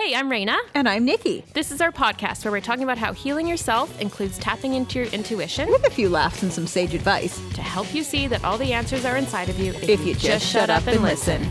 Hey, 0.00 0.14
I'm 0.14 0.30
Raina. 0.30 0.56
And 0.76 0.88
I'm 0.88 1.04
Nikki. 1.04 1.44
This 1.54 1.72
is 1.72 1.80
our 1.80 1.90
podcast 1.90 2.44
where 2.44 2.52
we're 2.52 2.60
talking 2.60 2.84
about 2.84 2.98
how 2.98 3.12
healing 3.12 3.48
yourself 3.48 4.00
includes 4.00 4.38
tapping 4.38 4.74
into 4.74 5.00
your 5.00 5.08
intuition 5.08 5.68
With 5.72 5.84
a 5.88 5.90
few 5.90 6.08
laughs 6.08 6.44
and 6.44 6.52
some 6.52 6.68
sage 6.68 6.94
advice. 6.94 7.36
to 7.54 7.62
help 7.62 7.92
you 7.92 8.04
see 8.04 8.28
that 8.28 8.44
all 8.44 8.56
the 8.56 8.72
answers 8.72 9.04
are 9.04 9.16
inside 9.16 9.48
of 9.48 9.58
you 9.58 9.72
if, 9.72 9.88
If 9.88 10.06
you 10.06 10.14
just 10.14 10.46
shut 10.46 10.70
up 10.70 10.86
and 10.86 11.02
listen. 11.02 11.42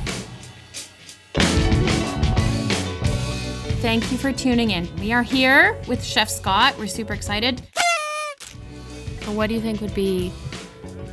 Thank 3.82 4.10
you 4.14 4.18
for 4.18 4.32
tuning 4.32 4.72
in. 4.72 4.88
We 5.02 5.12
are 5.12 5.24
here 5.24 5.78
with 5.90 6.02
Chef 6.02 6.30
Scott. 6.30 6.74
We're 6.80 6.88
super 6.88 7.14
excited. 7.14 7.62
What 9.26 9.48
do 9.48 9.56
you 9.56 9.62
think 9.62 9.82
would 9.82 9.94
be 9.94 10.32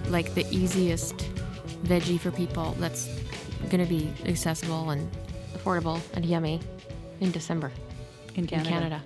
like 0.09 0.35
the 0.35 0.46
easiest 0.55 1.16
veggie 1.82 2.21
for 2.21 2.30
people 2.30 2.77
that's 2.79 3.09
going 3.71 3.85
to 3.85 3.87
be 3.87 4.09
accessible 4.25 4.91
and 4.91 5.11
affordable 5.57 6.01
and 6.14 6.25
yummy 6.25 6.61
in 7.21 7.31
December 7.31 7.71
In 8.35 8.46
in 8.46 8.65
Canada? 8.65 9.03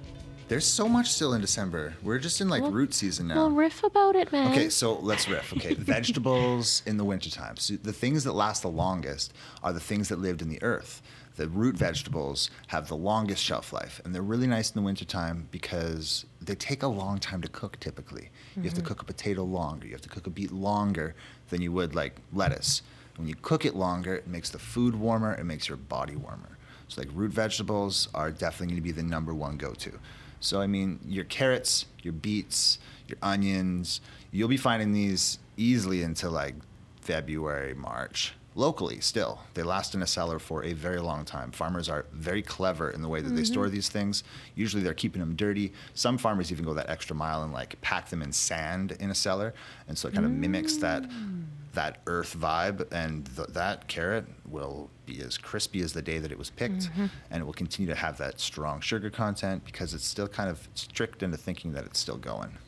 There's 0.48 0.64
so 0.64 0.88
much 0.88 1.12
still 1.12 1.34
in 1.34 1.42
December. 1.42 1.94
We're 2.02 2.18
just 2.18 2.40
in 2.40 2.48
like 2.48 2.62
root 2.62 2.94
season 2.94 3.28
now. 3.28 3.34
Well, 3.36 3.50
riff 3.50 3.84
about 3.84 4.16
it, 4.16 4.32
man. 4.32 4.50
Okay, 4.50 4.70
so 4.70 4.98
let's 5.00 5.28
riff. 5.28 5.52
Okay, 5.52 5.74
vegetables 5.96 6.82
in 6.86 6.96
the 6.96 7.04
wintertime. 7.04 7.58
So 7.58 7.74
the 7.74 7.92
things 7.92 8.24
that 8.24 8.32
last 8.32 8.62
the 8.62 8.70
longest 8.70 9.34
are 9.62 9.74
the 9.74 9.80
things 9.80 10.08
that 10.08 10.18
lived 10.18 10.40
in 10.40 10.48
the 10.48 10.62
earth. 10.62 11.02
The 11.36 11.48
root 11.48 11.76
vegetables 11.76 12.50
have 12.68 12.88
the 12.88 12.96
longest 12.96 13.44
shelf 13.44 13.72
life, 13.74 14.00
and 14.04 14.14
they're 14.14 14.22
really 14.22 14.46
nice 14.46 14.70
in 14.70 14.80
the 14.80 14.84
wintertime 14.84 15.48
because 15.50 16.24
they 16.40 16.54
take 16.54 16.82
a 16.82 16.88
long 16.88 17.18
time 17.18 17.42
to 17.42 17.48
cook 17.48 17.78
typically. 17.78 18.30
You 18.56 18.62
have 18.62 18.72
to 18.72 18.80
mm-hmm. 18.80 18.88
cook 18.88 19.02
a 19.02 19.04
potato 19.04 19.44
longer, 19.44 19.86
you 19.86 19.92
have 19.92 20.00
to 20.00 20.08
cook 20.08 20.26
a 20.26 20.30
beet 20.30 20.50
longer 20.50 21.14
than 21.50 21.60
you 21.60 21.70
would 21.72 21.94
like 21.94 22.16
lettuce. 22.32 22.82
When 23.18 23.28
you 23.28 23.34
cook 23.40 23.64
it 23.64 23.76
longer, 23.76 24.16
it 24.16 24.26
makes 24.26 24.50
the 24.50 24.58
food 24.58 24.96
warmer, 24.96 25.34
it 25.34 25.44
makes 25.44 25.68
your 25.68 25.76
body 25.76 26.16
warmer. 26.16 26.57
So 26.88 27.00
like 27.00 27.10
root 27.14 27.32
vegetables 27.32 28.08
are 28.14 28.30
definitely 28.30 28.68
going 28.68 28.76
to 28.76 28.82
be 28.82 28.92
the 28.92 29.02
number 29.02 29.34
one 29.34 29.56
go-to. 29.56 29.92
So 30.40 30.60
I 30.60 30.66
mean, 30.66 31.00
your 31.06 31.24
carrots, 31.24 31.86
your 32.02 32.12
beets, 32.12 32.78
your 33.06 33.18
onions, 33.22 34.00
you'll 34.30 34.48
be 34.48 34.56
finding 34.56 34.92
these 34.92 35.38
easily 35.56 36.02
into 36.02 36.30
like 36.30 36.54
February, 37.00 37.74
March. 37.74 38.34
Locally, 38.58 38.98
still, 38.98 39.38
they 39.54 39.62
last 39.62 39.94
in 39.94 40.02
a 40.02 40.06
cellar 40.06 40.40
for 40.40 40.64
a 40.64 40.72
very 40.72 40.98
long 40.98 41.24
time. 41.24 41.52
Farmers 41.52 41.88
are 41.88 42.06
very 42.12 42.42
clever 42.42 42.90
in 42.90 43.02
the 43.02 43.08
way 43.08 43.20
that 43.20 43.28
they 43.28 43.42
mm-hmm. 43.42 43.52
store 43.52 43.68
these 43.68 43.88
things. 43.88 44.24
Usually, 44.56 44.82
they're 44.82 44.94
keeping 44.94 45.20
them 45.20 45.36
dirty. 45.36 45.72
Some 45.94 46.18
farmers 46.18 46.50
even 46.50 46.64
go 46.64 46.74
that 46.74 46.90
extra 46.90 47.14
mile 47.14 47.44
and 47.44 47.52
like 47.52 47.80
pack 47.82 48.08
them 48.08 48.20
in 48.20 48.32
sand 48.32 48.96
in 48.98 49.12
a 49.12 49.14
cellar, 49.14 49.54
and 49.86 49.96
so 49.96 50.08
it 50.08 50.14
kind 50.14 50.26
of 50.26 50.32
mimics 50.32 50.76
that 50.78 51.04
mm. 51.04 51.44
that 51.74 52.00
earth 52.08 52.36
vibe. 52.36 52.84
And 52.90 53.30
th- 53.36 53.50
that 53.50 53.86
carrot 53.86 54.26
will 54.44 54.90
be 55.06 55.20
as 55.20 55.38
crispy 55.38 55.80
as 55.80 55.92
the 55.92 56.02
day 56.02 56.18
that 56.18 56.32
it 56.32 56.36
was 56.36 56.50
picked, 56.50 56.90
mm-hmm. 56.90 57.06
and 57.30 57.40
it 57.40 57.44
will 57.44 57.52
continue 57.52 57.88
to 57.88 57.96
have 58.00 58.18
that 58.18 58.40
strong 58.40 58.80
sugar 58.80 59.08
content 59.08 59.64
because 59.66 59.94
it's 59.94 60.04
still 60.04 60.26
kind 60.26 60.50
of 60.50 60.68
tricked 60.92 61.22
into 61.22 61.36
thinking 61.36 61.74
that 61.74 61.84
it's 61.84 62.00
still 62.00 62.18
going. 62.18 62.58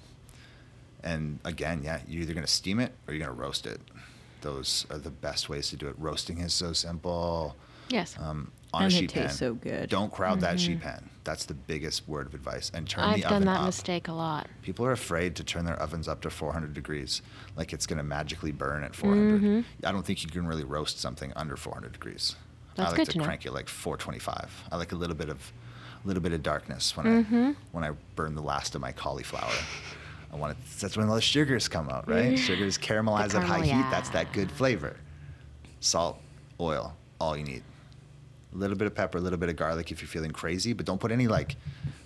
And 1.03 1.41
again, 1.45 1.81
yeah, 1.83 1.99
you're 2.07 2.23
either 2.23 2.35
going 2.35 2.47
to 2.47 2.53
steam 2.53 2.79
it 2.79 2.93
or 3.09 3.13
you're 3.13 3.25
going 3.27 3.37
to 3.37 3.43
roast 3.43 3.67
it. 3.67 3.81
Those 4.41 4.87
are 4.91 4.99
the 4.99 5.11
best 5.11 5.49
ways 5.49 5.69
to 5.71 5.77
do 5.77 5.89
it. 5.89 5.95
Roasting 5.99 6.39
is 6.39 6.53
so 6.53 6.73
simple. 6.73 7.57
Yes. 7.89 8.17
Um, 8.21 8.53
on 8.73 8.85
And 8.85 8.93
a 8.93 8.97
it 8.97 8.99
sheet 9.01 9.13
pan. 9.13 9.23
tastes 9.25 9.39
so 9.39 9.55
good. 9.55 9.89
Don't 9.89 10.13
crowd 10.13 10.41
that 10.41 10.61
sheet 10.61 10.81
pan. 10.81 11.09
That's 11.25 11.45
the 11.45 11.55
biggest 11.55 12.09
word 12.09 12.27
of 12.29 12.35
advice. 12.35 12.71
And 12.73 12.89
turn 12.89 13.03
the 13.03 13.09
oven. 13.11 13.25
I've 13.25 13.31
done 13.31 13.45
that 13.47 13.65
mistake 13.65 14.07
a 14.09 14.13
lot. 14.13 14.47
People 14.63 14.87
are 14.87 14.93
afraid 14.93 15.35
to 15.37 15.45
turn 15.45 15.65
their 15.65 15.81
ovens 15.83 16.07
up 16.09 16.21
to 16.23 16.31
400 16.31 16.73
degrees, 16.73 17.21
like 17.57 17.73
it's 17.73 17.87
going 17.87 17.97
to 17.99 18.05
magically 18.05 18.53
burn 18.53 18.85
at 18.85 18.95
400. 18.95 19.41
Mm-hmm. 19.43 19.87
I 19.87 19.93
don't 19.93 20.07
think 20.07 20.23
you 20.23 20.31
can 20.31 20.47
really 20.47 20.65
roast 20.65 21.01
something 21.01 21.33
under 21.35 21.57
400 21.57 21.93
degrees. 21.93 22.37
That's 22.77 22.87
I 22.87 22.91
like 22.91 22.97
good 22.99 23.07
to 23.07 23.13
to 23.13 23.19
know. 23.19 23.25
crank 23.25 23.45
it 23.45 23.53
like 23.53 23.69
425. 23.69 24.65
I 24.71 24.77
like 24.77 24.93
a 24.93 24.97
little 24.97 25.17
bit 25.17 25.29
of, 25.29 25.53
a 26.05 26.07
little 26.07 26.23
bit 26.23 26.33
of 26.33 26.43
darkness 26.45 26.97
when 26.97 27.07
Mm-hmm. 27.25 27.37
I 27.49 27.55
when 27.73 27.83
I 27.85 27.91
burn 28.15 28.37
the 28.37 28.43
last 28.43 28.75
of 28.77 28.81
my 28.81 28.93
cauliflower. 28.93 29.53
I 30.33 30.37
want 30.37 30.53
it. 30.53 30.59
That's 30.81 30.97
when 30.97 31.09
all 31.09 31.15
the 31.15 31.21
sugars 31.21 31.69
come 31.69 31.89
out, 31.91 32.09
right? 32.09 32.39
Sugars 32.39 32.79
caramelize 32.79 33.35
at 33.35 33.43
high 33.43 33.61
caramel, 33.61 33.85
heat. 33.85 33.91
That's 33.91 34.11
that 34.11 34.33
good 34.33 34.51
flavor. 34.51 34.97
Salt, 35.81 36.19
oil, 36.61 36.95
all 37.21 37.37
you 37.37 37.45
need. 37.45 37.63
A 38.55 38.57
little 38.57 38.77
bit 38.77 38.87
of 38.87 38.95
pepper, 38.95 39.19
a 39.19 39.21
little 39.21 39.39
bit 39.39 39.49
of 39.49 39.57
garlic 39.57 39.91
if 39.91 40.01
you're 40.01 40.09
feeling 40.09 40.31
crazy, 40.31 40.73
but 40.73 40.87
don't 40.87 41.01
put 41.01 41.13
any 41.13 41.27
like 41.29 41.57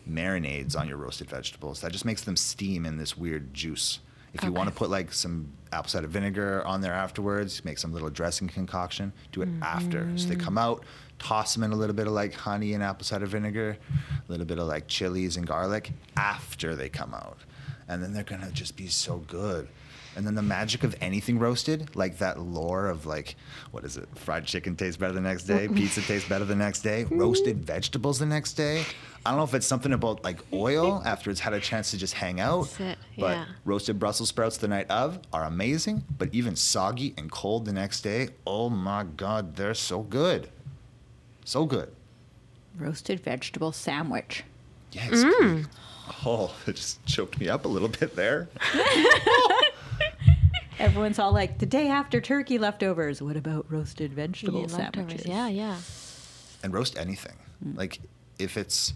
marinades 0.09 0.79
on 0.79 0.89
your 0.89 0.97
roasted 0.97 1.29
vegetables. 1.29 1.81
That 1.81 1.93
just 1.93 2.05
makes 2.05 2.23
them 2.23 2.37
steam 2.37 2.87
in 2.87 2.97
this 2.99 3.17
weird 3.17 3.53
juice. 3.55 4.01
If 4.35 4.43
you 4.43 4.51
want 4.51 4.69
to 4.69 4.75
put 4.75 4.91
like 4.91 5.12
some 5.12 5.49
apple 5.73 5.89
cider 5.89 6.09
vinegar 6.09 6.65
on 6.67 6.81
there 6.81 6.93
afterwards, 6.93 7.65
make 7.65 7.79
some 7.79 7.93
little 7.93 8.11
dressing 8.11 8.49
concoction, 8.49 9.12
do 9.31 9.43
it 9.43 9.49
after. 9.62 10.11
So 10.17 10.27
they 10.27 10.35
mm-hmm. 10.35 10.45
come 10.45 10.59
out, 10.59 10.85
toss 11.21 11.55
them 11.55 11.62
in 11.62 11.71
a 11.71 11.77
little 11.77 11.95
bit 11.95 12.09
of 12.09 12.15
like 12.15 12.35
honey 12.35 12.75
and 12.75 12.83
apple 12.83 13.05
cider 13.05 13.27
vinegar, 13.27 13.79
a 14.29 14.31
little 14.31 14.45
bit 14.45 14.59
of 14.59 14.67
like 14.67 14.89
chilies 14.89 15.37
and 15.37 15.47
garlic 15.47 15.93
after 16.17 16.75
they 16.75 16.89
come 16.89 17.15
out. 17.15 17.39
And 17.89 18.03
then 18.03 18.12
they're 18.12 18.22
going 18.25 18.41
to 18.43 18.50
just 18.53 18.77
be 18.77 18.89
so 18.89 19.19
good. 19.28 19.69
And 20.17 20.25
then 20.25 20.37
the 20.37 20.43
magic 20.43 20.84
of 20.84 20.95
anything 21.00 21.41
roasted, 21.41 21.97
like 21.97 22.19
that 22.19 22.39
lore 22.39 22.87
of 22.87 23.05
like, 23.05 23.34
what 23.72 23.84
is 23.84 23.97
it? 23.97 24.09
Fried 24.15 24.45
chicken 24.47 24.77
tastes 24.77 24.97
better 24.97 25.12
the 25.12 25.21
next 25.21 25.43
day, 25.45 25.67
pizza 25.75 26.00
tastes 26.03 26.28
better 26.28 26.44
the 26.44 26.55
next 26.55 26.83
day, 26.83 27.03
roasted 27.11 27.65
vegetables 27.67 28.21
the 28.21 28.27
next 28.27 28.53
day. 28.53 28.84
I 29.27 29.31
don't 29.31 29.39
know 29.39 29.44
if 29.44 29.55
it's 29.55 29.67
something 29.67 29.93
about 29.93 30.23
like 30.23 30.39
oil 30.53 31.03
after 31.06 31.31
it's 31.33 31.41
had 31.41 31.53
a 31.53 31.59
chance 31.59 31.91
to 31.91 31.99
just 31.99 32.15
hang 32.15 32.39
out. 32.39 32.69
That's 32.78 32.81
it, 32.81 32.99
But 33.19 33.37
yeah. 33.39 33.44
roasted 33.65 33.99
Brussels 33.99 34.28
sprouts 34.28 34.56
the 34.56 34.69
night 34.69 34.89
of 34.89 35.19
are 35.33 35.44
amazing, 35.47 36.05
but 36.17 36.28
even 36.33 36.55
soggy 36.55 37.12
and 37.19 37.28
cold 37.33 37.65
the 37.65 37.73
next 37.73 38.03
day, 38.03 38.28
oh 38.47 38.71
my 38.71 39.03
God, 39.17 39.56
they're 39.56 39.75
so 39.75 40.03
good. 40.03 40.49
So 41.44 41.65
good. 41.67 41.91
Roasted 42.78 43.19
vegetable 43.21 43.73
sandwich. 43.73 44.44
Yeah, 44.93 45.09
it's 45.11 45.25
Mm. 45.25 45.67
Pretty- 46.05 46.21
Oh, 46.27 46.55
it 46.67 46.77
just 46.77 47.05
choked 47.07 47.39
me 47.39 47.49
up 47.49 47.65
a 47.65 47.69
little 47.69 47.89
bit 47.89 48.17
there. 48.17 48.49
Everyone's 50.79 51.19
all 51.19 51.33
like, 51.33 51.59
the 51.59 51.67
day 51.67 51.89
after 51.89 52.21
turkey 52.21 52.59
leftovers. 52.59 53.23
What 53.23 53.37
about 53.37 53.71
roasted 53.71 54.13
vegetable 54.13 54.61
Yeah, 54.61 54.77
leftovers. 54.77 55.23
sandwiches? 55.23 55.27
Yeah, 55.27 55.49
yeah. 55.49 55.77
and 56.63 56.73
roast 56.73 56.99
anything. 56.99 57.37
Hmm. 57.63 57.77
Like 57.77 58.01
if 58.39 58.57
it's 58.57 58.95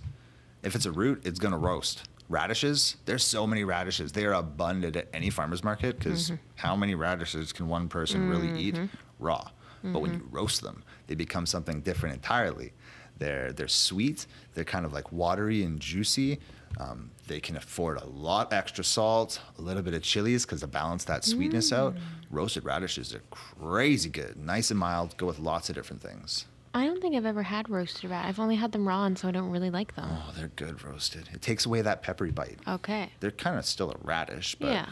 if 0.63 0.75
it's 0.75 0.87
a 0.87 0.93
root, 0.93 1.23
it's 1.25 1.39
gonna 1.39 1.59
roast. 1.59 2.09
Radishes, 2.29 2.97
there's 3.07 3.25
so 3.25 3.47
many 3.47 3.65
radishes. 3.65 4.13
They 4.13 4.27
are 4.27 4.35
abundant 4.35 4.97
at 4.97 5.09
any 5.15 5.31
farmer's 5.31 5.65
market 5.65 5.99
because 5.99 6.27
mm-hmm. 6.27 6.35
how 6.57 6.77
many 6.77 6.95
radishes 6.95 7.55
can 7.55 7.69
one 7.69 7.89
person 7.89 8.29
really 8.29 8.61
eat 8.61 8.75
mm-hmm. 8.75 8.87
raw? 9.19 9.49
But 9.83 10.01
when 10.01 10.13
you 10.13 10.19
mm-hmm. 10.19 10.37
roast 10.37 10.61
them, 10.63 10.83
they 11.07 11.15
become 11.15 11.47
something 11.47 11.81
different 11.81 12.17
entirely. 12.17 12.73
They're 13.19 13.53
they're 13.53 13.69
sweet. 13.69 14.27
They're 14.55 14.65
kind 14.65 14.85
of 14.85 14.93
like 14.93 15.13
watery 15.13 15.63
and 15.63 15.81
juicy. 15.81 16.39
Um, 16.79 17.11
they 17.27 17.41
can 17.41 17.57
afford 17.57 17.99
a 17.99 18.05
lot 18.07 18.53
extra 18.53 18.85
salt, 18.85 19.41
a 19.59 19.63
little 19.63 19.83
bit 19.83 19.95
of 19.95 20.03
chilies 20.03 20.45
because 20.45 20.61
to 20.61 20.67
balance 20.67 21.05
that 21.05 21.25
sweetness 21.25 21.73
out. 21.73 21.97
Roasted 22.31 22.65
radishes 22.65 23.15
are 23.15 23.23
crazy 23.31 24.11
good, 24.11 24.37
nice 24.37 24.71
and 24.71 24.79
mild. 24.79 25.17
Go 25.17 25.27
with 25.27 25.39
lots 25.39 25.69
of 25.69 25.75
different 25.75 26.03
things. 26.03 26.47
I 26.75 26.87
don't 26.87 27.01
think 27.01 27.17
I've 27.17 27.25
ever 27.27 27.43
had 27.43 27.69
roasted 27.71 28.11
rat. 28.11 28.27
I've 28.27 28.39
only 28.39 28.57
had 28.57 28.73
them 28.73 28.87
raw, 28.87 29.05
and 29.07 29.19
so 29.19 29.27
I 29.27 29.31
don't 29.31 29.51
really 29.51 29.71
like 29.71 29.97
them. 29.97 30.07
Oh, 30.11 30.33
they're 30.37 30.51
good 30.55 30.85
roasted. 30.85 31.29
It 31.33 31.41
takes 31.43 31.65
away 31.67 31.81
that 31.83 32.03
peppery 32.03 32.31
bite. 32.31 32.59
Okay. 32.69 33.11
They're 33.21 33.31
kind 33.31 33.59
of 33.59 33.65
still 33.65 33.91
a 33.91 33.97
radish, 34.03 34.55
but 34.55 34.69
Yeah. 34.73 34.87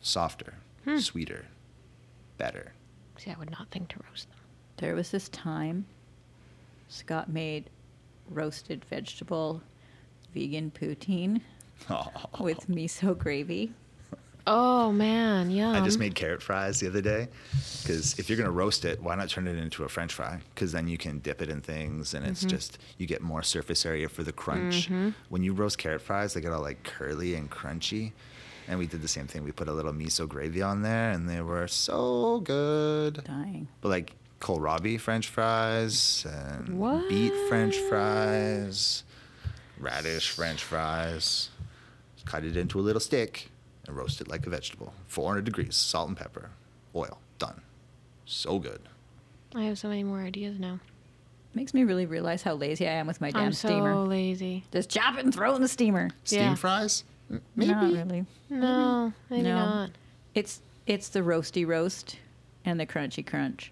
softer, 0.00 0.54
sweeter, 0.98 1.46
better. 2.38 2.72
See, 3.18 3.30
I 3.30 3.36
would 3.38 3.50
not 3.52 3.70
think 3.70 3.88
to 3.90 4.00
roast 4.10 4.28
them. 4.28 4.38
There 4.78 4.94
was 4.96 5.10
this 5.12 5.28
time 5.28 5.86
Scott 6.88 7.28
made 7.30 7.70
roasted 8.28 8.84
vegetable 8.86 9.62
vegan 10.32 10.70
poutine 10.70 11.40
with 12.40 12.68
miso 12.68 13.16
gravy. 13.16 13.72
Oh 14.44 14.90
man, 14.90 15.50
yeah. 15.50 15.70
I 15.70 15.84
just 15.84 16.00
made 16.00 16.16
carrot 16.16 16.42
fries 16.42 16.80
the 16.80 16.88
other 16.88 17.00
day 17.00 17.28
because 17.82 18.18
if 18.18 18.28
you're 18.28 18.38
gonna 18.38 18.50
roast 18.50 18.84
it, 18.84 19.00
why 19.00 19.14
not 19.14 19.28
turn 19.28 19.46
it 19.46 19.56
into 19.56 19.84
a 19.84 19.88
French 19.88 20.12
fry? 20.12 20.40
Because 20.54 20.72
then 20.72 20.88
you 20.88 20.98
can 20.98 21.20
dip 21.20 21.40
it 21.40 21.48
in 21.48 21.60
things, 21.60 22.14
and 22.14 22.26
it's 22.26 22.40
mm-hmm. 22.40 22.48
just 22.48 22.78
you 22.98 23.06
get 23.06 23.22
more 23.22 23.42
surface 23.42 23.86
area 23.86 24.08
for 24.08 24.24
the 24.24 24.32
crunch. 24.32 24.86
Mm-hmm. 24.86 25.10
When 25.28 25.44
you 25.44 25.52
roast 25.52 25.78
carrot 25.78 26.02
fries, 26.02 26.34
they 26.34 26.40
get 26.40 26.52
all 26.52 26.62
like 26.62 26.82
curly 26.82 27.34
and 27.34 27.50
crunchy. 27.50 28.12
And 28.68 28.78
we 28.78 28.86
did 28.86 29.02
the 29.02 29.08
same 29.08 29.26
thing. 29.26 29.42
We 29.42 29.52
put 29.52 29.68
a 29.68 29.72
little 29.72 29.92
miso 29.92 30.28
gravy 30.28 30.62
on 30.62 30.82
there, 30.82 31.10
and 31.10 31.28
they 31.28 31.40
were 31.40 31.68
so 31.68 32.40
good. 32.40 33.22
Dying. 33.24 33.68
But 33.80 33.88
like 33.90 34.16
kohlrabi 34.40 34.98
French 34.98 35.28
fries 35.28 36.26
and 36.28 36.80
What? 36.80 37.08
beet 37.08 37.32
French 37.48 37.76
fries, 37.76 39.04
radish 39.78 40.30
French 40.30 40.62
fries. 40.62 41.50
Cut 42.24 42.44
it 42.44 42.56
into 42.56 42.78
a 42.78 42.82
little 42.82 43.00
stick 43.00 43.48
and 43.86 43.96
roast 43.96 44.20
it 44.20 44.28
like 44.28 44.46
a 44.46 44.50
vegetable. 44.50 44.92
400 45.08 45.44
degrees, 45.44 45.74
salt 45.76 46.08
and 46.08 46.16
pepper, 46.16 46.50
oil. 46.94 47.18
Done. 47.38 47.60
So 48.26 48.58
good. 48.60 48.80
I 49.54 49.64
have 49.64 49.78
so 49.78 49.88
many 49.88 50.04
more 50.04 50.20
ideas 50.20 50.58
now. 50.58 50.78
Makes 51.54 51.74
me 51.74 51.82
really 51.84 52.06
realize 52.06 52.42
how 52.42 52.54
lazy 52.54 52.86
I 52.88 52.92
am 52.92 53.06
with 53.06 53.20
my 53.20 53.30
damn 53.30 53.52
steamer. 53.52 53.74
I'm 53.74 53.82
so 53.82 53.92
steamer. 53.92 53.94
lazy. 54.08 54.64
Just 54.72 54.88
chop 54.88 55.18
it 55.18 55.24
and 55.24 55.34
throw 55.34 55.52
it 55.52 55.56
in 55.56 55.62
the 55.62 55.68
steamer. 55.68 56.10
Steam 56.24 56.40
Yeah. 56.40 56.54
fries? 56.54 57.04
M- 57.30 57.42
Maybe. 57.56 57.72
Not 57.72 57.92
really. 57.92 58.26
No, 58.48 59.12
maybe 59.28 59.42
No. 59.42 59.56
not. 59.58 59.90
It's 60.34 60.60
it's 60.86 61.08
the 61.08 61.20
roasty 61.20 61.66
roast 61.66 62.18
and 62.64 62.78
the 62.80 62.86
crunchy 62.86 63.26
crunch. 63.26 63.70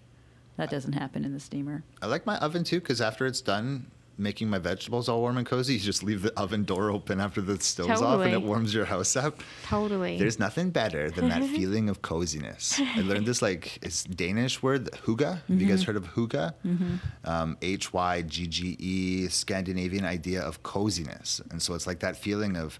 That 0.57 0.69
doesn't 0.69 0.93
happen 0.93 1.25
in 1.25 1.33
the 1.33 1.39
steamer. 1.39 1.83
I 2.01 2.05
like 2.07 2.25
my 2.25 2.37
oven 2.37 2.63
too 2.63 2.79
because 2.81 3.01
after 3.01 3.25
it's 3.25 3.41
done, 3.41 3.87
making 4.17 4.49
my 4.49 4.59
vegetables 4.59 5.09
all 5.09 5.21
warm 5.21 5.37
and 5.37 5.45
cozy, 5.47 5.73
you 5.73 5.79
just 5.79 6.03
leave 6.03 6.21
the 6.21 6.37
oven 6.39 6.63
door 6.63 6.89
open 6.91 7.19
after 7.19 7.41
the 7.41 7.59
stove's 7.59 8.01
off 8.01 8.21
and 8.21 8.33
it 8.33 8.41
warms 8.41 8.73
your 8.73 8.85
house 8.85 9.15
up. 9.15 9.41
Totally. 9.65 10.17
There's 10.17 10.39
nothing 10.39 10.69
better 10.69 11.09
than 11.09 11.29
that 11.29 11.43
feeling 11.57 11.89
of 11.89 12.01
coziness. 12.01 12.79
I 12.79 13.01
learned 13.01 13.25
this 13.25 13.41
like 13.41 13.79
it's 13.81 14.03
Danish 14.03 14.61
word, 14.61 14.89
hygge. 15.05 15.39
Have 15.47 15.61
you 15.61 15.67
guys 15.67 15.83
heard 15.83 15.95
of 15.95 16.05
hygge? 16.13 16.53
Um, 17.25 17.57
H 17.61 17.93
Y 17.93 18.21
G 18.23 18.47
G 18.47 18.75
E, 18.79 19.27
Scandinavian 19.27 20.05
idea 20.05 20.41
of 20.41 20.63
coziness. 20.63 21.41
And 21.51 21.61
so 21.61 21.73
it's 21.73 21.87
like 21.87 21.99
that 21.99 22.15
feeling 22.17 22.55
of 22.57 22.79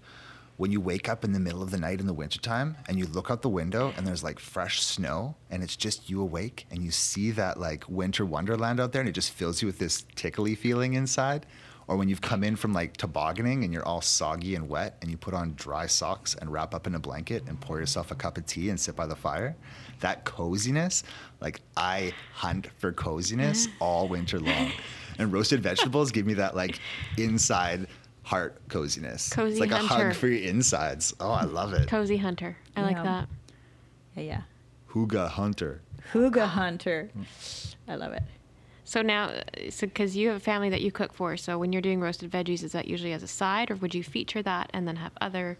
when 0.56 0.70
you 0.70 0.80
wake 0.80 1.08
up 1.08 1.24
in 1.24 1.32
the 1.32 1.40
middle 1.40 1.62
of 1.62 1.70
the 1.70 1.78
night 1.78 2.00
in 2.00 2.06
the 2.06 2.12
wintertime 2.12 2.76
and 2.88 2.98
you 2.98 3.06
look 3.06 3.30
out 3.30 3.42
the 3.42 3.48
window 3.48 3.92
and 3.96 4.06
there's 4.06 4.22
like 4.22 4.38
fresh 4.38 4.82
snow 4.82 5.34
and 5.50 5.62
it's 5.62 5.76
just 5.76 6.10
you 6.10 6.20
awake 6.20 6.66
and 6.70 6.82
you 6.82 6.90
see 6.90 7.30
that 7.30 7.58
like 7.58 7.84
winter 7.88 8.24
wonderland 8.24 8.78
out 8.78 8.92
there 8.92 9.00
and 9.00 9.08
it 9.08 9.12
just 9.12 9.32
fills 9.32 9.62
you 9.62 9.66
with 9.66 9.78
this 9.78 10.04
tickly 10.14 10.54
feeling 10.54 10.94
inside. 10.94 11.46
Or 11.88 11.96
when 11.96 12.08
you've 12.08 12.20
come 12.20 12.44
in 12.44 12.54
from 12.56 12.72
like 12.72 12.96
tobogganing 12.96 13.64
and 13.64 13.72
you're 13.72 13.84
all 13.84 14.00
soggy 14.00 14.54
and 14.54 14.68
wet 14.68 14.96
and 15.02 15.10
you 15.10 15.16
put 15.16 15.34
on 15.34 15.54
dry 15.54 15.86
socks 15.86 16.36
and 16.40 16.52
wrap 16.52 16.74
up 16.74 16.86
in 16.86 16.94
a 16.94 16.98
blanket 16.98 17.42
and 17.48 17.60
pour 17.60 17.80
yourself 17.80 18.10
a 18.10 18.14
cup 18.14 18.38
of 18.38 18.46
tea 18.46 18.70
and 18.70 18.78
sit 18.78 18.94
by 18.94 19.06
the 19.06 19.16
fire, 19.16 19.56
that 20.00 20.24
coziness, 20.24 21.02
like 21.40 21.60
I 21.76 22.12
hunt 22.34 22.68
for 22.78 22.92
coziness 22.92 23.66
all 23.80 24.06
winter 24.06 24.38
long. 24.38 24.70
And 25.18 25.32
roasted 25.32 25.62
vegetables 25.62 26.12
give 26.12 26.24
me 26.24 26.34
that 26.34 26.54
like 26.54 26.78
inside 27.18 27.88
heart 28.32 28.66
coziness. 28.68 29.28
Cozy 29.28 29.52
it's 29.52 29.60
like 29.60 29.70
a 29.70 29.76
hug 29.76 30.14
for 30.14 30.26
your 30.26 30.48
insides. 30.48 31.14
Oh, 31.20 31.30
I 31.30 31.44
love 31.44 31.74
it. 31.74 31.86
Cozy 31.86 32.16
hunter. 32.16 32.56
I 32.74 32.80
like 32.80 32.96
that. 32.96 33.28
Yeah, 34.16 34.22
yeah. 34.22 34.40
Huga 34.90 35.28
hunter. 35.28 35.82
Hygge 36.14 36.46
hunter. 36.46 37.10
I 37.86 37.96
love 37.96 38.12
it. 38.14 38.22
So 38.84 39.02
now, 39.02 39.26
uh, 39.26 39.42
so 39.68 39.86
because 39.86 40.16
you 40.16 40.28
have 40.28 40.38
a 40.38 40.40
family 40.40 40.70
that 40.70 40.80
you 40.80 40.90
cook 40.90 41.12
for, 41.12 41.36
so 41.36 41.58
when 41.58 41.74
you're 41.74 41.82
doing 41.82 42.00
roasted 42.00 42.30
veggies, 42.30 42.62
is 42.62 42.72
that 42.72 42.88
usually 42.88 43.12
as 43.12 43.22
a 43.22 43.28
side, 43.28 43.70
or 43.70 43.74
would 43.76 43.94
you 43.94 44.02
feature 44.02 44.42
that 44.42 44.70
and 44.72 44.88
then 44.88 44.96
have 44.96 45.12
other 45.20 45.58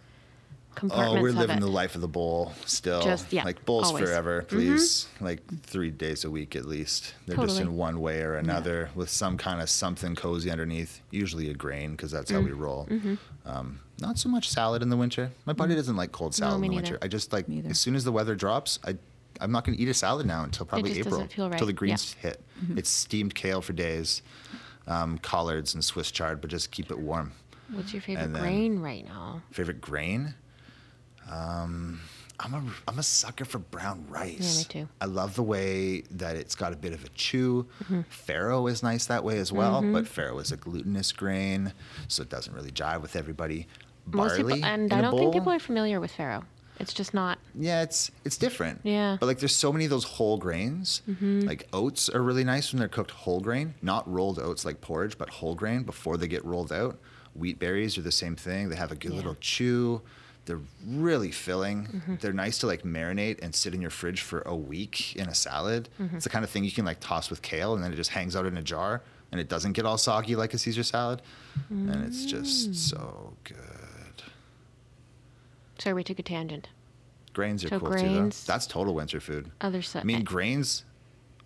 compartments 0.74 1.18
Oh, 1.18 1.22
we're 1.22 1.32
living 1.32 1.60
the 1.60 1.66
life 1.68 1.94
of 1.94 2.00
the 2.00 2.08
bowl 2.08 2.52
still. 2.66 3.02
Just- 3.02 3.32
yeah, 3.32 3.44
like 3.44 3.64
bowls 3.64 3.86
always. 3.88 4.02
Mm-hmm. 4.04 4.12
forever, 4.12 4.42
please. 4.42 5.08
Like 5.20 5.40
three 5.62 5.90
days 5.90 6.24
a 6.24 6.30
week 6.30 6.56
at 6.56 6.64
least. 6.64 7.14
They're 7.26 7.36
just 7.36 7.60
in 7.60 7.76
one 7.76 8.00
way 8.00 8.22
or 8.22 8.34
another 8.36 8.90
with 8.94 9.08
some 9.10 9.36
kind 9.38 9.60
of 9.60 9.68
something 9.70 10.14
cozy 10.14 10.50
underneath. 10.50 11.00
Usually 11.10 11.50
a 11.50 11.54
grain 11.54 11.92
because 11.92 12.10
that's 12.10 12.30
how 12.30 12.38
Mm. 12.40 12.44
we 12.44 12.52
roll. 12.52 12.86
Mm-hmm. 12.90 13.14
Um, 13.44 13.80
not 14.00 14.18
so 14.18 14.28
much 14.28 14.48
salad 14.48 14.82
in 14.82 14.88
the 14.88 14.96
winter. 14.96 15.30
My 15.46 15.52
body 15.52 15.74
doesn't 15.74 15.96
like 15.96 16.12
cold 16.12 16.34
salad 16.34 16.60
me 16.60 16.66
in 16.66 16.72
the 16.72 16.76
neither. 16.80 16.92
winter. 16.94 17.04
I 17.04 17.08
just 17.08 17.32
like 17.32 17.46
as 17.68 17.78
soon 17.78 17.94
as 17.94 18.04
the 18.04 18.12
weather 18.12 18.34
drops, 18.34 18.78
I. 18.84 18.96
I'm 19.40 19.50
not 19.50 19.64
going 19.64 19.76
to 19.76 19.82
eat 19.82 19.88
a 19.88 19.94
salad 19.94 20.26
now 20.26 20.44
until 20.44 20.66
probably 20.66 20.98
April, 21.00 21.20
until 21.22 21.66
the 21.66 21.72
greens 21.72 22.14
Yeah. 22.22 22.30
hit. 22.30 22.40
It's 22.76 22.90
steamed 22.90 23.34
kale 23.34 23.60
for 23.62 23.72
days, 23.72 24.22
um, 24.86 25.18
collards 25.18 25.74
and 25.74 25.82
Swiss 25.84 26.10
chard, 26.12 26.40
but 26.40 26.50
just 26.50 26.70
keep 26.70 26.90
it 26.90 26.98
warm. 26.98 27.32
What's 27.72 27.92
your 27.92 28.02
favorite 28.02 28.34
grain 28.34 28.78
right 28.80 29.04
now? 29.04 29.42
Favorite 29.50 29.80
grain? 29.80 30.34
Um, 31.32 32.00
I'm 32.40 32.54
a 32.54 32.62
I'm 32.88 32.98
a 32.98 33.02
sucker 33.02 33.44
for 33.44 33.58
brown 33.58 34.04
rice. 34.08 34.58
me 34.58 34.64
too. 34.64 34.88
I 35.00 35.04
love 35.04 35.34
the 35.36 35.42
way 35.42 36.00
that 36.12 36.34
it's 36.36 36.54
got 36.54 36.72
a 36.72 36.76
bit 36.76 36.92
of 36.92 37.04
a 37.04 37.08
chew. 37.10 37.66
Mm-hmm. 37.84 38.00
Farro 38.10 38.70
is 38.70 38.82
nice 38.82 39.06
that 39.06 39.22
way 39.22 39.38
as 39.38 39.52
well, 39.52 39.80
but 39.80 40.04
farro 40.04 40.40
is 40.40 40.50
a 40.50 40.56
glutinous 40.56 41.12
grain, 41.12 41.72
so 42.08 42.22
it 42.22 42.28
doesn't 42.30 42.52
really 42.54 42.72
jive 42.72 43.00
with 43.02 43.14
everybody. 43.16 43.68
Most 44.06 44.36
Barley 44.38 44.54
people, 44.54 44.64
and 44.68 44.92
I 44.92 45.00
don't 45.00 45.16
think 45.16 45.32
people 45.32 45.52
are 45.52 45.60
familiar 45.60 46.00
with 46.00 46.12
farro. 46.12 46.42
It's 46.80 46.92
just 46.92 47.14
not. 47.14 47.38
Yeah, 47.54 47.82
it's 47.82 48.10
it's 48.24 48.36
different. 48.36 48.80
Yeah. 48.82 49.18
But 49.20 49.26
like 49.26 49.38
there's 49.38 49.54
so 49.54 49.72
many 49.72 49.84
of 49.84 49.90
those 49.90 50.04
whole 50.04 50.36
grains. 50.38 51.02
Like 51.20 51.68
oats 51.72 52.08
are 52.08 52.22
really 52.22 52.42
nice 52.44 52.72
when 52.72 52.80
they're 52.80 52.88
cooked 52.88 53.12
whole 53.12 53.40
grain, 53.40 53.74
not 53.82 54.10
rolled 54.12 54.40
oats 54.40 54.64
like 54.64 54.80
porridge, 54.80 55.16
but 55.16 55.28
whole 55.28 55.54
grain 55.54 55.84
before 55.84 56.16
they 56.16 56.26
get 56.26 56.44
rolled 56.44 56.72
out. 56.72 56.98
Wheat 57.34 57.60
berries 57.60 57.96
are 57.96 58.02
the 58.02 58.10
same 58.10 58.34
thing. 58.34 58.68
They 58.68 58.76
have 58.76 58.90
a 58.90 58.96
good 58.96 59.12
Yeah. 59.12 59.16
little 59.18 59.36
chew. 59.40 60.02
They're 60.44 60.60
really 60.86 61.30
filling. 61.30 61.84
Mm-hmm. 61.86 62.14
They're 62.20 62.32
nice 62.32 62.58
to 62.58 62.66
like 62.66 62.82
marinate 62.82 63.42
and 63.42 63.54
sit 63.54 63.74
in 63.74 63.80
your 63.80 63.90
fridge 63.90 64.22
for 64.22 64.42
a 64.42 64.56
week 64.56 65.14
in 65.14 65.28
a 65.28 65.34
salad. 65.34 65.88
Mm-hmm. 66.00 66.16
It's 66.16 66.24
the 66.24 66.30
kind 66.30 66.44
of 66.44 66.50
thing 66.50 66.64
you 66.64 66.72
can 66.72 66.84
like 66.84 66.98
toss 67.00 67.30
with 67.30 67.42
kale 67.42 67.74
and 67.74 67.82
then 67.84 67.92
it 67.92 67.96
just 67.96 68.10
hangs 68.10 68.34
out 68.34 68.46
in 68.46 68.56
a 68.56 68.62
jar 68.62 69.02
and 69.30 69.40
it 69.40 69.48
doesn't 69.48 69.72
get 69.72 69.86
all 69.86 69.98
soggy 69.98 70.36
like 70.36 70.52
a 70.52 70.58
Caesar 70.58 70.82
salad. 70.82 71.22
And 71.70 72.04
it's 72.04 72.24
just 72.26 72.70
mm. 72.70 72.74
so 72.74 73.34
good. 73.44 73.56
Sorry, 75.78 75.94
we 75.94 76.04
took 76.04 76.18
a 76.18 76.22
tangent. 76.22 76.68
Grains 77.32 77.64
are 77.64 77.68
So 77.68 77.78
cool 77.80 77.90
grains- 77.90 78.40
too 78.40 78.46
though. 78.46 78.52
That's 78.52 78.66
total 78.66 78.94
winter 78.94 79.20
food. 79.20 79.50
Other 79.60 79.80
stuff. 79.80 80.02
I 80.02 80.04
mean, 80.04 80.22
grains 80.22 80.84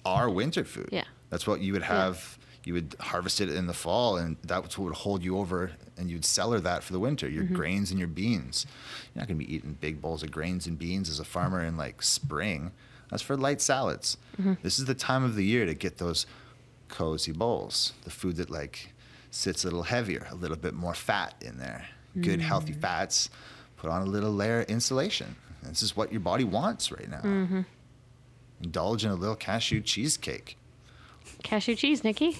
are 0.04 0.28
winter 0.28 0.64
food. 0.64 0.88
Yeah. 0.90 1.04
That's 1.30 1.46
what 1.46 1.60
you 1.60 1.72
would 1.72 1.82
have. 1.82 2.38
You 2.66 2.74
would 2.74 2.96
harvest 3.00 3.40
it 3.40 3.48
in 3.48 3.66
the 3.68 3.72
fall, 3.72 4.16
and 4.18 4.36
that's 4.42 4.76
what 4.76 4.84
would 4.86 4.94
hold 4.96 5.24
you 5.24 5.38
over, 5.38 5.70
and 5.96 6.10
you'd 6.10 6.24
cellar 6.24 6.58
that 6.60 6.82
for 6.82 6.92
the 6.92 6.98
winter. 7.00 7.28
Your 7.28 7.44
Mm-hmm. 7.44 7.54
grains 7.54 7.90
and 7.92 7.98
your 7.98 8.08
beans. 8.08 8.66
You're 9.14 9.22
not 9.22 9.28
going 9.28 9.38
to 9.40 9.46
be 9.46 9.54
eating 9.54 9.78
big 9.80 10.02
bowls 10.02 10.22
of 10.24 10.30
grains 10.32 10.66
and 10.66 10.76
beans 10.78 11.08
as 11.08 11.18
a 11.20 11.24
farmer 11.24 11.62
in 11.62 11.76
like 11.78 12.02
spring. 12.02 12.72
That's 13.08 13.22
for 13.22 13.36
light 13.36 13.60
salads. 13.62 14.18
Mm-hmm. 14.38 14.54
This 14.62 14.78
is 14.80 14.84
the 14.86 14.94
time 14.96 15.22
of 15.24 15.36
the 15.36 15.44
year 15.44 15.64
to 15.64 15.74
get 15.74 15.98
those 15.98 16.26
cozy 16.88 17.30
bowls. 17.32 17.92
The 18.02 18.10
food 18.10 18.34
that 18.36 18.50
like 18.50 18.92
sits 19.30 19.62
a 19.62 19.68
little 19.68 19.84
heavier, 19.84 20.26
a 20.30 20.34
little 20.34 20.56
bit 20.56 20.74
more 20.74 20.94
fat 20.94 21.34
in 21.40 21.58
there. 21.58 21.86
Good 22.20 22.40
healthy 22.40 22.72
Mm. 22.72 22.80
fats. 22.80 23.30
Put 23.76 23.90
on 23.90 24.02
a 24.02 24.06
little 24.06 24.32
layer 24.32 24.62
of 24.62 24.68
insulation. 24.68 25.36
This 25.62 25.82
is 25.82 25.96
what 25.96 26.10
your 26.10 26.20
body 26.20 26.44
wants 26.44 26.90
right 26.90 27.08
now. 27.08 27.20
Mm-hmm. 27.20 27.60
Indulge 28.62 29.04
in 29.04 29.10
a 29.10 29.14
little 29.14 29.36
cashew 29.36 29.80
cheesecake. 29.82 30.56
Cashew 31.42 31.74
cheese, 31.74 32.04
Nikki. 32.04 32.38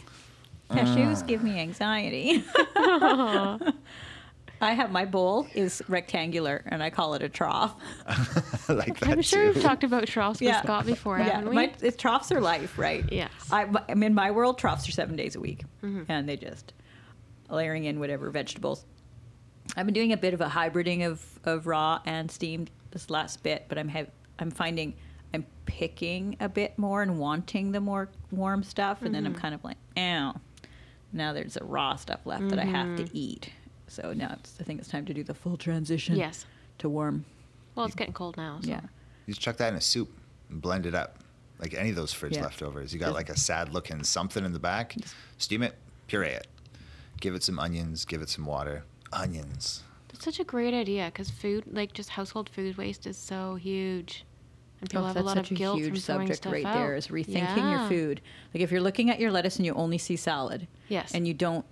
Cashews 0.71 1.23
uh. 1.23 1.27
give 1.27 1.43
me 1.43 1.59
anxiety. 1.61 2.45
I 4.61 4.73
have 4.73 4.91
my 4.91 5.05
bowl 5.05 5.47
is 5.55 5.83
rectangular 5.87 6.63
and 6.67 6.83
I 6.83 6.91
call 6.91 7.15
it 7.15 7.23
a 7.23 7.29
trough. 7.29 7.75
I 8.07 8.73
like 8.73 8.99
that 9.01 9.11
I'm 9.11 9.23
sure 9.23 9.49
too. 9.49 9.53
we've 9.53 9.63
talked 9.63 9.85
about 9.85 10.07
troughs 10.07 10.41
with 10.41 10.57
Scott 10.57 10.87
before, 10.87 11.19
haven't 11.19 11.51
we? 11.51 11.55
my, 11.55 11.73
it, 11.83 11.99
troughs 11.99 12.33
are 12.33 12.41
life, 12.41 12.79
right? 12.79 13.05
Yes. 13.13 13.31
I, 13.51 13.69
I 13.89 13.95
mean, 13.95 14.15
my 14.15 14.31
world 14.31 14.59
troughs 14.59 14.89
are 14.89 14.93
seven 14.93 15.15
days 15.15 15.37
a 15.37 15.41
week, 15.41 15.65
mm-hmm. 15.83 16.11
and 16.11 16.29
they 16.29 16.37
just 16.37 16.73
layering 17.51 17.85
in 17.85 18.01
whatever 18.01 18.31
vegetables. 18.31 18.87
I've 19.77 19.87
been 19.87 19.95
doing 19.95 20.13
a 20.13 20.17
bit 20.17 20.33
of 20.33 20.41
a 20.41 20.49
hybriding 20.49 21.07
of, 21.07 21.23
of 21.45 21.67
raw 21.67 22.01
and 22.07 22.31
steamed 22.31 22.71
this 22.93 23.11
last 23.11 23.43
bit, 23.43 23.67
but 23.69 23.77
I'm 23.79 23.89
have, 23.89 24.09
I'm 24.39 24.51
finding 24.51 24.95
I'm 25.37 25.47
picking 25.67 26.37
a 26.41 26.49
bit 26.49 26.79
more 26.79 27.03
and 27.03 27.19
wanting 27.19 27.73
the 27.73 27.81
more 27.81 28.09
warm 28.31 28.63
stuff, 28.63 29.03
and 29.03 29.15
then 29.15 29.27
I'm 29.27 29.33
mm-hmm. 29.33 29.41
kind 29.41 29.55
of 29.55 29.63
like, 29.63 29.77
ow. 29.99 30.35
Now 31.13 31.33
there's 31.33 31.57
a 31.57 31.65
raw 31.65 31.97
stuff 31.97 32.21
left 32.25 32.49
that 32.49 32.59
I 32.59 32.65
have 32.65 32.97
to 32.97 33.05
mm-hmm. 33.05 33.17
eat. 33.17 33.51
So 33.87 34.13
now 34.13 34.35
it's, 34.39 34.57
I 34.61 34.65
think 34.65 34.81
it's 34.81 34.89
time 34.89 35.05
to 35.07 35.15
do 35.15 35.23
the 35.23 35.35
full 35.35 35.57
transition. 35.57 36.17
Yes. 36.17 36.47
To 36.79 36.89
warm. 36.89 37.25
well, 37.75 37.87
it's 37.87 37.95
getting 37.95 38.13
cold 38.13 38.37
now. 38.37 38.59
So. 38.63 38.69
Yeah. 38.69 38.81
You 39.27 39.35
just 39.35 39.41
chuck 39.41 39.57
that 39.59 39.69
in 39.69 39.77
a 39.77 39.81
soup 39.81 40.11
and 40.51 40.61
blend 40.61 40.87
it 40.87 40.95
up. 40.95 41.19
Like 41.59 41.75
any 41.75 41.91
of 41.91 41.97
those 41.97 42.13
fridge 42.13 42.37
Yeah. 42.37 42.43
leftovers. 42.43 42.93
You 42.93 43.01
got 43.01 43.15
like 43.15 43.31
a 43.31 43.37
sad 43.37 43.73
looking 43.73 44.03
something 44.05 44.45
in 44.45 44.53
the 44.53 44.59
back. 44.59 44.95
Steam 45.39 45.63
it, 45.63 45.75
puree 46.07 46.29
it. 46.29 46.47
Give 47.21 47.35
it 47.35 47.43
some 47.43 47.59
onions, 47.59 48.05
give 48.05 48.21
it 48.21 48.29
some 48.29 48.45
water. 48.45 48.85
Onions. 49.13 49.83
That's 50.09 50.25
such 50.25 50.41
a 50.41 50.45
great 50.45 50.75
idea 50.75 51.07
because 51.07 51.31
food, 51.31 51.65
like 51.73 51.93
just 51.93 52.11
household 52.11 52.51
food 52.51 52.77
waste, 52.77 53.07
is 53.07 53.17
so 53.17 53.55
huge, 53.55 54.25
and 54.81 54.91
people 54.91 55.05
Oh, 55.05 55.07
have 55.09 55.17
a 55.17 55.21
that's 55.21 55.27
lot 55.27 55.37
such 55.37 55.51
of 55.53 55.57
guilt 55.57 55.79
a 55.79 55.83
from 55.85 55.93
huge 55.95 56.05
throwing 56.05 56.21
subject 56.27 56.37
stuff 56.43 56.53
right 56.53 56.65
out. 56.65 56.75
there 56.75 56.95
is 56.97 57.09
rethinking 57.09 57.57
Yeah. 57.57 57.81
your 57.81 57.89
food. 57.89 58.21
Like 58.55 58.63
if 58.63 58.71
you're 58.71 58.81
looking 58.81 59.11
at 59.11 59.19
your 59.21 59.31
lettuce 59.31 59.57
and 59.57 59.67
you 59.67 59.75
only 59.75 59.99
see 59.99 60.17
salad, 60.17 60.67
Yes. 60.89 61.15
and 61.15 61.27
you 61.27 61.35
don't 61.35 61.65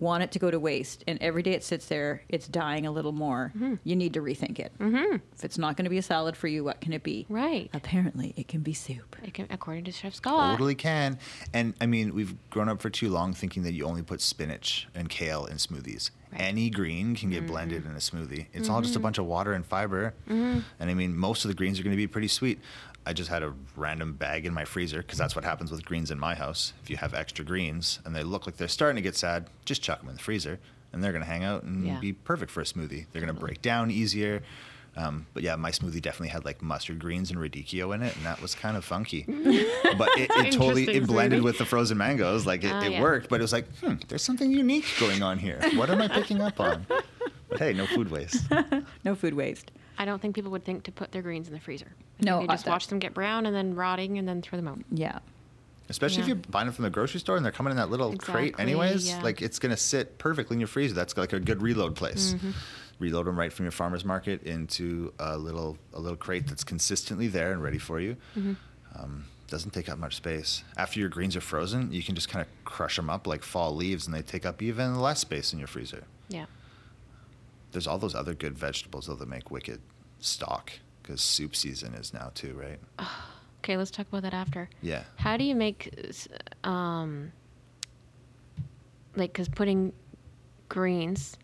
want 0.00 0.24
it 0.24 0.32
to 0.32 0.40
go 0.40 0.50
to 0.50 0.58
waste, 0.58 1.04
and 1.06 1.18
every 1.22 1.42
day 1.42 1.52
it 1.52 1.62
sits 1.62 1.86
there, 1.86 2.22
it's 2.28 2.48
dying 2.48 2.84
a 2.84 2.90
little 2.90 3.12
more. 3.12 3.52
Mm-hmm. 3.56 3.74
You 3.84 3.94
need 3.96 4.12
to 4.14 4.20
rethink 4.20 4.58
it. 4.58 4.72
Mm-hmm. 4.78 5.16
If 5.36 5.44
it's 5.44 5.56
not 5.56 5.76
going 5.76 5.84
to 5.84 5.90
be 5.90 5.98
a 5.98 6.02
salad 6.02 6.36
for 6.36 6.48
you, 6.48 6.64
what 6.64 6.80
can 6.80 6.92
it 6.92 7.04
be? 7.04 7.24
Right. 7.28 7.70
Apparently, 7.72 8.34
it 8.36 8.48
can 8.48 8.60
be 8.60 8.74
soup. 8.74 9.16
It 9.22 9.32
can, 9.34 9.46
according 9.50 9.84
to 9.84 9.92
Chef 9.92 10.14
Scott. 10.14 10.50
Totally 10.54 10.74
can. 10.74 11.18
And 11.54 11.74
I 11.80 11.86
mean, 11.86 12.12
we've 12.12 12.34
grown 12.50 12.68
up 12.68 12.82
for 12.82 12.90
too 12.90 13.08
long 13.08 13.32
thinking 13.34 13.62
that 13.62 13.72
you 13.72 13.84
only 13.86 14.02
put 14.02 14.20
spinach 14.20 14.88
and 14.96 15.08
kale 15.08 15.46
in 15.46 15.56
smoothies. 15.58 16.10
Mm-hmm. 16.34 16.42
Any 16.42 16.70
green 16.70 17.14
can 17.16 17.30
get 17.30 17.46
blended 17.46 17.84
in 17.86 17.92
a 17.92 17.96
smoothie. 17.96 18.46
It's 18.52 18.68
all 18.68 18.80
just 18.82 18.96
a 18.96 19.00
bunch 19.00 19.18
of 19.18 19.24
water 19.26 19.52
and 19.52 19.64
fiber. 19.64 20.14
And 20.28 20.64
I 20.80 20.94
mean, 20.94 21.16
most 21.16 21.44
of 21.44 21.48
the 21.48 21.54
greens 21.54 21.78
are 21.80 21.82
going 21.82 21.92
to 21.92 21.96
be 21.96 22.06
pretty 22.06 22.28
sweet. 22.28 22.58
I 23.06 23.12
just 23.12 23.28
had 23.28 23.42
a 23.42 23.52
random 23.76 24.14
bag 24.14 24.46
in 24.46 24.54
my 24.54 24.64
freezer 24.64 24.98
because 25.02 25.18
that's 25.18 25.36
what 25.36 25.44
happens 25.44 25.70
with 25.70 25.84
greens 25.84 26.10
in 26.10 26.18
my 26.18 26.34
house. 26.34 26.72
If 26.82 26.88
you 26.90 26.96
have 26.96 27.12
extra 27.14 27.44
greens 27.44 27.98
and 28.04 28.16
they 28.16 28.22
look 28.22 28.46
like 28.46 28.56
they're 28.56 28.66
starting 28.68 28.96
to 28.96 29.02
get 29.02 29.14
sad, 29.14 29.48
just 29.66 29.82
chuck 29.82 30.00
them 30.00 30.08
in 30.08 30.14
the 30.16 30.22
freezer 30.22 30.58
and 30.92 31.04
they're 31.04 31.12
going 31.12 31.22
to 31.24 31.28
hang 31.30 31.44
out 31.44 31.64
and 31.64 31.86
Yeah. 31.86 32.00
be 32.00 32.12
perfect 32.14 32.50
for 32.50 32.60
a 32.62 32.64
smoothie. 32.64 33.06
They're 33.12 33.20
going 33.22 33.34
to 33.34 33.38
break 33.40 33.60
down 33.60 33.90
easier. 33.90 34.42
Um, 34.96 35.26
but 35.34 35.42
yeah, 35.42 35.56
my 35.56 35.70
smoothie 35.72 36.00
definitely 36.00 36.28
had 36.28 36.44
like 36.44 36.62
mustard 36.62 37.00
greens 37.00 37.30
and 37.30 37.38
radicchio 37.40 37.94
in 37.94 38.02
it, 38.02 38.14
and 38.16 38.24
that 38.26 38.40
was 38.40 38.54
kind 38.54 38.76
of 38.76 38.84
funky. 38.84 39.24
but 39.98 40.08
it, 40.16 40.30
it 40.30 40.52
totally 40.52 40.84
it 40.88 41.06
blended 41.06 41.40
smoothie. 41.40 41.44
with 41.44 41.58
the 41.58 41.64
frozen 41.64 41.98
mangoes. 41.98 42.46
Like 42.46 42.62
it, 42.64 42.70
Ah, 42.72 42.82
it 42.84 42.92
yeah. 42.92 43.00
worked, 43.02 43.28
but 43.28 43.40
it 43.40 43.42
was 43.42 43.52
like, 43.52 43.66
hmm, 43.78 43.94
there's 44.08 44.22
something 44.22 44.50
unique 44.50 44.86
going 45.00 45.22
on 45.22 45.38
here. 45.38 45.58
What 45.74 45.90
am 45.90 46.00
I 46.00 46.08
picking 46.08 46.40
up 46.40 46.60
on? 46.60 46.86
But 47.48 47.58
hey, 47.58 47.72
no 47.72 47.86
food 47.86 48.10
waste. 48.10 48.44
No 49.04 49.14
food 49.14 49.34
waste. 49.34 49.70
I 49.98 50.04
don't 50.04 50.20
think 50.20 50.34
people 50.34 50.50
would 50.52 50.64
think 50.64 50.84
to 50.84 50.92
put 50.92 51.12
their 51.12 51.22
greens 51.22 51.46
in 51.48 51.54
the 51.54 51.60
freezer. 51.60 51.86
I 52.20 52.24
No, 52.24 52.38
think 52.38 52.50
they 52.50 52.54
just 52.54 52.66
watch 52.66 52.86
them 52.88 52.98
get 52.98 53.14
brown 53.14 53.46
and 53.46 53.54
then 53.54 53.74
rotting 53.74 54.18
and 54.18 54.26
then 54.28 54.42
throw 54.42 54.56
them 54.56 54.66
out. 54.68 54.78
Yeah. 54.90 55.18
Especially 55.88 56.22
if 56.22 56.26
you're 56.28 56.36
buying 56.36 56.66
them 56.66 56.74
from 56.74 56.84
the 56.84 56.90
grocery 56.90 57.20
store 57.20 57.36
and 57.36 57.44
they're 57.44 57.52
coming 57.52 57.70
in 57.70 57.76
that 57.76 57.90
little 57.90 58.16
crate 58.16 58.54
anyways. 58.58 59.06
yeah. 59.08 59.20
Like 59.22 59.42
it's 59.42 59.58
gonna 59.58 59.76
sit 59.76 60.18
perfectly 60.18 60.54
in 60.54 60.60
your 60.60 60.66
freezer. 60.66 60.94
That's 60.94 61.16
like 61.16 61.32
a 61.34 61.38
good 61.40 61.60
reload 61.62 61.94
place. 61.94 62.34
Mm-hmm. 62.34 62.50
Reload 62.98 63.26
them 63.26 63.38
right 63.38 63.52
from 63.52 63.64
your 63.64 63.72
farmer's 63.72 64.04
market 64.04 64.42
into 64.44 65.12
a 65.18 65.36
little 65.36 65.78
a 65.92 66.00
little 66.00 66.16
crate 66.16 66.46
that's 66.46 66.64
consistently 66.64 67.26
there 67.28 67.52
and 67.52 67.62
ready 67.62 67.78
for 67.78 68.00
you. 68.00 68.16
Mm-hmm. 68.36 68.52
Um, 68.94 69.24
doesn't 69.48 69.72
take 69.72 69.88
up 69.88 69.98
much 69.98 70.16
space. 70.16 70.64
After 70.76 71.00
your 71.00 71.08
greens 71.08 71.36
are 71.36 71.40
frozen, 71.40 71.92
you 71.92 72.02
can 72.02 72.14
just 72.14 72.28
kind 72.28 72.42
of 72.44 72.64
crush 72.64 72.96
them 72.96 73.10
up 73.10 73.26
like 73.26 73.42
fall 73.42 73.74
leaves, 73.74 74.06
and 74.06 74.14
they 74.14 74.22
take 74.22 74.46
up 74.46 74.62
even 74.62 75.00
less 75.00 75.20
space 75.20 75.52
in 75.52 75.58
your 75.58 75.68
freezer. 75.68 76.04
Yeah. 76.28 76.46
There's 77.72 77.86
all 77.86 77.98
those 77.98 78.14
other 78.14 78.34
good 78.34 78.56
vegetables 78.56 79.06
though 79.06 79.16
that 79.16 79.28
make 79.28 79.50
wicked 79.50 79.80
stock 80.20 80.72
because 81.02 81.20
soup 81.20 81.54
season 81.54 81.94
is 81.94 82.14
now 82.14 82.30
too, 82.34 82.54
right? 82.54 82.78
Okay, 83.64 83.78
let's 83.78 83.90
talk 83.90 84.06
about 84.08 84.24
that 84.24 84.34
after. 84.34 84.68
Yeah. 84.82 85.04
How 85.16 85.38
do 85.38 85.44
you 85.44 85.54
make, 85.54 85.98
um, 86.64 87.32
like, 89.16 89.32
because 89.32 89.48
putting 89.48 89.94
greens 90.68 91.38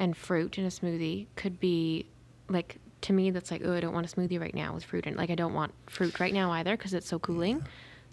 and 0.00 0.16
fruit 0.16 0.58
in 0.58 0.64
a 0.64 0.68
smoothie 0.68 1.26
could 1.36 1.60
be, 1.60 2.06
like, 2.48 2.78
to 3.02 3.12
me, 3.12 3.30
that's 3.30 3.50
like, 3.52 3.62
oh, 3.64 3.74
I 3.74 3.80
don't 3.80 3.94
want 3.94 4.12
a 4.12 4.14
smoothie 4.16 4.40
right 4.40 4.54
now 4.54 4.74
with 4.74 4.82
fruit 4.84 5.06
and 5.06 5.16
Like, 5.16 5.30
I 5.30 5.34
don't 5.36 5.54
want 5.54 5.72
fruit 5.86 6.18
right 6.18 6.34
now 6.34 6.50
either 6.50 6.76
because 6.76 6.92
it's 6.92 7.06
so 7.08 7.18
cooling. 7.20 7.62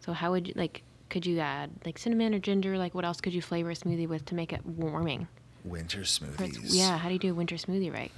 So 0.02 0.14
how 0.14 0.32
would 0.32 0.48
you 0.50 0.54
like? 0.56 0.84
Could 1.10 1.26
you 1.26 1.40
add 1.40 1.72
like 1.86 1.98
cinnamon 1.98 2.36
or 2.36 2.40
ginger? 2.40 2.78
Like, 2.78 2.94
what 2.94 3.06
else 3.06 3.20
could 3.22 3.34
you 3.34 3.42
flavor 3.42 3.72
a 3.72 3.74
smoothie 3.74 4.08
with 4.08 4.26
to 4.26 4.36
make 4.36 4.52
it 4.54 4.64
warming? 4.66 5.28
Winter 5.64 6.02
smoothies. 6.02 6.60
Yeah. 6.66 6.98
How 6.98 7.08
do 7.08 7.14
you 7.14 7.20
do 7.20 7.32
a 7.32 7.34
winter 7.34 7.56
smoothie 7.56 7.92
right? 7.94 8.12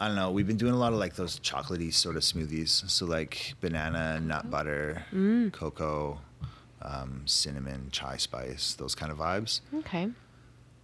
I 0.00 0.06
don't 0.06 0.16
know. 0.16 0.30
We've 0.30 0.46
been 0.46 0.56
doing 0.56 0.72
a 0.72 0.78
lot 0.78 0.92
of 0.94 0.98
like 0.98 1.14
those 1.16 1.38
chocolatey 1.40 1.92
sort 1.92 2.16
of 2.16 2.22
smoothies. 2.22 2.88
So 2.90 3.04
like 3.04 3.54
banana, 3.60 4.18
nut 4.20 4.50
butter, 4.50 5.04
Mm. 5.12 5.52
cocoa, 5.52 6.20
um, 6.80 7.22
cinnamon, 7.26 7.88
chai 7.92 8.16
spice, 8.16 8.72
those 8.74 8.94
kind 8.94 9.12
of 9.12 9.18
vibes. 9.18 9.60
Okay. 9.74 10.08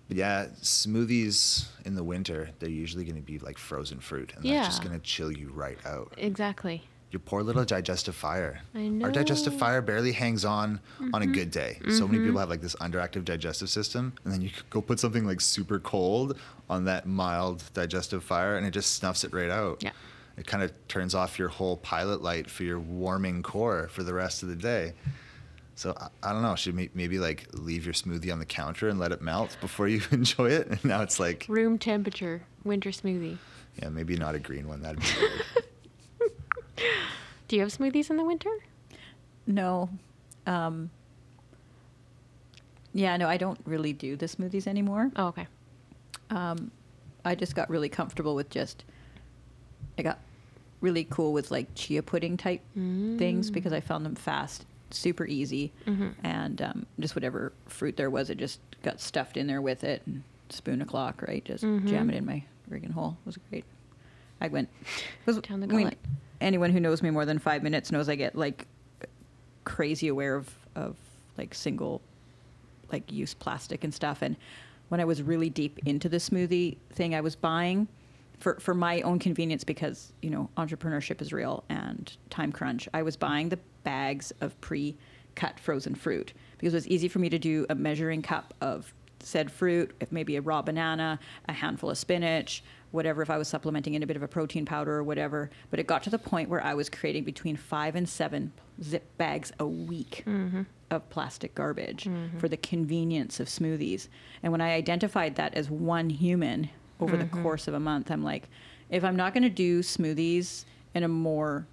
But 0.08 0.16
yeah, 0.16 0.46
smoothies 0.62 1.66
in 1.84 1.94
the 1.94 2.04
winter, 2.04 2.50
they're 2.58 2.68
usually 2.70 3.04
going 3.04 3.16
to 3.16 3.22
be 3.22 3.38
like 3.38 3.58
frozen 3.58 3.98
fruit, 4.00 4.32
and 4.36 4.44
that's 4.44 4.68
just 4.68 4.82
going 4.84 4.94
to 4.98 5.04
chill 5.04 5.32
you 5.32 5.50
right 5.52 5.78
out. 5.84 6.12
Exactly. 6.16 6.82
Your 7.10 7.20
poor 7.20 7.42
little 7.42 7.64
digestive 7.64 8.14
fire. 8.14 8.60
I 8.75 8.88
know. 8.88 9.06
Our 9.06 9.12
digestive 9.12 9.56
fire 9.58 9.80
barely 9.80 10.12
hangs 10.12 10.44
on 10.44 10.80
on 11.12 11.22
a 11.22 11.26
good 11.26 11.50
day. 11.50 11.78
So 11.90 12.06
many 12.06 12.18
Mhm. 12.18 12.25
people 12.26 12.40
have 12.40 12.50
like 12.50 12.60
this 12.60 12.75
underactive 12.76 13.25
digestive 13.25 13.68
system, 13.70 14.12
and 14.25 14.32
then 14.32 14.42
you 14.42 14.50
go 14.70 14.80
put 14.80 14.98
something 15.00 15.25
like 15.25 15.40
super 15.40 15.78
cold 15.78 16.36
on 16.68 16.84
that 16.84 17.06
mild 17.06 17.62
digestive 17.75 18.22
fire, 18.25 18.56
and 18.56 18.66
it 18.66 18.72
just 18.72 18.92
snuffs 18.96 19.25
it 19.25 19.32
right 19.32 19.50
out. 19.50 19.82
Yeah. 19.82 19.92
It 20.36 20.46
kind 20.46 20.62
of 20.62 20.72
turns 20.88 21.14
off 21.14 21.38
your 21.38 21.48
whole 21.48 21.76
pilot 21.78 22.22
light 22.22 22.50
for 22.50 22.64
your 22.64 22.78
warming 22.78 23.42
core 23.42 23.88
for 23.90 24.02
the 24.02 24.12
rest 24.12 24.42
of 24.42 24.48
the 24.50 24.56
day. 24.56 24.92
So 25.76 25.95
I, 26.00 26.09
I 26.23 26.33
don't 26.33 26.42
know. 26.42 26.54
Should 26.56 26.75
may- 26.75 26.90
maybe 26.95 27.18
like 27.18 27.47
leave 27.52 27.85
your 27.85 27.95
smoothie 27.95 28.33
on 28.33 28.38
the 28.40 28.47
counter 28.47 28.88
and 28.88 28.99
let 28.99 29.12
it 29.12 29.21
melt 29.23 29.56
before 29.61 29.87
you 29.88 30.00
enjoy 30.11 30.50
it? 30.50 30.66
And 30.68 30.85
now 30.87 31.02
it's 31.02 31.21
like, 31.21 31.47
Room 31.49 31.78
temperature 31.78 32.42
winter 32.64 32.90
smoothie. 32.90 33.37
yeah, 33.80 33.88
maybe 33.90 34.16
not 34.16 34.35
a 34.35 34.38
green 34.38 34.66
one. 34.68 34.80
That'd 34.83 35.00
be 35.00 35.06
weird. 35.21 35.42
Do 37.49 37.56
you 37.56 37.62
have 37.62 37.71
smoothies 37.71 38.11
in 38.11 38.16
the 38.16 38.25
winter? 38.25 38.50
No. 39.47 39.88
Um, 40.47 40.90
yeah, 42.92 43.16
no, 43.16 43.28
I 43.28 43.37
don't 43.37 43.61
really 43.64 43.92
do 43.92 44.16
the 44.16 44.26
smoothies 44.26 44.66
anymore. 44.66 45.11
Oh, 45.16 45.26
okay. 45.28 45.47
Um, 46.30 46.71
I 47.25 47.35
just 47.35 47.54
got 47.54 47.68
really 47.71 47.88
comfortable 47.88 48.35
with 48.35 48.50
just. 48.50 48.85
I 49.99 50.02
got 50.02 50.18
really 50.80 51.04
cool 51.04 51.33
with 51.33 51.50
like 51.50 51.68
chia 51.75 52.02
pudding 52.02 52.37
type 52.37 52.61
things 52.75 53.50
because 53.50 53.73
I 53.73 53.80
found 53.80 54.04
them 54.04 54.14
fast, 54.14 54.66
super 54.96 55.26
easy, 55.26 55.72
Mhm. 55.86 56.14
and 56.24 56.62
um, 56.62 56.86
just 56.98 57.14
whatever 57.14 57.52
fruit 57.66 57.96
there 57.96 58.10
was, 58.10 58.30
it 58.30 58.38
just 58.38 58.60
got 58.82 59.00
stuffed 59.00 59.36
in 59.36 59.46
there 59.46 59.60
with 59.62 59.84
it 59.84 60.02
and 60.06 60.22
spoon 60.48 60.80
o'clock, 60.82 61.22
right? 61.26 61.44
Just 61.44 61.62
jam 61.62 61.82
Mhm. 62.08 62.08
it 62.10 62.14
in 62.16 62.24
my 62.26 62.42
friggin' 62.70 62.90
hole. 62.92 63.16
It 63.22 63.26
was 63.26 63.38
great. 63.50 63.64
I 64.40 64.48
went. 64.48 64.68
Was, 65.24 65.38
Down 65.38 65.60
the 65.60 65.66
I 65.66 65.76
mean, 65.76 65.94
anyone 66.40 66.70
who 66.70 66.80
knows 66.80 67.02
me 67.02 67.10
more 67.10 67.24
than 67.24 67.38
five 67.38 67.62
minutes 67.62 67.90
knows 67.92 68.08
I 68.08 68.16
get 68.16 68.34
like 68.36 68.66
crazy 69.64 70.08
aware 70.08 70.34
of 70.36 70.54
of 70.76 70.96
like 71.38 71.54
single 71.54 72.00
like 72.92 73.10
use 73.10 73.34
plastic 73.34 73.82
and 73.82 73.92
stuff 73.92 74.22
and 74.22 74.36
when 74.90 75.00
i 75.00 75.04
was 75.04 75.20
really 75.22 75.50
deep 75.50 75.80
into 75.84 76.08
the 76.08 76.18
smoothie 76.18 76.76
thing 76.92 77.14
i 77.16 77.20
was 77.20 77.34
buying 77.34 77.88
for 78.38 78.59
for 78.61 78.75
my 78.75 79.00
own 79.02 79.19
convenience 79.19 79.64
because 79.64 80.12
you 80.23 80.31
know 80.31 80.49
entrepreneurship 80.57 81.21
is 81.21 81.33
real 81.33 81.64
and 81.69 82.16
time 82.31 82.52
crunch 82.52 82.88
i 82.95 83.02
was 83.02 83.16
buying 83.16 83.49
the 83.49 83.59
bags 83.85 84.33
of 84.40 84.59
pre 84.61 84.97
cut 85.35 85.59
frozen 85.59 85.95
fruit 85.95 86.33
because 86.59 86.73
it 86.73 86.76
was 86.76 86.88
easy 86.88 87.09
for 87.09 87.19
me 87.19 87.28
to 87.28 87.38
do 87.38 87.66
a 87.71 87.75
measuring 87.75 88.23
cup 88.23 88.55
of 88.61 88.93
said 89.21 89.50
fruit 89.50 89.95
maybe 90.11 90.37
a 90.37 90.40
raw 90.40 90.62
banana 90.62 91.19
a 91.49 91.52
handful 91.52 91.90
of 91.90 91.99
spinach 91.99 92.62
whatever 92.90 93.23
if 93.23 93.31
i 93.31 93.38
was 93.38 93.49
supplementing 93.49 93.95
in 93.95 94.02
a 94.02 94.07
bit 94.07 94.16
of 94.16 94.23
a 94.23 94.28
protein 94.28 94.64
powder 94.64 94.95
or 94.95 95.05
whatever. 95.05 95.50
But 95.71 95.81
it 95.81 95.87
got 95.87 96.02
to 96.05 96.11
the 96.11 96.19
point 96.19 96.49
where 96.49 96.62
i 96.62 96.75
was 96.75 96.88
creating 96.88 97.25
between 97.25 97.57
five 97.57 97.95
and 97.95 98.09
seven 98.09 98.52
zip 98.83 99.05
bags 99.19 99.52
a 99.59 99.66
week 99.66 100.25
mm-hmm. 100.26 100.62
of 100.90 101.09
plastic 101.11 101.55
garbage 101.55 102.05
mm-hmm. 102.05 102.38
for 102.38 102.49
the 102.49 102.57
convenience 102.57 103.40
of 103.40 103.49
smoothies. 103.49 104.09
And 104.43 104.52
when 104.52 104.61
I 104.61 104.73
identified 104.73 105.37
that 105.37 105.55
as 105.55 105.71
one 105.71 106.11
human 106.11 106.71
over 107.00 107.16
the 107.16 107.24
mm-hmm. 107.24 107.42
course 107.42 107.68
of 107.68 107.74
a 107.74 107.80
month, 107.80 108.10
I'm 108.10 108.24
like, 108.24 108.48
if 108.90 109.04
I'm 109.04 109.16
not 109.16 109.34
going 109.34 109.42
to 109.42 109.50
do 109.50 109.80
smoothies 109.80 110.64
in 110.94 111.02
a 111.02 111.08
more 111.08 111.66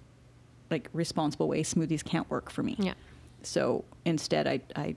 like 0.70 0.88
responsible 0.92 1.48
way, 1.48 1.62
smoothies 1.62 2.04
can't 2.04 2.28
work 2.30 2.50
for 2.50 2.62
me. 2.62 2.76
Yeah. 2.78 2.94
So 3.42 3.84
instead, 4.04 4.46
I, 4.46 4.60
I 4.74 4.96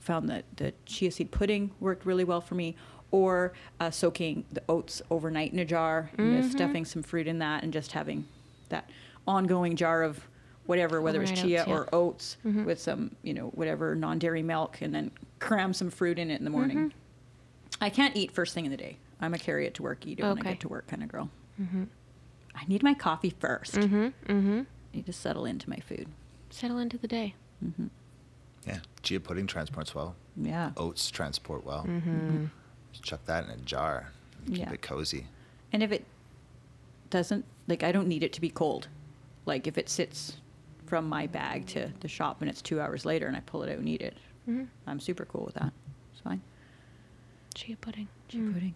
found 0.00 0.28
that 0.30 0.44
the 0.56 0.72
chia 0.86 1.10
seed 1.10 1.30
pudding 1.30 1.70
worked 1.80 2.04
really 2.04 2.24
well 2.24 2.40
for 2.40 2.54
me, 2.54 2.76
or 3.10 3.52
uh, 3.78 3.90
soaking 3.90 4.44
the 4.52 4.62
oats 4.68 5.02
overnight 5.10 5.52
in 5.52 5.58
a 5.58 5.64
jar, 5.64 6.10
and 6.16 6.36
just 6.36 6.48
mm-hmm. 6.48 6.58
stuffing 6.58 6.84
some 6.84 7.02
fruit 7.02 7.28
in 7.28 7.38
that, 7.38 7.62
and 7.62 7.72
just 7.72 7.92
having 7.92 8.26
that 8.70 8.88
ongoing 9.26 9.76
jar 9.76 10.02
of 10.02 10.26
whatever, 10.66 11.00
whether 11.00 11.22
it's 11.22 11.32
chia 11.32 11.60
oats, 11.60 11.68
yeah. 11.68 11.74
or 11.74 11.88
oats 11.94 12.36
mm-hmm. 12.44 12.64
with 12.64 12.80
some, 12.80 13.14
you 13.22 13.34
know, 13.34 13.48
whatever 13.48 13.94
non 13.94 14.18
dairy 14.18 14.42
milk, 14.42 14.80
and 14.80 14.94
then 14.94 15.10
cram 15.38 15.72
some 15.72 15.90
fruit 15.90 16.18
in 16.18 16.30
it 16.30 16.38
in 16.38 16.44
the 16.44 16.50
morning. 16.50 16.92
I 17.80 17.90
can't 17.90 18.16
eat 18.16 18.30
first 18.32 18.54
thing 18.54 18.64
in 18.64 18.70
the 18.70 18.76
day. 18.76 18.96
I'm 19.22 19.32
a 19.34 19.38
carry 19.38 19.66
it 19.66 19.74
to 19.74 19.82
work, 19.82 20.06
eat 20.06 20.18
it 20.18 20.22
when 20.22 20.30
I 20.38 20.40
Okay. 20.40 20.50
get 20.50 20.60
to 20.60 20.68
work 20.68 20.86
kind 20.88 21.02
of 21.02 21.08
girl. 21.08 21.30
I 22.54 22.64
need 22.66 22.82
my 22.82 22.92
coffee 22.94 23.30
1st 23.30 23.78
Mm-hmm. 23.78 24.04
Mm-hmm. 24.32 24.60
need 24.92 25.06
to 25.06 25.12
settle 25.12 25.44
into 25.46 25.70
my 25.70 25.76
food. 25.78 26.08
Settle 26.50 26.78
into 26.78 26.98
the 26.98 27.08
day. 27.08 27.34
yeah. 28.66 28.78
Chia 29.02 29.20
pudding 29.20 29.46
transports 29.46 29.94
well. 29.94 30.14
Yeah. 30.36 30.72
Oats 30.76 31.10
transport 31.10 31.64
well. 31.64 31.84
Mm-hmm. 31.84 32.46
Just 32.92 33.04
chuck 33.04 33.24
that 33.26 33.44
in 33.44 33.50
a 33.50 33.56
jar. 33.58 34.08
and 34.44 34.54
Keep 34.56 34.66
Yeah. 34.66 34.72
it 34.72 34.82
cozy. 34.82 35.26
And 35.72 35.82
if 35.82 35.92
it 35.92 36.04
doesn't, 37.10 37.44
like, 37.68 37.82
I 37.82 37.92
don't 37.92 38.08
need 38.08 38.22
it 38.22 38.32
to 38.34 38.40
be 38.40 38.50
cold. 38.50 38.88
Like, 39.46 39.66
if 39.66 39.78
it 39.78 39.88
sits 39.88 40.36
from 40.86 41.08
my 41.08 41.26
bag 41.26 41.66
to 41.68 41.90
the 42.00 42.08
shop 42.08 42.40
and 42.42 42.50
it's 42.50 42.60
two 42.60 42.80
hours 42.80 43.04
later 43.06 43.26
and 43.26 43.36
I 43.36 43.40
pull 43.40 43.62
it 43.62 43.70
out 43.72 43.78
and 43.78 43.88
eat 43.88 44.02
it, 44.02 44.16
Mhm. 44.48 44.66
I'm 44.86 45.00
super 45.00 45.24
cool 45.24 45.44
with 45.44 45.54
that. 45.54 45.72
It's 46.12 46.20
fine. 46.20 46.42
Chia 47.54 47.76
pudding. 47.76 48.08
Chia 48.28 48.40
Mm. 48.40 48.52
pudding. 48.52 48.74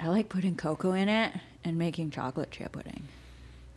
I 0.00 0.08
like 0.08 0.28
putting 0.28 0.56
cocoa 0.56 0.92
in 0.92 1.08
it 1.08 1.32
and 1.64 1.78
making 1.78 2.10
chocolate 2.10 2.50
chia 2.50 2.68
pudding. 2.68 3.02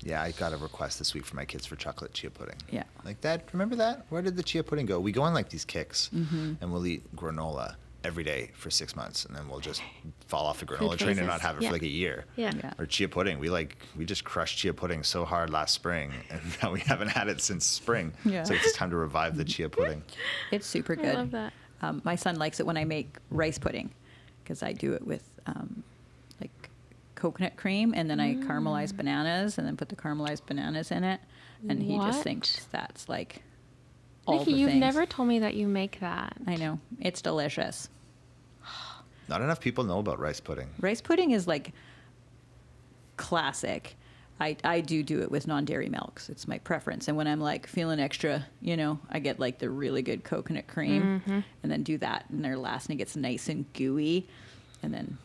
Yeah, 0.01 0.21
I 0.21 0.31
got 0.31 0.53
a 0.53 0.57
request 0.57 0.97
this 0.99 1.13
week 1.13 1.25
for 1.25 1.35
my 1.35 1.45
kids 1.45 1.65
for 1.65 1.75
chocolate 1.75 2.13
chia 2.13 2.29
pudding. 2.29 2.55
Yeah. 2.71 2.83
Like, 3.03 3.19
that, 3.21 3.49
remember 3.51 3.75
that? 3.77 4.05
Where 4.09 4.21
did 4.21 4.37
the 4.37 4.43
chia 4.43 4.63
pudding 4.63 4.85
go? 4.85 4.99
We 4.99 5.11
go 5.11 5.21
on 5.23 5.33
like 5.33 5.49
these 5.49 5.65
kicks, 5.65 6.09
Mhm. 6.13 6.57
and 6.61 6.71
we'll 6.71 6.85
eat 6.87 7.13
granola 7.15 7.75
every 8.05 8.23
day 8.23 8.51
for 8.53 8.69
six 8.69 8.95
months, 8.95 9.25
and 9.25 9.35
then 9.35 9.49
we'll 9.49 9.59
just 9.59 9.81
fall 10.27 10.45
off 10.45 10.59
the 10.61 10.65
granola 10.65 10.91
Food 10.91 10.99
train 10.99 11.17
and 11.17 11.27
not 11.27 11.41
have 11.41 11.57
it 11.57 11.63
Yeah. 11.63 11.69
for 11.69 11.73
like 11.73 11.81
a 11.81 11.87
year. 11.87 12.25
Yeah. 12.37 12.51
Yeah. 12.55 12.73
Or 12.79 12.85
chia 12.85 13.09
pudding. 13.09 13.39
We 13.39 13.49
like 13.49 13.77
we 13.97 14.05
just 14.05 14.23
crushed 14.23 14.57
chia 14.59 14.73
pudding 14.73 15.03
so 15.03 15.25
hard 15.25 15.49
last 15.49 15.73
spring, 15.73 16.13
and 16.29 16.41
now 16.63 16.71
we 16.71 16.79
haven't 16.79 17.09
had 17.09 17.27
it 17.27 17.41
since 17.41 17.65
spring. 17.65 18.13
Yeah. 18.23 18.43
So 18.43 18.53
it's 18.53 18.71
time 18.73 18.89
to 18.91 18.95
revive 18.95 19.35
the 19.35 19.43
chia 19.45 19.67
pudding. 19.69 20.01
It's 20.51 20.65
super 20.67 20.95
good. 20.95 21.07
I 21.07 21.13
love 21.13 21.31
that. 21.31 21.53
Um, 21.81 22.01
my 22.05 22.15
son 22.15 22.35
likes 22.37 22.59
it 22.61 22.65
when 22.65 22.77
I 22.77 22.85
make 22.85 23.17
rice 23.31 23.57
pudding 23.57 23.91
because 24.43 24.63
I 24.63 24.71
do 24.73 24.93
it 24.93 25.05
with 25.05 25.29
um, 25.45 25.83
like 25.83 25.85
coconut 27.19 27.55
cream 27.57 27.93
and 27.95 28.09
then 28.09 28.19
I 28.19 28.33
Mm. 28.35 28.45
caramelize 28.47 28.95
bananas 28.95 29.57
and 29.57 29.67
then 29.67 29.77
put 29.77 29.89
the 29.89 29.95
caramelized 29.95 30.45
bananas 30.47 30.91
in 30.91 31.03
it. 31.03 31.19
And 31.67 31.83
he 31.83 31.97
just 31.97 32.23
thinks 32.23 32.65
that's 32.71 33.09
like 33.09 33.43
all 34.25 34.39
Nikki, 34.39 34.53
the 34.53 34.59
you've 34.59 34.69
things. 34.71 34.79
never 34.79 35.05
told 35.05 35.27
me 35.27 35.39
that 35.39 35.55
you 35.55 35.67
make 35.67 35.99
that. 35.99 36.33
I 36.47 36.55
know. 36.55 36.79
It's 36.99 37.21
delicious. 37.21 37.89
Not 39.27 39.41
enough 39.41 39.59
people 39.59 39.83
know 39.83 39.99
about 39.99 40.19
rice 40.19 40.39
pudding. 40.39 40.69
Rice 40.79 41.01
pudding 41.01 41.31
is 41.31 41.47
like 41.47 41.73
classic. 43.17 43.95
I, 44.41 44.55
I 44.63 44.79
do 44.79 45.03
do 45.03 45.21
it 45.21 45.29
with 45.29 45.47
non-dairy 45.47 45.89
milks. 45.89 46.29
It's 46.29 46.47
my 46.47 46.59
preference. 46.59 47.09
And 47.09 47.17
when 47.17 47.27
I'm 47.27 47.41
like 47.41 47.67
feeling 47.67 47.99
extra, 47.99 48.45
you 48.61 48.77
know, 48.77 48.99
I 49.09 49.19
get 49.19 49.37
like 49.37 49.59
the 49.59 49.69
really 49.69 50.01
good 50.01 50.23
coconut 50.23 50.67
cream 50.67 51.21
Mhm. 51.27 51.43
and 51.61 51.71
then 51.71 51.83
do 51.83 51.97
that 51.97 52.25
in 52.29 52.41
there 52.41 52.55
last 52.57 52.85
and 52.87 52.93
it 52.93 52.97
gets 52.99 53.17
nice 53.17 53.49
and 53.49 53.65
gooey. 53.73 54.27
And 54.81 54.93
then 54.93 55.17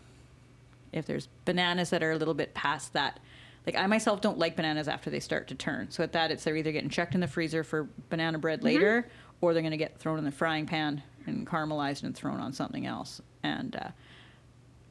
if 0.94 1.06
there's 1.06 1.28
bananas 1.44 1.90
that 1.90 2.02
are 2.02 2.12
a 2.12 2.16
little 2.16 2.34
bit 2.34 2.54
past 2.54 2.92
that 2.94 3.20
like 3.66 3.76
I 3.76 3.86
myself 3.86 4.20
don't 4.20 4.38
like 4.38 4.56
bananas 4.56 4.88
after 4.88 5.10
they 5.10 5.20
start 5.20 5.48
to 5.48 5.54
turn. 5.54 5.90
So 5.90 6.02
at 6.02 6.12
that, 6.12 6.30
it's 6.30 6.44
they're 6.44 6.56
either 6.56 6.72
getting 6.72 6.90
checked 6.90 7.14
in 7.14 7.20
the 7.20 7.26
freezer 7.26 7.64
for 7.64 7.88
banana 8.10 8.38
bread 8.38 8.62
later, 8.62 9.08
or 9.40 9.52
they're 9.54 9.62
going 9.62 9.70
to 9.72 9.76
get 9.78 9.98
thrown 9.98 10.18
in 10.18 10.24
the 10.24 10.30
frying 10.32 10.66
pan 10.66 11.02
and 11.26 11.46
caramelized 11.46 12.02
and 12.02 12.14
thrown 12.14 12.40
on 12.40 12.52
something 12.52 12.84
else. 12.86 13.22
And 13.42 13.74
uh, 13.76 13.88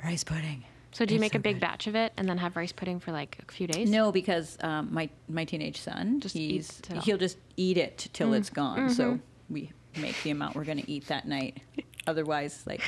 rice 0.03 0.23
pudding. 0.23 0.65
So 0.91 1.05
do 1.05 1.13
you 1.13 1.17
It's 1.17 1.21
make 1.21 1.33
so 1.33 1.37
a 1.37 1.41
big 1.41 1.55
good. 1.55 1.61
batch 1.61 1.87
of 1.87 1.95
it 1.95 2.13
and 2.17 2.27
then 2.29 2.37
have 2.37 2.55
rice 2.55 2.71
pudding 2.71 2.99
for 2.99 3.11
like 3.11 3.37
a 3.47 3.51
few 3.51 3.67
days? 3.67 3.89
No, 3.89 4.11
because 4.11 4.57
um, 4.61 4.89
my 4.91 5.09
my 5.29 5.45
teenage 5.45 5.79
son, 5.79 6.19
Just 6.19 6.35
he's 6.35 6.51
eats 6.69 6.79
it 6.89 6.95
all. 6.95 7.01
he'll 7.01 7.17
just 7.17 7.37
eat 7.57 7.77
it 7.77 8.09
till 8.13 8.33
it's 8.33 8.49
gone. 8.49 8.89
So 8.89 9.19
we 9.49 9.71
make 9.97 10.21
the 10.23 10.31
amount 10.31 10.55
we're 10.55 10.65
going 10.65 10.81
to 10.81 10.89
eat 10.91 11.07
that 11.07 11.27
night. 11.27 11.61
Otherwise, 12.07 12.63
like, 12.65 12.81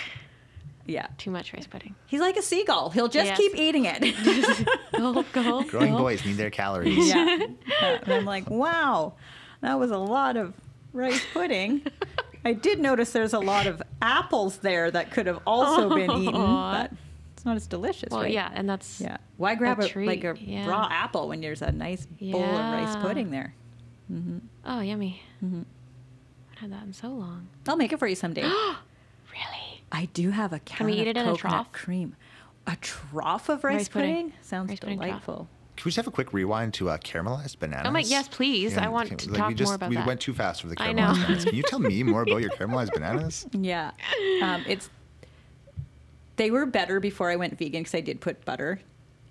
yeah, 0.85 1.07
Too 1.17 1.31
much 1.31 1.53
rice 1.53 1.67
pudding. 1.67 1.95
he's 2.07 2.19
like 2.21 2.37
a 2.37 2.41
seagull. 2.41 2.89
He'll 2.91 3.07
just 3.07 3.25
Yes. 3.27 3.37
keep 3.37 3.55
eating 3.55 3.85
it. 3.85 4.67
Go, 4.97 5.23
go, 5.33 5.63
Growing 5.67 5.91
go. 5.93 5.97
boys 5.99 6.23
need 6.25 6.37
their 6.37 6.49
calories. 6.51 7.07
yeah. 7.09 7.37
Yeah. 7.81 7.99
And 8.03 8.13
I'm 8.13 8.25
like, 8.25 8.49
wow, 8.49 9.13
that 9.61 9.79
was 9.79 9.91
a 9.91 9.97
lot 9.97 10.37
of 10.37 10.53
rice 10.93 11.21
pudding. 11.33 11.81
I 12.45 12.53
did 12.53 12.79
notice 12.79 13.11
there's 13.11 13.33
a 13.33 13.39
lot 13.39 13.65
of 13.67 13.81
apples 14.01 14.57
there 14.59 14.91
that 14.91 15.11
could 15.11 15.25
have 15.25 15.39
also 15.47 15.89
been 15.95 16.11
eaten, 16.21 16.33
but 16.41 16.91
it's 17.33 17.43
not 17.45 17.55
as 17.55 17.65
delicious, 17.67 18.09
Well, 18.11 18.21
right? 18.21 18.31
yeah, 18.31 18.51
and 18.53 18.69
that's 18.69 19.01
Yeah. 19.01 19.17
Why 19.37 19.55
grab 19.55 19.79
a, 19.79 19.87
treat, 19.87 20.05
like 20.07 20.23
a 20.23 20.35
yeah. 20.39 20.67
raw 20.67 20.87
apple 20.89 21.27
when 21.29 21.41
there's 21.41 21.61
a 21.63 21.71
nice 21.71 22.05
bowl 22.05 22.43
of 22.43 22.73
rice 22.73 22.95
pudding 22.97 23.31
there? 23.31 23.53
Mm-hmm. 24.11 24.37
oh 24.65 24.79
yummy. 24.81 25.21
Mm-hmm. 25.43 25.63
I 26.55 26.59
haven't 26.59 26.71
had 26.71 26.71
that 26.71 26.83
in 26.87 26.93
so 26.93 27.07
long. 27.09 27.47
I'll 27.67 27.75
make 27.75 27.91
it 27.91 27.97
for 27.99 28.07
you 28.07 28.15
someday. 28.15 28.43
Really? 29.95 30.03
I 30.03 30.09
do 30.13 30.29
have 30.31 30.53
a 30.53 30.59
can 30.59 30.85
we 30.87 30.93
of 30.93 30.99
eat 30.99 31.07
it 31.07 31.17
in 31.17 31.27
a 31.27 31.35
trough? 31.35 31.71
cream. 31.71 32.15
A 32.67 32.75
trough 32.77 33.49
of 33.49 33.63
rice, 33.63 33.75
Rice 33.75 33.89
pudding. 33.89 34.15
pudding? 34.15 34.33
Sounds 34.41 34.69
Rice 34.69 34.79
pudding 34.79 34.97
trough. 34.97 35.07
delightful. 35.09 35.47
Can 35.77 35.85
we 35.85 35.89
just 35.89 35.97
have 35.97 36.07
a 36.07 36.11
quick 36.11 36.31
rewind 36.33 36.73
to 36.75 36.89
uh, 36.89 36.97
caramelized 36.97 37.59
bananas? 37.59 37.85
Oh 37.87 37.91
my- 37.91 37.99
yes, 37.99 38.27
please. 38.29 38.77
I 38.77 38.87
want 38.87 39.09
can- 39.09 39.17
to 39.17 39.29
like, 39.31 39.37
talk 39.39 39.47
we 39.49 39.53
just, 39.55 39.69
more 39.69 39.75
about 39.75 39.89
we 39.89 39.95
that. 39.97 40.07
went 40.07 40.21
too 40.21 40.33
fast 40.33 40.61
for 40.61 40.67
the 40.67 40.75
I 40.81 40.87
caramelized 40.93 40.95
know. 40.95 41.13
bananas. 41.13 41.45
Can 41.45 41.55
you 41.55 41.63
tell 41.63 41.79
me 41.79 42.01
more 42.03 42.21
about 42.23 42.37
your 42.41 42.49
caramelized 42.57 42.93
bananas? 42.93 43.45
Yeah. 43.51 43.91
Um, 44.41 44.63
it's 44.67 44.89
they 46.37 46.51
were 46.51 46.65
better 46.65 46.99
before 46.99 47.29
I 47.31 47.35
went 47.35 47.57
vegan 47.57 47.81
because 47.83 47.95
I 47.95 48.01
did 48.01 48.19
put 48.21 48.43
butter 48.45 48.79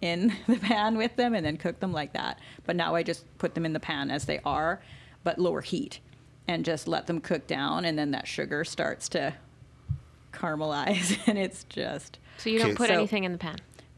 in 0.00 0.32
the 0.46 0.56
pan 0.56 0.96
with 0.96 1.16
them 1.16 1.34
and 1.34 1.44
then 1.44 1.56
cook 1.56 1.80
them 1.80 1.92
like 1.92 2.12
that. 2.12 2.38
But 2.64 2.76
now 2.76 2.94
I 2.94 3.02
just 3.02 3.24
put 3.38 3.54
them 3.54 3.64
in 3.66 3.72
the 3.72 3.80
pan 3.80 4.10
as 4.10 4.24
they 4.26 4.40
are, 4.44 4.80
but 5.24 5.38
lower 5.38 5.60
heat, 5.60 6.00
and 6.48 6.64
just 6.64 6.86
let 6.88 7.06
them 7.06 7.20
cook 7.20 7.46
down, 7.46 7.84
and 7.84 7.98
then 7.98 8.10
that 8.12 8.26
sugar 8.26 8.64
starts 8.64 9.08
to 9.10 9.34
caramelize, 10.34 11.18
and 11.26 11.38
it's 11.38 11.64
just 11.64 12.18
So 12.38 12.50
you 12.50 12.58
don't 12.58 12.68
Okay, 12.68 12.76
put 12.76 12.88
so- 12.88 12.94
anything 12.94 13.24
in 13.24 13.32
the 13.32 13.38
pan? 13.38 13.56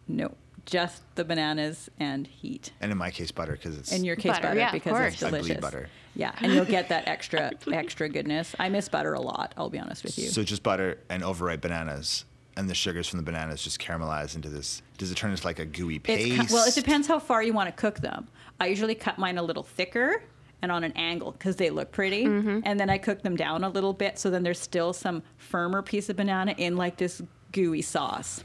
no, 0.08 0.32
just 0.66 1.02
the 1.14 1.24
bananas 1.24 1.88
and 2.00 2.26
heat. 2.26 2.72
And 2.80 2.90
in 2.92 2.98
my 2.98 3.10
case, 3.10 3.30
butter 3.30 3.52
because 3.52 3.78
it's 3.78 3.92
In 3.92 4.04
your 4.04 4.16
case, 4.16 4.32
Butter, 4.32 4.48
butter, 4.48 4.58
yeah, 4.58 4.66
of 4.66 4.72
because 4.72 4.92
it's 5.12 5.20
course. 5.20 5.22
I 5.22 5.30
bleed 5.30 5.38
delicious. 5.42 5.60
butter. 5.60 5.88
Yeah, 6.16 6.32
and 6.40 6.52
you'll 6.52 6.64
get 6.64 6.88
that 6.88 7.06
extra 7.08 7.52
extra 7.72 8.08
goodness. 8.08 8.54
I 8.58 8.68
miss 8.68 8.88
butter 8.88 9.14
a 9.14 9.20
lot. 9.20 9.52
I'll 9.56 9.70
be 9.70 9.78
honest 9.78 10.02
with 10.02 10.18
you. 10.18 10.28
So 10.28 10.42
just 10.42 10.62
butter 10.62 10.98
and 11.10 11.22
overripe 11.22 11.60
bananas, 11.60 12.24
and 12.56 12.68
the 12.70 12.74
sugars 12.74 13.06
from 13.06 13.18
the 13.18 13.22
bananas 13.22 13.62
just 13.62 13.78
caramelize 13.80 14.34
into 14.34 14.48
this. 14.48 14.82
Does 14.98 15.10
it 15.12 15.16
turn 15.16 15.30
into 15.30 15.44
like 15.46 15.58
a 15.58 15.66
gooey 15.66 15.98
paste? 15.98 16.48
ki- 16.48 16.54
well, 16.54 16.66
it 16.66 16.74
depends 16.74 17.06
how 17.06 17.18
far 17.18 17.42
you 17.42 17.52
want 17.52 17.68
to 17.68 17.72
cook 17.72 18.00
them. 18.00 18.26
I 18.58 18.66
usually 18.68 18.94
cut 18.94 19.18
mine 19.18 19.36
a 19.38 19.42
little 19.42 19.62
thicker 19.62 20.22
and 20.62 20.72
on 20.72 20.84
an 20.84 20.92
angle 20.96 21.32
because 21.32 21.56
they 21.56 21.70
look 21.70 21.92
pretty, 21.92 22.24
Mm-hmm. 22.24 22.60
and 22.64 22.78
then 22.80 22.90
I 22.90 22.98
cook 22.98 23.22
them 23.22 23.36
down 23.36 23.62
a 23.64 23.68
little 23.68 23.92
bit 23.92 24.18
so 24.18 24.30
then 24.30 24.42
there's 24.42 24.60
still 24.60 24.92
some 24.92 25.22
firmer 25.36 25.82
piece 25.82 26.08
of 26.08 26.16
banana 26.16 26.54
in 26.56 26.76
like 26.76 26.96
this 26.96 27.22
gooey 27.52 27.82
sauce. 27.82 28.42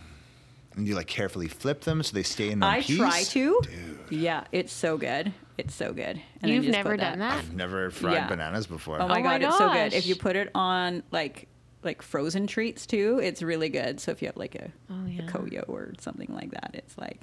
And 0.76 0.88
you 0.88 0.96
like 0.96 1.08
carefully 1.08 1.48
flip 1.50 1.82
them 1.82 2.02
so 2.04 2.14
they 2.14 2.24
stay 2.24 2.50
in 2.52 2.62
one 2.62 2.70
I 2.70 2.82
piece. 2.82 2.98
try 2.98 3.24
to. 3.24 3.60
Dude, 3.62 3.98
Yeah, 4.20 4.46
it's 4.54 4.72
so 4.72 4.98
good. 4.98 5.34
It's 5.58 5.76
so 5.76 5.92
good. 5.94 6.16
And 6.16 6.22
then 6.44 6.50
You've 6.50 6.64
just 6.64 6.72
never 6.78 6.92
put 6.92 7.02
done 7.02 7.20
that? 7.20 7.40
I've 7.40 7.54
never 7.54 7.90
fried 7.92 8.14
Yeah. 8.14 8.28
bananas 8.28 8.68
before. 8.68 8.96
Oh 9.02 9.08
my 9.08 9.20
Oh 9.20 9.22
my 9.22 9.22
god, 9.22 9.42
it's 9.44 9.58
so 9.58 9.72
good. 9.72 9.94
If 9.94 10.06
you 10.08 10.16
put 10.16 10.36
it 10.38 10.50
on 10.56 11.04
like 11.12 11.48
like 11.84 12.02
frozen 12.02 12.46
treats 12.48 12.86
too, 12.86 13.20
it's 13.22 13.42
really 13.42 13.68
good. 13.70 14.00
So 14.00 14.12
if 14.12 14.22
you 14.22 14.28
have 14.28 14.38
like 14.38 14.56
a, 14.56 14.70
Oh, 14.90 15.06
yeah. 15.08 15.24
a 15.24 15.28
koyo 15.28 15.68
or 15.68 15.94
something 16.00 16.28
like 16.32 16.52
that, 16.52 16.72
it's 16.76 16.98
like 16.98 17.20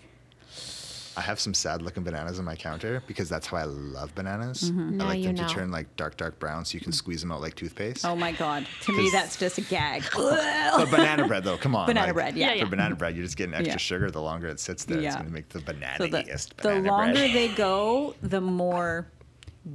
I 1.19 1.21
have 1.23 1.41
some 1.41 1.53
sad 1.53 1.83
looking 1.83 2.05
bananas 2.05 2.39
on 2.39 2.45
my 2.45 2.55
counter 2.55 3.03
because 3.09 3.29
that's 3.29 3.47
how 3.49 3.57
I 3.57 3.65
love 3.65 4.15
bananas. 4.15 4.71
Mm-hmm. 4.71 4.99
Now 4.99 5.05
I 5.05 5.09
like 5.09 5.19
you 5.19 5.25
them 5.27 5.35
know. 5.35 5.49
to 5.49 5.53
turn 5.55 5.71
like 5.73 5.95
dark, 5.97 6.17
dark 6.17 6.39
brown 6.39 6.65
so 6.65 6.75
you 6.77 6.81
can 6.81 6.93
squeeze 6.93 7.21
them 7.21 7.33
out 7.33 7.41
like 7.41 7.55
toothpaste. 7.57 8.05
oh 8.05 8.15
my 8.15 8.31
god. 8.33 8.67
To 8.83 8.93
me, 8.97 9.11
that's 9.11 9.37
just 9.37 9.59
a 9.59 9.63
gag. 9.63 10.05
But 10.15 10.91
banana 10.91 11.27
bread 11.27 11.43
though, 11.45 11.57
come 11.57 11.75
on. 11.75 11.87
Banana 11.87 12.07
like, 12.09 12.15
bread, 12.15 12.37
yeah. 12.37 12.55
Yeah, 12.55 12.65
For 12.65 12.71
banana 12.71 12.95
bread, 12.95 13.17
you're 13.17 13.25
just 13.25 13.37
getting 13.37 13.55
extra 13.55 13.73
Yeah. 13.73 13.77
sugar. 13.79 14.11
The 14.11 14.23
longer 14.23 14.47
it 14.47 14.61
sits 14.61 14.85
there, 14.85 15.01
it's 15.01 15.15
going 15.17 15.27
to 15.27 15.33
make 15.33 15.49
the 15.49 15.59
So 15.59 15.65
the, 15.65 15.73
banana-iest 15.75 16.57
the 16.59 16.75
longer 16.77 17.13
bread. 17.15 17.35
they 17.35 17.49
go, 17.57 18.15
the 18.23 18.41
more 18.41 19.09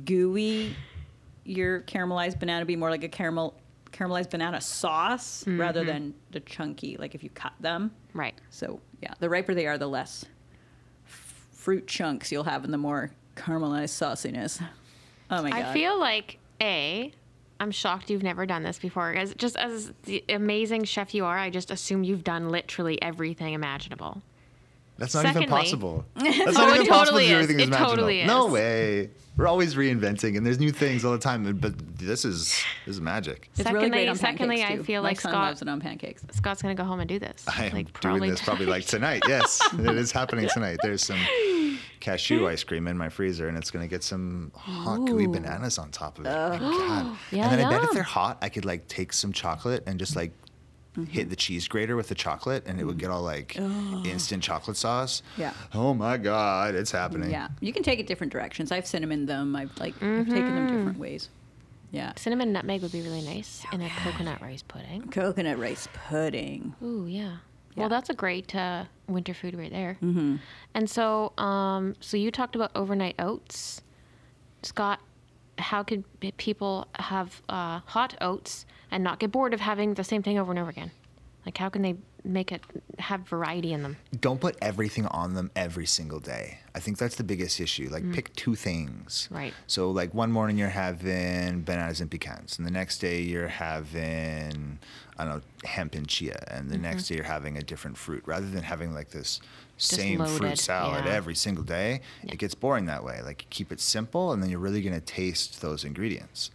gooey 0.05 0.75
your 1.43 1.81
caramelized 1.81 2.39
banana 2.39 2.65
be 2.65 2.75
more 2.75 2.89
like 2.89 3.03
a 3.03 3.09
caramel 3.09 3.53
caramelized 3.91 4.31
banana 4.31 4.59
sauce 4.59 5.45
rather 5.47 5.83
than 5.83 6.13
the 6.31 6.39
chunky 6.39 6.97
like 6.97 7.13
if 7.15 7.23
you 7.23 7.29
cut 7.29 7.53
them. 7.59 7.91
Right. 8.13 8.33
So 8.49 8.79
yeah, 9.01 9.13
the 9.19 9.29
riper 9.29 9.53
they 9.53 9.67
are, 9.67 9.77
the 9.77 9.87
less 9.87 10.23
f- 10.23 10.29
fruit 11.63 11.87
chunks 11.87 12.29
you'll 12.31 12.43
have, 12.43 12.65
and 12.65 12.73
the 12.73 12.77
more 12.77 13.11
caramelized 13.37 13.89
sauciness. 13.89 14.61
Oh 15.31 15.41
my 15.41 15.49
god! 15.49 15.61
I 15.61 15.73
feel 15.73 15.97
like 15.97 16.37
a. 16.61 17.13
I'm 17.59 17.71
shocked 17.71 18.09
you've 18.09 18.23
never 18.23 18.45
done 18.45 18.63
this 18.63 18.77
before. 18.77 19.13
As 19.13 19.33
just 19.35 19.55
as 19.55 19.93
the 20.03 20.23
amazing 20.27 20.83
chef 20.83 21.15
you 21.15 21.23
are, 21.23 21.37
I 21.37 21.49
just 21.49 21.71
assume 21.71 22.03
you've 22.03 22.23
done 22.23 22.49
literally 22.49 23.01
everything 23.01 23.53
imaginable. 23.53 24.21
That's 24.97 25.13
not 25.15 25.25
even 25.25 25.47
possible. 25.49 26.05
That's 26.15 26.37
Oh, 26.39 26.51
not 26.51 26.69
it 26.69 26.75
even 26.75 26.87
possible 26.87 27.19
totally 27.19 27.23
to 27.23 27.29
do 27.29 27.35
is. 27.37 27.43
everything 27.43 27.55
It 27.55 27.69
that's 27.71 27.77
imaginable. 27.81 27.95
totally 27.95 28.23
No 28.25 28.47
is. 28.47 28.53
way. 28.53 29.09
We're 29.35 29.47
always 29.47 29.73
reinventing, 29.73 30.37
and 30.37 30.45
there's 30.45 30.59
new 30.59 30.71
things 30.71 31.03
all 31.03 31.11
the 31.11 31.17
time. 31.17 31.57
But 31.57 31.97
this 31.97 32.23
is 32.23 32.61
this 32.85 32.95
is 32.95 33.01
magic. 33.01 33.49
it's 33.57 33.69
really 33.71 33.89
great 33.89 34.05
Secondly- 34.05 34.07
on 34.09 34.15
secondly, 34.15 34.57
pancakes 34.57 34.81
I 34.81 34.85
feel 34.85 35.01
My 35.01 35.09
like 35.09 35.19
son 35.19 35.31
Scott- 35.31 35.43
loves 35.47 35.61
it 35.63 35.67
on 35.69 35.79
pancakes. 35.79 36.23
Scott's 36.31 36.61
gonna 36.61 36.75
go 36.75 36.83
home 36.83 36.99
and 36.99 37.09
do 37.09 37.17
this. 37.17 37.43
I 37.47 37.65
am 37.65 37.73
like 37.73 37.99
doing 37.99 38.29
this 38.29 38.41
probably 38.41 38.67
like 38.67 38.85
tonight. 38.95 39.23
Yes, 39.27 39.59
it 39.73 39.95
is 39.97 40.11
happening 40.11 40.47
tonight. 40.53 40.77
There's 40.83 41.03
some 41.03 41.19
cashew 41.99 42.47
ice 42.47 42.63
cream 42.63 42.87
in 42.87 42.97
my 42.97 43.09
freezer, 43.09 43.47
and 43.47 43.57
it's 43.57 43.71
going 43.71 43.83
to 43.83 43.89
get 43.89 44.03
some 44.03 44.51
hot 44.55 45.05
gooey 45.05 45.25
bananas 45.25 45.77
on 45.77 45.89
top 45.89 46.19
of 46.19 46.25
it. 46.25 46.29
Oh 46.29 46.49
my 46.51 46.57
God. 46.59 47.17
Yeah, 47.31 47.49
and 47.49 47.59
then 47.59 47.65
I 47.67 47.69
bet 47.71 47.83
if 47.85 47.91
they're 47.91 48.03
hot, 48.03 48.37
I 48.41 48.49
could 48.49 48.65
like 48.65 48.87
take 48.87 49.13
some 49.13 49.31
chocolate 49.31 49.83
and 49.87 49.97
just 49.97 50.15
like 50.15 50.31
hit 51.09 51.29
the 51.29 51.35
cheese 51.35 51.67
grater 51.67 51.95
with 51.95 52.09
the 52.09 52.15
chocolate, 52.15 52.65
and 52.65 52.79
it 52.79 52.85
would 52.85 52.97
get 52.97 53.09
all 53.09 53.21
like 53.21 53.57
instant 54.05 54.43
chocolate 54.43 54.77
sauce. 54.77 55.21
Yeah. 55.37 55.53
Oh 55.73 55.93
my 55.93 56.17
God, 56.17 56.75
it's 56.75 56.91
happening. 56.91 57.31
Yeah, 57.31 57.49
you 57.59 57.73
can 57.73 57.83
take 57.83 57.99
it 57.99 58.07
different 58.07 58.31
directions. 58.31 58.71
I've 58.71 58.87
cinnamon 58.87 59.25
them. 59.25 59.55
I've 59.55 59.75
like 59.79 59.95
I've 60.01 60.27
taken 60.27 60.55
them 60.55 60.67
different 60.67 60.99
ways. 60.99 61.29
Yeah, 61.91 62.13
Cinnamon 62.15 62.51
nutmeg 62.51 62.81
would 62.81 62.91
be 62.91 63.01
really 63.01 63.21
nice 63.21 63.63
in 63.71 63.81
a 63.81 63.89
coconut 63.89 64.41
rice 64.41 64.63
pudding. 64.63 65.09
coconut 65.09 65.59
rice 65.59 65.87
pudding. 65.93 66.73
Ooh, 66.83 67.05
yeah. 67.07 67.37
Yeah. 67.75 67.81
Well, 67.81 67.89
that's 67.89 68.09
a 68.09 68.15
great 68.15 68.55
uh, 68.55 68.85
winter 69.07 69.33
food 69.33 69.55
right 69.55 69.71
there. 69.71 69.97
Mm-hmm. 70.03 70.37
And 70.73 70.89
so, 70.89 71.33
um, 71.37 71.95
so 71.99 72.17
you 72.17 72.31
talked 72.31 72.55
about 72.55 72.71
overnight 72.75 73.15
oats, 73.19 73.81
Scott. 74.63 74.99
How 75.63 75.81
could 75.81 76.03
people 76.37 76.87
have 76.95 77.41
uh, 77.47 77.79
hot 77.85 78.15
oats 78.19 78.65
and 78.91 79.03
not 79.03 79.19
get 79.19 79.31
bored 79.31 79.53
of 79.53 79.61
having 79.61 79.93
the 79.93 80.03
same 80.03 80.21
thing 80.21 80.37
over 80.37 80.51
and 80.51 80.59
over 80.59 80.69
again? 80.69 80.91
Like, 81.45 81.57
how 81.57 81.69
can 81.69 81.81
they 81.81 81.95
make 82.23 82.51
it 82.51 82.61
have 82.99 83.21
variety 83.21 83.73
in 83.73 83.83
them? 83.83 83.97
Don't 84.21 84.39
put 84.39 84.57
everything 84.61 85.05
on 85.07 85.33
them 85.33 85.51
every 85.55 85.85
single 85.85 86.19
day. 86.19 86.59
I 86.73 86.79
think 86.79 86.97
that's 86.97 87.15
the 87.15 87.23
biggest 87.23 87.59
issue. 87.59 87.89
Like, 87.91 88.09
pick 88.13 88.33
two 88.35 88.55
things. 88.55 89.27
Right. 89.31 89.53
So, 89.67 89.91
like, 89.91 90.13
one 90.13 90.31
morning 90.31 90.57
you're 90.57 90.69
having 90.69 91.61
bananas 91.63 92.01
and 92.01 92.09
pecans, 92.09 92.57
and 92.57 92.67
the 92.67 92.71
next 92.71 92.99
day 92.99 93.21
you're 93.21 93.49
having, 93.49 94.79
I 95.17 95.25
don't 95.25 95.35
know, 95.35 95.41
hemp 95.65 95.95
and 95.95 96.07
chia, 96.07 96.43
and 96.49 96.69
the 96.69 96.77
next 96.77 97.07
day 97.07 97.15
you're 97.15 97.25
having 97.25 97.57
a 97.57 97.63
different 97.63 97.97
fruit. 97.97 98.23
Rather 98.25 98.49
than 98.49 98.63
having 98.63 98.93
like 98.93 99.09
this 99.11 99.41
same 99.83 100.19
loaded, 100.19 100.37
fruit 100.37 100.57
salad 100.57 101.05
yeah. 101.05 101.11
every 101.13 101.35
single 101.35 101.63
day, 101.63 102.01
Yeah. 102.23 102.33
it 102.33 102.39
gets 102.39 102.55
boring 102.55 102.85
that 102.85 103.03
way. 103.03 103.21
Like, 103.21 103.45
keep 103.49 103.71
it 103.71 103.79
simple, 103.79 104.31
and 104.31 104.41
then 104.41 104.49
you're 104.49 104.59
really 104.59 104.81
going 104.81 104.93
to 104.93 105.01
taste 105.05 105.61
those 105.61 105.83
ingredients. 105.83 106.51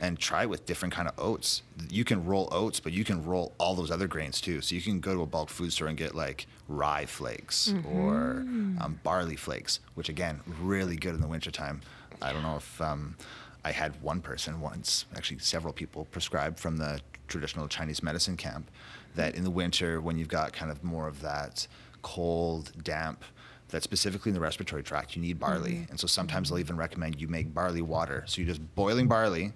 And 0.00 0.20
try 0.20 0.46
with 0.46 0.66
different 0.66 0.94
kind 0.94 1.08
of 1.08 1.14
oats. 1.18 1.62
You 1.90 2.04
can 2.04 2.24
roll 2.24 2.48
oats, 2.52 2.78
but 2.78 2.92
you 2.92 3.02
can 3.02 3.24
roll 3.24 3.54
all 3.58 3.74
those 3.74 3.90
other 3.90 4.06
grains 4.06 4.40
too. 4.40 4.60
So 4.60 4.76
you 4.76 4.82
can 4.82 5.00
go 5.00 5.14
to 5.14 5.22
a 5.22 5.26
bulk 5.26 5.48
food 5.48 5.72
store 5.72 5.88
and 5.88 5.96
get 5.98 6.14
like 6.14 6.46
rye 6.68 7.06
flakes 7.06 7.74
or 7.92 8.44
um, 8.80 9.00
barley 9.02 9.34
flakes, 9.34 9.80
which 9.94 10.08
again, 10.08 10.42
really 10.60 10.94
good 10.94 11.16
in 11.16 11.20
the 11.20 11.26
wintertime. 11.26 11.80
I 12.22 12.32
don't 12.32 12.42
know 12.44 12.56
if 12.56 12.80
um, 12.80 13.16
I 13.64 13.72
had 13.72 14.00
one 14.00 14.20
person 14.20 14.60
once, 14.60 15.06
actually 15.16 15.38
several 15.40 15.72
people 15.72 16.04
prescribed 16.12 16.60
from 16.60 16.76
the 16.76 17.00
traditional 17.26 17.66
Chinese 17.66 18.00
medicine 18.00 18.36
camp 18.36 18.70
that 19.16 19.34
in 19.34 19.42
the 19.42 19.50
winter, 19.50 20.00
when 20.00 20.16
you've 20.18 20.28
got 20.28 20.52
kind 20.52 20.70
of 20.70 20.84
more 20.84 21.08
of 21.08 21.20
that 21.22 21.66
cold, 22.02 22.72
damp, 22.82 23.24
that 23.68 23.82
specifically 23.82 24.30
in 24.30 24.34
the 24.34 24.40
respiratory 24.40 24.82
tract, 24.82 25.14
you 25.14 25.22
need 25.22 25.38
barley. 25.38 25.86
And 25.90 25.98
so 26.00 26.06
sometimes 26.06 26.48
they'll 26.48 26.58
even 26.58 26.76
recommend 26.76 27.20
you 27.20 27.28
make 27.28 27.54
barley 27.54 27.82
water. 27.82 28.24
So 28.26 28.40
you're 28.40 28.48
just 28.48 28.74
boiling 28.74 29.06
barley, 29.06 29.52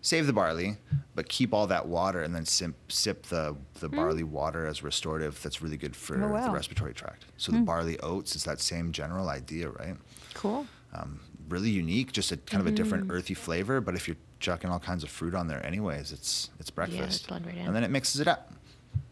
save 0.00 0.26
the 0.26 0.32
barley, 0.32 0.76
but 1.14 1.28
keep 1.28 1.52
all 1.52 1.66
that 1.66 1.86
water 1.86 2.22
and 2.22 2.34
then 2.34 2.46
sip, 2.46 2.74
sip 2.88 3.24
the, 3.26 3.54
the 3.80 3.88
barley 3.88 4.22
water 4.22 4.66
as 4.66 4.82
restorative. 4.82 5.42
That's 5.42 5.60
really 5.60 5.76
good 5.76 5.94
for 5.94 6.22
Oh, 6.24 6.28
wow. 6.28 6.46
the 6.46 6.50
respiratory 6.52 6.94
tract. 6.94 7.26
So 7.36 7.52
the 7.52 7.58
barley 7.60 7.98
oats 8.00 8.36
is 8.36 8.44
that 8.44 8.60
same 8.60 8.92
general 8.92 9.28
idea, 9.28 9.68
right? 9.68 9.96
Cool. 10.34 10.66
Um, 10.94 11.20
really 11.48 11.70
unique, 11.70 12.12
just 12.12 12.32
a 12.32 12.36
kind 12.38 12.60
of 12.62 12.66
a 12.66 12.70
Mm. 12.72 12.76
different 12.76 13.10
earthy 13.10 13.34
flavor. 13.34 13.80
But 13.82 13.94
if 13.96 14.08
you're 14.08 14.16
chucking 14.40 14.70
all 14.70 14.78
kinds 14.78 15.02
of 15.04 15.10
fruit 15.10 15.34
on 15.34 15.46
there, 15.46 15.64
anyways, 15.64 16.10
it's 16.12 16.50
it's 16.58 16.70
breakfast, 16.70 17.22
Yeah, 17.24 17.28
blend 17.28 17.46
right 17.46 17.56
in. 17.56 17.66
and 17.66 17.76
then 17.76 17.84
it 17.84 17.90
mixes 17.90 18.20
it 18.20 18.28
up. 18.28 18.52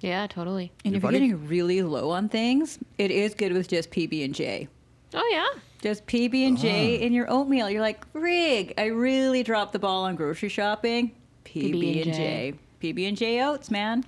Yeah, 0.00 0.26
totally. 0.26 0.72
And 0.84 0.92
Your 0.92 0.98
if 0.98 1.02
you're 1.02 1.12
getting 1.12 1.46
really 1.48 1.82
low 1.82 2.10
on 2.10 2.28
things, 2.28 2.78
it 2.98 3.10
is 3.10 3.34
good 3.34 3.52
with 3.52 3.68
just 3.68 3.90
PB 3.90 4.24
and 4.24 4.34
J. 4.34 4.68
Oh 5.14 5.28
yeah. 5.32 5.60
Just 5.80 6.06
PB 6.06 6.48
and 6.48 6.58
J 6.58 6.98
Ah. 7.00 7.04
in 7.04 7.12
your 7.12 7.30
oatmeal. 7.30 7.68
You're 7.70 7.80
like, 7.82 8.04
Rig, 8.14 8.74
I 8.78 8.86
really 8.86 9.42
dropped 9.42 9.72
the 9.72 9.78
ball 9.78 10.04
on 10.04 10.16
grocery 10.16 10.48
shopping. 10.48 11.12
PB 11.44 12.02
and 12.04 12.14
J. 12.14 12.54
PB 12.82 13.08
and 13.08 13.16
J 13.16 13.42
oats, 13.42 13.70
man. 13.70 14.04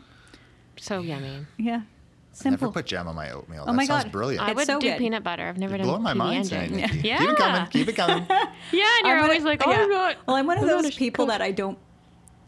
So 0.77 1.01
yummy. 1.01 1.47
Yeah. 1.59 1.83
I 1.83 2.39
Simple. 2.39 2.67
never 2.69 2.73
put 2.75 2.87
jam 2.87 3.09
on 3.09 3.15
my 3.15 3.31
oatmeal. 3.31 3.63
Oh 3.63 3.67
that 3.67 3.75
my 3.75 3.87
sounds 3.87 4.05
God. 4.05 4.13
brilliant. 4.13 4.45
I 4.45 4.49
It's 4.51 4.57
would 4.57 4.67
so 4.67 4.79
do 4.79 4.89
good. 4.91 4.99
peanut 4.99 5.23
butter. 5.25 5.45
I've 5.49 5.57
never 5.57 5.77
You're 5.77 5.87
done 5.87 6.03
blowing 6.03 6.03
my 6.03 6.13
PB 6.13 6.17
mind 6.17 6.37
and 6.37 6.49
tonight, 6.51 6.69
J. 6.71 6.77
Nikki. 6.77 7.09
Yeah. 7.09 7.19
Keep 7.19 7.29
it 7.31 7.37
coming. 7.39 7.67
Keep 7.71 7.89
it 7.89 7.97
coming. 7.97 8.27
Yeah, 8.73 8.85
and 8.99 9.07
you're 9.07 9.17
I'm 9.17 9.21
one 9.23 9.23
always 9.31 9.39
of- 9.41 9.45
like, 9.47 9.63
oh 9.67 9.71
yeah. 9.71 9.87
my 9.87 9.89
god. 9.89 10.17
Well, 10.27 10.37
I'm 10.37 10.47
one 10.47 10.57
of 10.59 10.63
I'm 10.65 10.69
those 10.69 10.83
gonna 10.83 10.95
people 10.95 11.27
cook. 11.27 11.33
that 11.33 11.41
I 11.41 11.51
don't. 11.53 11.79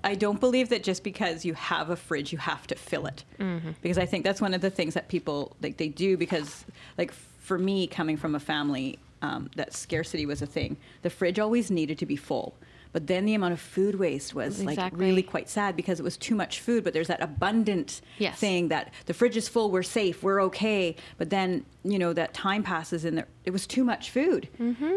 I 0.04 0.14
don't 0.14 0.38
believe 0.40 0.68
that 0.68 0.82
just 0.82 1.02
because 1.02 1.44
you 1.44 1.54
have 1.54 1.90
a 1.90 1.96
fridge, 1.96 2.32
you 2.32 2.38
have 2.38 2.66
to 2.68 2.74
fill 2.76 3.06
it. 3.06 3.24
Mm-hmm. 3.40 3.70
Because 3.82 3.98
I 3.98 4.06
think 4.06 4.24
that's 4.24 4.40
one 4.40 4.54
of 4.54 4.61
the 4.61 4.70
things 4.70 4.94
that 4.94 5.08
people 5.08 5.56
like 5.62 5.76
they 5.76 5.88
do. 5.88 6.16
Because 6.16 6.64
like 6.96 7.12
for 7.12 7.58
me, 7.58 7.87
coming 7.87 8.16
from 8.16 8.34
a 8.34 8.40
family 8.40 8.98
um, 9.22 9.50
that 9.56 9.74
scarcity 9.74 10.24
was 10.26 10.40
a 10.42 10.46
thing, 10.46 10.76
the 11.02 11.11
fridge 11.11 11.38
always 11.38 11.70
needed 11.70 11.98
to 11.98 12.06
be 12.06 12.16
full. 12.16 12.54
But 12.90 13.06
then 13.06 13.26
the 13.26 13.34
amount 13.34 13.52
of 13.52 13.61
food 13.61 13.96
waste 13.96 14.34
was 14.34 14.64
like 14.64 14.78
really 14.92 15.22
quite 15.22 15.48
sad 15.50 15.76
because 15.76 16.00
it 16.00 16.02
was 16.02 16.16
too 16.16 16.34
much 16.34 16.61
food. 16.61 16.84
But 16.84 16.94
there's 16.94 17.08
that 17.08 17.20
abundant 17.20 18.00
Yes. 18.18 18.38
thing 18.38 18.68
that 18.68 18.94
the 19.04 19.12
fridge 19.12 19.37
is 19.37 19.46
full, 19.46 19.70
we're 19.70 19.82
safe, 19.82 20.22
we're 20.22 20.40
okay. 20.44 20.96
But 21.18 21.28
then 21.28 21.66
you 21.84 21.98
know 21.98 22.12
that 22.14 22.32
time 22.32 22.62
passes 22.62 23.04
and 23.04 23.18
there, 23.18 23.28
it 23.44 23.50
was 23.50 23.66
too 23.66 23.84
much 23.84 24.11
food, 24.11 24.48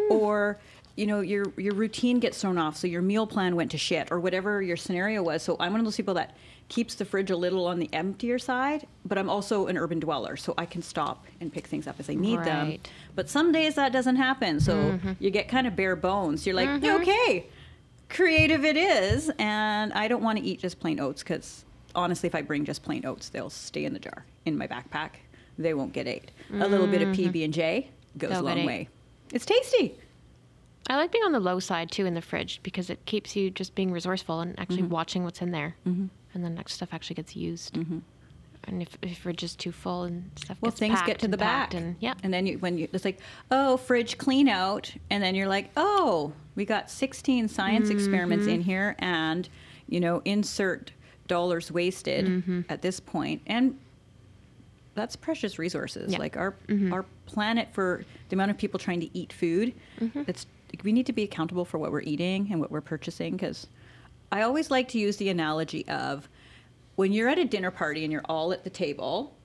or 0.09 0.57
you 0.95 1.08
know 1.08 1.21
your 1.21 1.45
your 1.58 1.73
routine 1.73 2.19
gets 2.19 2.41
thrown 2.41 2.58
off, 2.58 2.77
so 2.77 2.88
your 2.88 3.01
meal 3.01 3.27
plan 3.27 3.56
went 3.56 3.71
to 3.71 3.77
shit, 3.77 4.12
or 4.12 4.19
whatever 4.19 4.62
your 4.62 4.77
scenario 4.77 5.23
was. 5.23 5.43
So 5.43 5.56
I'm 5.60 5.71
one 5.71 5.80
of 5.80 5.86
those 5.86 5.95
people 5.95 6.13
that 6.15 6.36
keeps 6.69 6.95
the 6.95 7.04
fridge 7.06 7.30
a 7.30 7.36
little 7.36 7.67
on 7.67 7.80
the 7.80 7.89
emptier 7.91 8.39
side, 8.39 8.88
but 9.04 9.17
I'm 9.17 9.30
also 9.30 9.67
an 9.67 9.77
urban 9.77 9.99
dweller, 9.99 10.38
so 10.38 10.54
I 10.58 10.65
can 10.65 10.82
stop 10.82 11.25
and 11.41 11.51
pick 11.51 11.67
things 11.67 11.86
up 11.86 11.99
as 11.99 12.10
I 12.10 12.13
need 12.13 12.43
them. 12.43 12.77
But 13.13 13.30
some 13.30 13.51
days 13.51 13.75
that 13.75 13.91
doesn't 13.91 14.15
happen, 14.15 14.60
so 14.60 14.75
mm-hmm. 14.75 15.12
you 15.19 15.32
get 15.32 15.47
kind 15.49 15.67
of 15.67 15.75
bare 15.75 15.95
bones. 15.95 16.45
You're 16.45 16.56
like, 16.56 16.69
mm-hmm. 16.69 17.01
okay, 17.01 17.47
creative 18.10 18.63
it 18.63 18.77
is, 18.77 19.30
and 19.38 19.91
I 19.93 20.08
don't 20.08 20.23
want 20.23 20.39
to 20.39 20.43
eat 20.45 20.60
just 20.60 20.80
plain 20.80 20.99
oats 20.99 21.23
because 21.23 21.65
honestly, 21.95 22.27
if 22.27 22.36
I 22.36 22.41
bring 22.41 22.65
just 22.65 22.84
plain 22.84 23.06
oats, 23.06 23.30
they'll 23.30 23.49
stay 23.49 23.86
in 23.86 23.93
the 23.93 23.99
jar 23.99 24.25
in 24.45 24.58
my 24.58 24.67
backpack. 24.67 25.12
They 25.58 25.73
won't 25.73 25.93
get 25.93 26.08
ate. 26.08 26.32
A 26.54 26.67
little 26.67 26.88
bit 26.88 27.01
of 27.01 27.10
mm-hmm. 27.10 27.30
PB 27.32 27.45
and 27.45 27.54
J 27.54 27.89
goes 28.17 28.32
They'll 28.32 28.41
a 28.41 28.43
long 28.43 28.65
way. 28.65 28.89
It's 29.32 29.45
tasty. 29.45 29.97
I 30.91 30.97
like 30.97 31.12
being 31.12 31.23
on 31.23 31.32
the 31.32 31.39
low 31.39 31.60
side 31.60 31.89
too 31.89 32.06
in 32.06 32.13
the 32.13 32.21
fridge 32.21 32.60
because 32.63 32.89
it 32.89 33.04
keeps 33.06 33.36
you 33.36 33.49
just 33.49 33.73
being 33.75 33.91
resourceful 33.91 34.41
and 34.41 34.60
actually 34.60 34.84
Mm-hmm. 34.84 34.89
watching 34.91 35.23
what's 35.23 35.41
in 35.41 35.51
there, 35.51 35.75
and 35.86 36.10
then 36.34 36.54
next 36.56 36.73
stuff 36.73 36.89
actually 36.93 37.15
gets 37.15 37.36
used. 37.36 37.77
And 38.65 38.82
if 38.84 38.95
if 39.01 39.17
fridge 39.19 39.41
is 39.41 39.56
too 39.56 39.71
full 39.71 40.04
and 40.04 40.30
stuff 40.36 40.58
Well, 40.62 40.71
things 40.71 41.01
get 41.04 41.17
to 41.19 41.27
the 41.27 41.38
back, 41.38 41.73
and 41.73 41.95
yeah, 41.99 42.13
and 42.23 42.32
then 42.34 42.45
you, 42.45 42.60
when 42.60 42.77
you 42.77 42.88
it's 42.93 43.06
like, 43.06 43.19
oh, 43.49 43.77
fridge 43.77 44.17
clean 44.19 44.47
out, 44.47 44.93
and 45.10 45.23
then 45.23 45.34
you're 45.34 45.47
like, 45.47 45.71
oh, 45.77 46.34
we 46.56 46.65
got 46.65 46.91
16 46.91 47.47
science 47.47 47.89
experiments 47.89 48.45
Mm-hmm. 48.45 48.54
in 48.56 48.62
here, 48.62 48.95
and 48.99 49.49
you 49.88 49.99
know, 49.99 50.21
insert 50.25 50.91
dollars 51.27 51.71
wasted 51.71 52.25
Mm-hmm. 52.25 52.62
at 52.69 52.82
this 52.84 52.99
point, 52.99 53.41
and 53.47 53.77
that's 54.93 55.15
precious 55.15 55.58
resources. 55.58 56.12
Yeah. 56.12 56.19
Like 56.19 56.38
our 56.38 56.51
Mm-hmm. 56.67 56.93
our 56.93 57.06
planet 57.25 57.69
for 57.71 58.04
the 58.30 58.36
amount 58.36 58.51
of 58.51 58.58
people 58.58 58.77
trying 58.80 58.99
to 58.99 59.17
eat 59.17 59.32
food, 59.34 59.73
Mm-hmm. 59.99 60.23
it's 60.27 60.45
we 60.84 60.91
need 60.91 61.05
to 61.05 61.13
be 61.13 61.23
accountable 61.23 61.65
for 61.65 61.77
what 61.77 61.91
we're 61.91 62.01
eating 62.01 62.47
and 62.51 62.60
what 62.60 62.71
we're 62.71 62.81
purchasing 62.81 63.34
because 63.34 63.67
I 64.31 64.43
always 64.43 64.71
like 64.71 64.88
to 64.89 64.99
use 64.99 65.17
the 65.17 65.29
analogy 65.29 65.88
of 65.88 66.29
when 66.95 67.12
you're 67.12 67.29
at 67.29 67.38
a 67.38 67.45
dinner 67.45 67.71
party 67.71 68.03
and 68.03 68.12
you're 68.12 68.25
all 68.29 68.53
at 68.53 68.63
the 68.63 68.69
table 68.69 69.36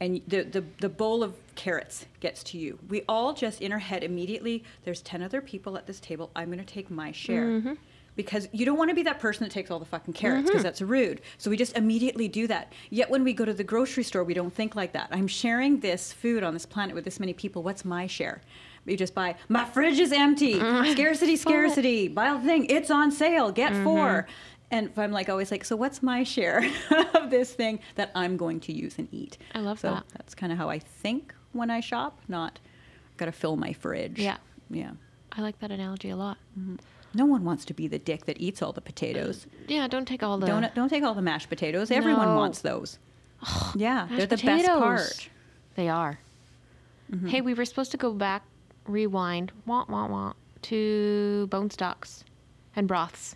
and 0.00 0.22
the, 0.28 0.42
the, 0.42 0.64
the 0.80 0.88
bowl 0.88 1.22
of 1.22 1.34
carrots 1.56 2.06
gets 2.20 2.42
to 2.44 2.58
you. 2.58 2.78
We 2.88 3.02
all 3.08 3.34
just 3.34 3.60
in 3.60 3.70
our 3.70 3.78
head 3.78 4.02
immediately, 4.02 4.64
there's 4.84 5.02
10 5.02 5.22
other 5.22 5.42
people 5.42 5.76
at 5.76 5.86
this 5.86 6.00
table. 6.00 6.30
I'm 6.34 6.46
going 6.46 6.58
to 6.58 6.64
take 6.64 6.90
my 6.90 7.12
share. 7.12 7.46
Mm-hmm. 7.46 7.72
Because 8.16 8.48
you 8.52 8.66
don't 8.66 8.76
want 8.76 8.90
to 8.90 8.94
be 8.94 9.04
that 9.04 9.20
person 9.20 9.44
that 9.44 9.52
takes 9.52 9.70
all 9.70 9.78
the 9.78 9.84
fucking 9.84 10.14
carrots 10.14 10.42
because 10.42 10.58
mm-hmm. 10.58 10.64
that's 10.64 10.82
rude. 10.82 11.22
So 11.38 11.48
we 11.48 11.56
just 11.56 11.76
immediately 11.76 12.28
do 12.28 12.46
that. 12.48 12.72
Yet 12.90 13.08
when 13.08 13.24
we 13.24 13.32
go 13.32 13.44
to 13.44 13.54
the 13.54 13.64
grocery 13.64 14.02
store, 14.02 14.24
we 14.24 14.34
don't 14.34 14.52
think 14.52 14.74
like 14.74 14.92
that. 14.92 15.08
I'm 15.10 15.28
sharing 15.28 15.80
this 15.80 16.12
food 16.12 16.42
on 16.42 16.52
this 16.52 16.66
planet 16.66 16.94
with 16.94 17.04
this 17.04 17.20
many 17.20 17.32
people. 17.32 17.62
What's 17.62 17.84
my 17.84 18.06
share? 18.06 18.42
You 18.86 18.96
just 18.96 19.14
buy, 19.14 19.36
my 19.48 19.64
fridge 19.64 19.98
is 19.98 20.12
empty. 20.12 20.54
Mm-hmm. 20.54 20.92
Scarcity, 20.92 21.36
scarcity. 21.36 22.08
Buy 22.08 22.34
the 22.34 22.40
thing. 22.40 22.66
It's 22.66 22.90
on 22.90 23.10
sale. 23.10 23.50
Get 23.52 23.72
mm-hmm. 23.72 23.84
four. 23.84 24.26
And 24.70 24.90
I'm 24.96 25.10
like 25.10 25.28
always 25.28 25.50
like, 25.50 25.64
so 25.64 25.76
what's 25.76 26.02
my 26.02 26.22
share 26.22 26.64
of 27.14 27.30
this 27.30 27.52
thing 27.52 27.80
that 27.96 28.10
I'm 28.14 28.36
going 28.36 28.60
to 28.60 28.72
use 28.72 28.98
and 28.98 29.08
eat? 29.10 29.36
I 29.54 29.60
love 29.60 29.80
so 29.80 29.90
that. 29.90 30.04
That's 30.12 30.34
kind 30.34 30.52
of 30.52 30.58
how 30.58 30.70
I 30.70 30.78
think 30.78 31.34
when 31.52 31.70
I 31.70 31.80
shop. 31.80 32.20
Not 32.28 32.60
got 33.16 33.26
to 33.26 33.32
fill 33.32 33.56
my 33.56 33.72
fridge. 33.72 34.18
Yeah. 34.18 34.36
yeah. 34.70 34.92
I 35.32 35.42
like 35.42 35.58
that 35.60 35.70
analogy 35.70 36.10
a 36.10 36.16
lot. 36.16 36.38
Mm-hmm. 36.58 36.76
No 37.12 37.26
one 37.26 37.44
wants 37.44 37.64
to 37.66 37.74
be 37.74 37.88
the 37.88 37.98
dick 37.98 38.26
that 38.26 38.40
eats 38.40 38.62
all 38.62 38.72
the 38.72 38.80
potatoes. 38.80 39.46
Mm, 39.46 39.70
yeah, 39.70 39.88
don't 39.88 40.06
take 40.06 40.22
all 40.22 40.38
the 40.38 40.46
Don't 40.46 40.72
don't 40.74 40.88
take 40.88 41.02
all 41.02 41.14
the 41.14 41.22
mashed 41.22 41.48
potatoes. 41.48 41.90
Everyone 41.90 42.28
No. 42.28 42.36
wants 42.36 42.60
those. 42.60 42.98
yeah, 43.74 44.06
they're 44.10 44.26
the 44.26 44.36
best 44.36 44.66
part. 44.66 45.28
They 45.74 45.88
are. 45.88 46.20
Mm-hmm. 47.10 47.26
Hey, 47.26 47.40
we 47.40 47.54
were 47.54 47.64
supposed 47.64 47.90
to 47.92 47.96
go 47.96 48.12
back, 48.12 48.42
rewind, 48.90 49.52
wah 49.66 49.84
wah 49.88 50.06
wah, 50.06 50.32
to 50.62 51.46
bone 51.50 51.70
stocks 51.70 52.24
and 52.76 52.86
broths. 52.86 53.34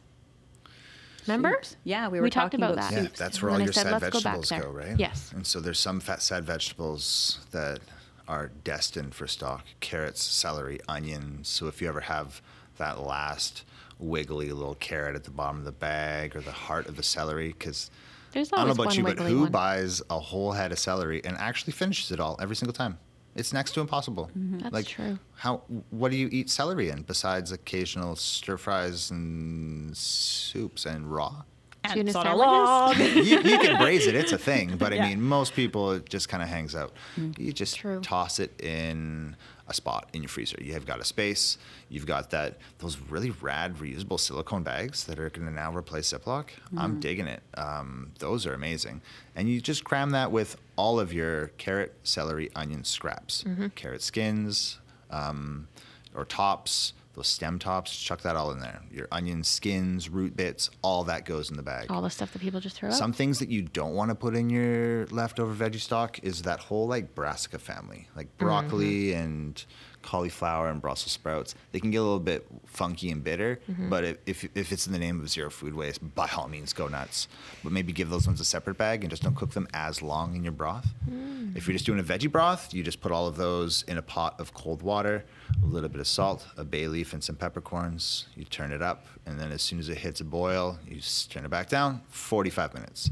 Remember? 1.26 1.56
Soups. 1.62 1.76
Yeah, 1.84 2.08
we 2.08 2.18
were 2.18 2.24
We 2.24 2.30
talked 2.30 2.54
about 2.54 2.72
about 2.72 2.90
that. 2.90 3.02
Yeah, 3.02 3.08
that's 3.16 3.40
where 3.40 3.50
And 3.50 3.60
all 3.60 3.64
your 3.64 3.72
said, 3.72 3.84
sad 3.84 3.92
"Let's 4.02 4.10
go 4.10 4.20
vegetables 4.20 4.50
go, 4.50 4.70
right? 4.70 4.98
Yes. 4.98 5.32
And 5.34 5.46
so 5.46 5.60
there's 5.60 5.78
some 5.78 6.00
fat 6.00 6.20
sad 6.20 6.44
vegetables 6.44 7.40
that 7.50 7.80
are 8.28 8.50
destined 8.62 9.14
for 9.14 9.26
stock: 9.26 9.64
carrots, 9.80 10.22
celery, 10.22 10.80
onions. 10.86 11.48
So 11.48 11.66
if 11.66 11.80
you 11.80 11.88
ever 11.88 12.00
have 12.00 12.42
that 12.76 13.00
last 13.00 13.64
wiggly 13.98 14.52
little 14.52 14.74
carrot 14.74 15.14
at 15.14 15.24
the 15.24 15.30
bottom 15.30 15.58
of 15.58 15.64
the 15.64 15.72
bag 15.72 16.36
or 16.36 16.40
the 16.40 16.52
heart 16.52 16.88
of 16.88 16.96
the 16.96 17.02
celery, 17.02 17.48
because 17.48 17.90
There's 18.32 18.52
I 18.52 18.56
don't 18.58 18.76
know 18.76 18.84
about 18.84 18.96
you, 18.96 19.04
but 19.04 19.18
who 19.18 19.42
one. 19.42 19.52
buys 19.52 20.02
a 20.10 20.18
whole 20.18 20.52
head 20.52 20.72
of 20.72 20.78
celery 20.78 21.24
and 21.24 21.36
actually 21.38 21.72
finishes 21.72 22.10
it 22.12 22.20
all 22.20 22.36
every 22.40 22.56
single 22.56 22.74
time? 22.74 22.98
It's 23.36 23.52
next 23.52 23.72
to 23.72 23.80
impossible. 23.80 24.30
Mm-hmm. 24.36 24.58
That's 24.58 24.72
like, 24.72 24.86
true. 24.86 25.18
How? 25.36 25.62
What 25.90 26.10
do 26.10 26.16
you 26.16 26.28
eat 26.30 26.50
celery 26.50 26.88
in 26.88 27.02
besides 27.02 27.52
occasional 27.52 28.16
stir 28.16 28.56
fries 28.56 29.10
and 29.10 29.96
soups 29.96 30.86
and 30.86 31.12
raw? 31.12 31.42
And 31.82 31.94
Tuna 31.94 32.08
it's 32.08 32.16
on 32.16 32.26
a 32.26 32.34
log. 32.34 32.96
you, 32.96 33.40
you 33.40 33.58
can 33.58 33.76
braise 33.78 34.06
it; 34.06 34.14
it's 34.14 34.32
a 34.32 34.38
thing. 34.38 34.76
But 34.78 34.92
I 34.92 35.00
mean, 35.00 35.20
most 35.20 35.54
people 35.54 35.92
it 35.92 36.08
just 36.08 36.28
kind 36.28 36.42
of 36.42 36.48
hangs 36.48 36.74
out. 36.74 36.92
You 37.36 37.52
just 37.52 37.76
True. 37.76 38.00
toss 38.00 38.38
it 38.38 38.58
in 38.62 39.36
a 39.68 39.74
spot 39.74 40.08
in 40.12 40.22
your 40.22 40.28
freezer. 40.28 40.56
You 40.60 40.74
have 40.74 40.86
got 40.86 41.00
a 41.00 41.04
space. 41.04 41.58
You've 41.88 42.06
got 42.06 42.30
that 42.30 42.58
those 42.78 42.98
really 42.98 43.30
rad 43.30 43.76
reusable 43.76 44.20
silicone 44.20 44.62
bags 44.62 45.04
that 45.04 45.18
are 45.18 45.28
going 45.30 45.46
to 45.46 45.52
now 45.52 45.74
replace 45.74 46.12
Ziploc. 46.12 46.50
I'm 46.76 47.00
digging 47.00 47.26
it. 47.26 47.42
Um, 47.54 48.12
those 48.18 48.46
are 48.46 48.54
amazing. 48.54 49.02
And 49.36 49.48
you 49.48 49.60
just 49.60 49.84
cram 49.84 50.10
that 50.10 50.30
with 50.30 50.56
all 50.76 50.98
of 51.00 51.12
your 51.12 51.48
carrot, 51.58 51.94
celery, 52.02 52.50
onion 52.54 52.84
scraps, 52.84 53.44
carrot 53.74 54.02
skins, 54.02 54.78
um, 55.10 55.68
or 56.14 56.24
tops. 56.24 56.92
Those 57.14 57.28
stem 57.28 57.60
tops, 57.60 57.96
chuck 57.96 58.22
that 58.22 58.34
all 58.34 58.50
in 58.50 58.58
there. 58.58 58.80
Your 58.90 59.06
onion 59.12 59.44
skins, 59.44 60.08
root 60.08 60.36
bits, 60.36 60.68
all 60.82 61.04
that 61.04 61.24
goes 61.24 61.48
in 61.48 61.56
the 61.56 61.62
bag. 61.62 61.86
all 61.88 62.02
the 62.02 62.10
stuff 62.10 62.32
that 62.32 62.40
people 62.42 62.58
just 62.58 62.74
throw 62.74 62.88
out. 62.88 62.94
Some 62.96 63.12
things 63.12 63.38
that 63.38 63.48
you 63.48 63.62
don't 63.62 63.94
want 63.94 64.08
to 64.08 64.16
put 64.16 64.34
in 64.34 64.50
your 64.50 65.06
leftover 65.06 65.54
veggie 65.54 65.78
stock 65.78 66.18
is 66.24 66.42
that 66.42 66.58
whole 66.58 66.88
like 66.88 67.14
brassica 67.14 67.60
family, 67.60 68.08
like 68.16 68.36
broccoli 68.36 69.12
Mm-hmm. 69.12 69.20
and 69.22 69.64
cauliflower 70.04 70.68
and 70.68 70.80
Brussels 70.80 71.12
sprouts. 71.12 71.54
They 71.72 71.80
can 71.80 71.90
get 71.90 71.98
a 71.98 72.02
little 72.02 72.20
bit 72.20 72.46
funky 72.66 73.10
and 73.10 73.24
bitter, 73.24 73.58
Mm-hmm. 73.70 73.88
but 73.88 74.04
if, 74.26 74.44
if, 74.54 74.72
it's 74.72 74.86
in 74.86 74.92
the 74.92 74.98
name 74.98 75.20
of 75.20 75.28
zero 75.28 75.48
food 75.50 75.74
waste, 75.74 76.00
by 76.14 76.28
all 76.36 76.48
means 76.48 76.72
go 76.72 76.86
nuts. 76.88 77.28
But 77.62 77.72
maybe 77.72 77.92
give 77.92 78.10
those 78.10 78.26
ones 78.26 78.40
a 78.40 78.44
separate 78.44 78.76
bag 78.76 79.02
and 79.02 79.10
just 79.10 79.22
don't 79.22 79.34
cook 79.36 79.52
them 79.52 79.66
as 79.72 80.02
long 80.02 80.36
in 80.36 80.42
your 80.44 80.52
broth. 80.52 80.86
Mm. 81.08 81.56
If 81.56 81.66
you're 81.66 81.72
just 81.72 81.86
doing 81.86 81.98
a 82.00 82.02
veggie 82.02 82.30
broth, 82.30 82.74
you 82.74 82.82
just 82.82 83.00
put 83.00 83.10
all 83.12 83.26
of 83.26 83.36
those 83.36 83.82
in 83.88 83.96
a 83.98 84.02
pot 84.02 84.34
of 84.38 84.52
cold 84.54 84.82
water, 84.82 85.24
a 85.62 85.66
little 85.66 85.88
bit 85.88 86.00
of 86.00 86.06
salt, 86.06 86.46
a 86.56 86.64
bay 86.64 86.86
leaf, 86.88 87.12
and 87.12 87.22
some 87.24 87.36
peppercorns. 87.36 88.26
You 88.36 88.44
turn 88.44 88.72
it 88.72 88.82
up, 88.82 89.06
and 89.26 89.38
then 89.40 89.50
as 89.52 89.62
soon 89.62 89.78
as 89.78 89.88
it 89.88 89.98
hits 89.98 90.20
a 90.20 90.24
boil, 90.24 90.78
you 90.86 91.00
turn 91.30 91.44
it 91.44 91.50
back 91.50 91.68
down. 91.68 92.00
45 92.08 92.74
minutes 92.74 93.10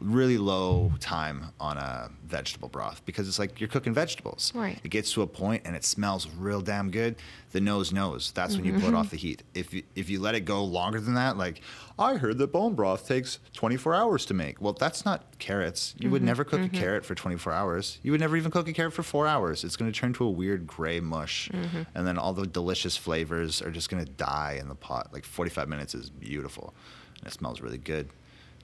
really 0.00 0.38
low 0.38 0.92
time 0.98 1.52
on 1.60 1.76
a 1.76 2.10
vegetable 2.24 2.68
broth 2.68 3.02
because 3.04 3.28
it's 3.28 3.38
like 3.38 3.60
you're 3.60 3.68
cooking 3.68 3.92
vegetables. 3.92 4.52
Right. 4.54 4.78
It 4.82 4.88
gets 4.88 5.12
to 5.12 5.22
a 5.22 5.26
point 5.26 5.62
and 5.64 5.76
it 5.76 5.84
smells 5.84 6.28
real 6.38 6.60
damn 6.60 6.90
good. 6.90 7.16
The 7.52 7.60
nose 7.60 7.92
knows. 7.92 8.32
That's 8.32 8.56
when 8.56 8.64
you 8.64 8.72
pull 8.72 8.82
it 8.82 8.86
mm-hmm. 8.86 8.96
off 8.96 9.10
the 9.10 9.16
heat. 9.16 9.42
If 9.54 9.74
you, 9.74 9.82
if 9.94 10.08
you 10.08 10.20
let 10.20 10.34
it 10.34 10.40
go 10.44 10.64
longer 10.64 11.00
than 11.00 11.14
that, 11.14 11.36
like 11.36 11.62
I 11.98 12.16
heard 12.16 12.38
that 12.38 12.52
bone 12.52 12.74
broth 12.74 13.06
takes 13.06 13.40
24 13.54 13.94
hours 13.94 14.24
to 14.26 14.34
make. 14.34 14.60
Well, 14.60 14.72
that's 14.72 15.04
not 15.04 15.38
carrots. 15.38 15.94
You 15.98 16.10
would 16.10 16.20
mm-hmm. 16.20 16.26
never 16.26 16.44
cook 16.44 16.60
a 16.60 16.64
mm-hmm. 16.64 16.76
carrot 16.76 17.04
for 17.04 17.14
24 17.14 17.52
hours. 17.52 17.98
You 18.02 18.12
would 18.12 18.20
never 18.20 18.36
even 18.36 18.50
cook 18.50 18.68
a 18.68 18.72
carrot 18.72 18.94
for 18.94 19.02
four 19.02 19.26
hours. 19.26 19.64
It's 19.64 19.76
going 19.76 19.92
to 19.92 19.98
turn 19.98 20.12
to 20.14 20.24
a 20.24 20.30
weird 20.30 20.66
gray 20.66 21.00
mush, 21.00 21.50
and 21.50 22.06
then 22.06 22.16
all 22.16 22.32
the 22.32 22.46
delicious 22.46 22.96
flavors 22.96 23.60
are 23.60 23.70
just 23.70 23.90
going 23.90 24.04
to 24.04 24.10
die 24.12 24.58
in 24.60 24.68
the 24.68 24.74
pot. 24.74 25.08
Like 25.12 25.24
45 25.24 25.68
minutes 25.68 25.94
is 25.94 26.08
beautiful, 26.08 26.72
and 27.18 27.26
it 27.26 27.32
smells 27.32 27.60
really 27.60 27.78
good. 27.78 28.08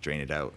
Drain 0.01 0.21
it 0.21 0.31
out. 0.31 0.55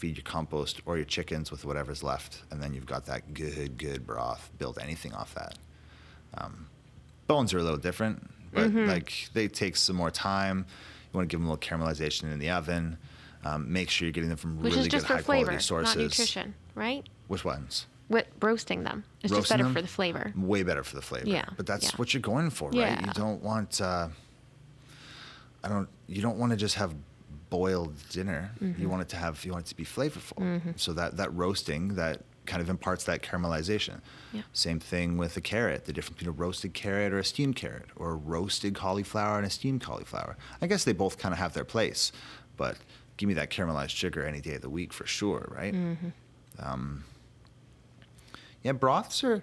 Feed 0.00 0.16
your 0.16 0.24
compost 0.24 0.80
or 0.86 0.96
your 0.96 1.04
chickens 1.04 1.50
with 1.50 1.66
whatever's 1.66 2.02
left, 2.02 2.42
and 2.50 2.62
then 2.62 2.72
you've 2.72 2.86
got 2.86 3.04
that 3.04 3.34
good, 3.34 3.76
good 3.76 4.06
broth. 4.06 4.50
Build 4.56 4.78
anything 4.80 5.12
off 5.12 5.34
that. 5.34 5.58
Um, 6.38 6.68
bones 7.26 7.52
are 7.52 7.58
a 7.58 7.62
little 7.62 7.76
different, 7.78 8.30
but 8.50 8.72
like 8.72 9.28
they 9.34 9.46
take 9.46 9.76
some 9.76 9.96
more 9.96 10.10
time. 10.10 10.64
You 11.12 11.18
want 11.18 11.28
to 11.28 11.34
give 11.34 11.38
them 11.40 11.50
a 11.50 11.52
little 11.52 11.60
caramelization 11.78 12.32
in 12.32 12.38
the 12.38 12.48
oven. 12.48 12.96
Um, 13.44 13.70
make 13.70 13.90
sure 13.90 14.06
you're 14.06 14.12
getting 14.12 14.30
them 14.30 14.38
from 14.38 14.62
Which 14.62 14.74
really 14.74 14.88
good, 14.88 15.02
high 15.02 15.18
flavor, 15.20 15.44
quality 15.48 15.62
sources. 15.62 15.96
not 15.96 16.02
nutrition, 16.02 16.54
right? 16.74 17.06
Which 17.28 17.44
ones? 17.44 17.86
What 18.08 18.26
roasting 18.40 18.84
them? 18.84 19.04
It's 19.22 19.34
just 19.34 19.50
better 19.50 19.64
them? 19.64 19.74
for 19.74 19.82
the 19.82 19.88
flavor. 19.88 20.32
Way 20.34 20.62
better 20.62 20.82
for 20.82 20.96
the 20.96 21.02
flavor. 21.02 21.28
Yeah, 21.28 21.44
But 21.58 21.66
that's 21.66 21.90
yeah. 21.90 21.96
what 21.96 22.14
you're 22.14 22.22
going 22.22 22.48
for, 22.48 22.70
right? 22.70 22.76
Yeah. 22.76 23.06
You 23.06 23.12
don't 23.12 23.42
want. 23.42 23.82
Uh, 23.82 24.08
I 25.62 25.68
don't. 25.68 25.90
You 26.06 26.22
don't 26.22 26.38
want 26.38 26.52
to 26.52 26.56
just 26.56 26.76
have 26.76 26.94
boiled 27.50 27.94
dinner. 28.08 28.52
Mm-hmm. 28.62 28.80
You 28.80 28.88
want 28.88 29.02
it 29.02 29.08
to 29.10 29.16
have. 29.16 29.44
You 29.44 29.52
want 29.52 29.66
it 29.66 29.68
to 29.68 29.76
be 29.76 29.84
flavorful. 29.84 30.62
So 30.76 30.92
that 30.94 31.16
that 31.18 31.34
roasting 31.34 31.96
that 31.96 32.22
kind 32.46 32.62
of 32.62 32.70
imparts 32.70 33.04
that 33.04 33.22
caramelization. 33.22 34.00
Yeah. 34.32 34.42
Same 34.52 34.80
thing 34.80 35.16
with 35.18 35.36
a 35.36 35.40
carrot. 35.40 35.84
The 35.84 35.92
difference 35.92 36.18
between 36.18 36.30
a 36.30 36.38
roasted 36.38 36.74
carrot 36.74 37.12
or 37.12 37.18
a 37.18 37.24
steamed 37.24 37.56
carrot, 37.56 37.86
or 37.96 38.10
a 38.12 38.16
roasted 38.16 38.74
cauliflower 38.74 39.36
and 39.36 39.46
a 39.46 39.50
steamed 39.50 39.82
cauliflower. 39.82 40.36
I 40.60 40.66
guess 40.66 40.84
they 40.84 40.92
both 40.92 41.18
kind 41.18 41.32
of 41.32 41.38
have 41.38 41.52
their 41.52 41.64
place, 41.64 42.10
but 42.56 42.76
give 43.18 43.28
me 43.28 43.34
that 43.34 43.50
caramelized 43.50 43.90
sugar 43.90 44.24
any 44.24 44.40
day 44.40 44.54
of 44.54 44.62
the 44.62 44.70
week 44.70 44.92
for 44.92 45.06
sure, 45.06 45.52
right? 45.54 45.74
Um, 46.58 47.04
yeah, 48.62 48.72
broths 48.72 49.22
are 49.22 49.42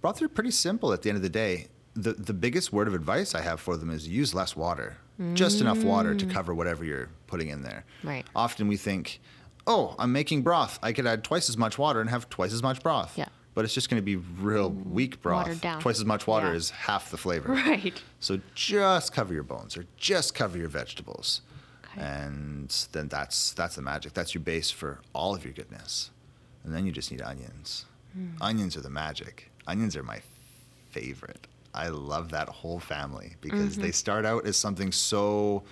broths 0.00 0.20
are 0.20 0.28
pretty 0.28 0.50
simple 0.50 0.92
at 0.92 1.02
the 1.02 1.08
end 1.08 1.16
of 1.16 1.22
the 1.22 1.28
day. 1.30 1.68
The 1.94 2.12
the 2.14 2.32
biggest 2.32 2.72
word 2.72 2.88
of 2.88 2.94
advice 2.94 3.34
I 3.34 3.42
have 3.42 3.60
for 3.60 3.76
them 3.76 3.90
is 3.90 4.08
use 4.08 4.34
less 4.34 4.56
water. 4.56 4.96
Just 5.34 5.60
enough 5.60 5.84
water 5.84 6.14
to 6.16 6.26
cover 6.26 6.52
whatever 6.52 6.84
you're 6.84 7.08
putting 7.28 7.48
in 7.48 7.62
there. 7.62 7.84
Right. 8.02 8.26
Often 8.34 8.66
we 8.66 8.76
think, 8.76 9.20
"Oh, 9.68 9.94
I'm 9.98 10.10
making 10.10 10.42
broth. 10.42 10.78
I 10.82 10.92
could 10.92 11.06
add 11.06 11.22
twice 11.22 11.48
as 11.48 11.56
much 11.56 11.78
water 11.78 12.00
and 12.00 12.10
have 12.10 12.28
twice 12.28 12.52
as 12.52 12.62
much 12.62 12.82
broth." 12.82 13.16
Yeah. 13.16 13.28
But 13.54 13.64
it's 13.66 13.74
just 13.74 13.88
going 13.90 14.00
to 14.00 14.04
be 14.04 14.16
real 14.16 14.70
weak 14.70 15.20
broth. 15.22 15.46
Watered 15.46 15.60
down. 15.60 15.80
Twice 15.80 15.98
as 15.98 16.06
much 16.06 16.26
water 16.26 16.48
Yeah. 16.48 16.54
is 16.54 16.70
half 16.70 17.10
the 17.10 17.18
flavor. 17.18 17.52
Right. 17.52 18.02
So 18.18 18.40
just 18.54 19.12
cover 19.12 19.32
your 19.34 19.42
bones 19.44 19.76
or 19.76 19.84
just 19.98 20.34
cover 20.34 20.56
your 20.58 20.68
vegetables. 20.68 21.42
Okay. 21.84 22.00
And 22.00 22.70
then 22.92 23.06
that's 23.08 23.52
that's 23.52 23.76
the 23.76 23.82
magic. 23.82 24.14
That's 24.14 24.34
your 24.34 24.42
base 24.42 24.70
for 24.70 25.00
all 25.12 25.34
of 25.34 25.44
your 25.44 25.52
goodness. 25.52 26.10
And 26.64 26.74
then 26.74 26.86
you 26.86 26.90
just 26.90 27.12
need 27.12 27.20
onions. 27.20 27.84
Hmm. 28.14 28.28
Onions 28.40 28.76
are 28.76 28.80
the 28.80 28.90
magic. 28.90 29.50
Onions 29.68 29.94
are 29.96 30.02
my 30.02 30.22
favorite. 30.90 31.46
I 31.74 31.88
love 31.88 32.30
that 32.30 32.48
whole 32.48 32.80
family 32.80 33.36
because 33.40 33.72
Mm-hmm. 33.72 33.82
they 33.82 33.92
start 33.92 34.24
out 34.26 34.46
as 34.46 34.56
something 34.56 34.92
so 34.92 35.62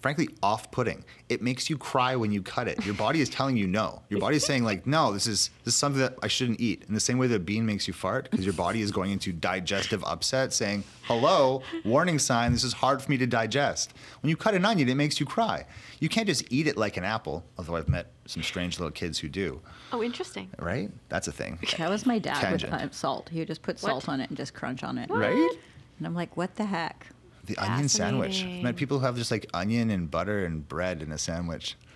frankly 0.00 0.28
off-putting. 0.42 1.04
It 1.28 1.42
makes 1.42 1.68
you 1.70 1.76
cry 1.76 2.16
when 2.16 2.32
you 2.32 2.42
cut 2.42 2.66
it. 2.68 2.84
Your 2.84 2.94
body 2.94 3.20
is 3.20 3.28
telling 3.28 3.56
you 3.56 3.66
no. 3.66 4.02
Your 4.08 4.18
body 4.20 4.36
is 4.36 4.44
saying 4.44 4.64
like, 4.64 4.86
"No, 4.86 5.12
this 5.12 5.26
is 5.26 5.50
this 5.64 5.74
is 5.74 5.78
something 5.78 6.00
that 6.00 6.14
I 6.22 6.28
shouldn't 6.28 6.60
eat." 6.60 6.84
In 6.88 6.94
the 6.94 7.00
same 7.00 7.18
way 7.18 7.26
that 7.28 7.34
a 7.36 7.38
bean 7.38 7.64
makes 7.66 7.86
you 7.86 7.94
fart 7.94 8.28
because 8.30 8.44
your 8.44 8.54
body 8.54 8.80
is 8.80 8.90
going 8.90 9.10
into 9.12 9.32
digestive 9.32 10.02
upset 10.04 10.52
saying, 10.52 10.84
"Hello, 11.02 11.62
warning 11.84 12.18
sign, 12.18 12.52
this 12.52 12.64
is 12.64 12.72
hard 12.72 13.00
for 13.02 13.10
me 13.10 13.18
to 13.18 13.26
digest." 13.26 13.92
When 14.22 14.30
you 14.30 14.36
cut 14.36 14.54
an 14.54 14.64
onion, 14.64 14.88
it 14.88 14.94
makes 14.96 15.20
you 15.20 15.26
cry. 15.26 15.66
You 16.00 16.08
can't 16.08 16.26
just 16.26 16.44
eat 16.50 16.66
it 16.66 16.76
like 16.76 16.96
an 16.96 17.04
apple, 17.04 17.44
although 17.58 17.76
I've 17.76 17.88
met 17.88 18.10
some 18.26 18.42
strange 18.42 18.78
little 18.78 18.92
kids 18.92 19.18
who 19.18 19.28
do, 19.28 19.60
Oh, 19.92 20.02
interesting. 20.02 20.48
right? 20.58 20.90
That's 21.08 21.26
a 21.28 21.32
thing. 21.32 21.58
That 21.76 21.90
was 21.90 22.06
my 22.06 22.18
dad 22.18 22.40
Tangent. 22.40 22.72
with 22.72 22.80
uh, 22.80 22.90
salt. 22.92 23.28
He 23.28 23.40
would 23.40 23.48
just 23.48 23.60
put 23.62 23.78
salt 23.78 24.08
on 24.08 24.20
it 24.20 24.28
and 24.28 24.36
just 24.36 24.54
crunch 24.54 24.82
on 24.84 24.98
it. 24.98 25.10
Right? 25.10 25.50
And 25.98 26.06
I'm 26.06 26.14
like, 26.14 26.36
what 26.36 26.54
the 26.56 26.64
heck? 26.64 27.06
The 27.50 27.58
onion 27.58 27.88
sandwich. 27.88 28.44
I've 28.44 28.62
met 28.62 28.76
people 28.76 29.00
who 29.00 29.04
have 29.06 29.16
just 29.16 29.30
like 29.32 29.46
onion 29.52 29.90
and 29.90 30.08
butter 30.10 30.44
and 30.44 30.66
bread 30.68 31.02
in 31.02 31.10
a 31.12 31.18
sandwich. 31.18 31.76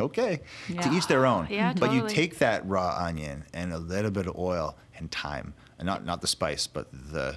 Okay, 0.00 0.40
to 0.68 0.72
Yeah. 0.74 0.94
each 0.96 1.06
their 1.06 1.26
own. 1.26 1.48
Yeah, 1.50 1.74
But 1.78 1.92
you 1.92 2.08
take 2.08 2.38
that 2.38 2.66
raw 2.66 2.96
onion 2.98 3.44
and 3.52 3.74
a 3.74 3.78
little 3.78 4.10
bit 4.10 4.26
of 4.26 4.36
oil 4.38 4.74
and 4.96 5.10
thyme, 5.12 5.52
and 5.78 5.84
not 5.86 6.02
not 6.06 6.22
the 6.22 6.26
spice, 6.26 6.66
but 6.66 6.88
the 6.92 7.36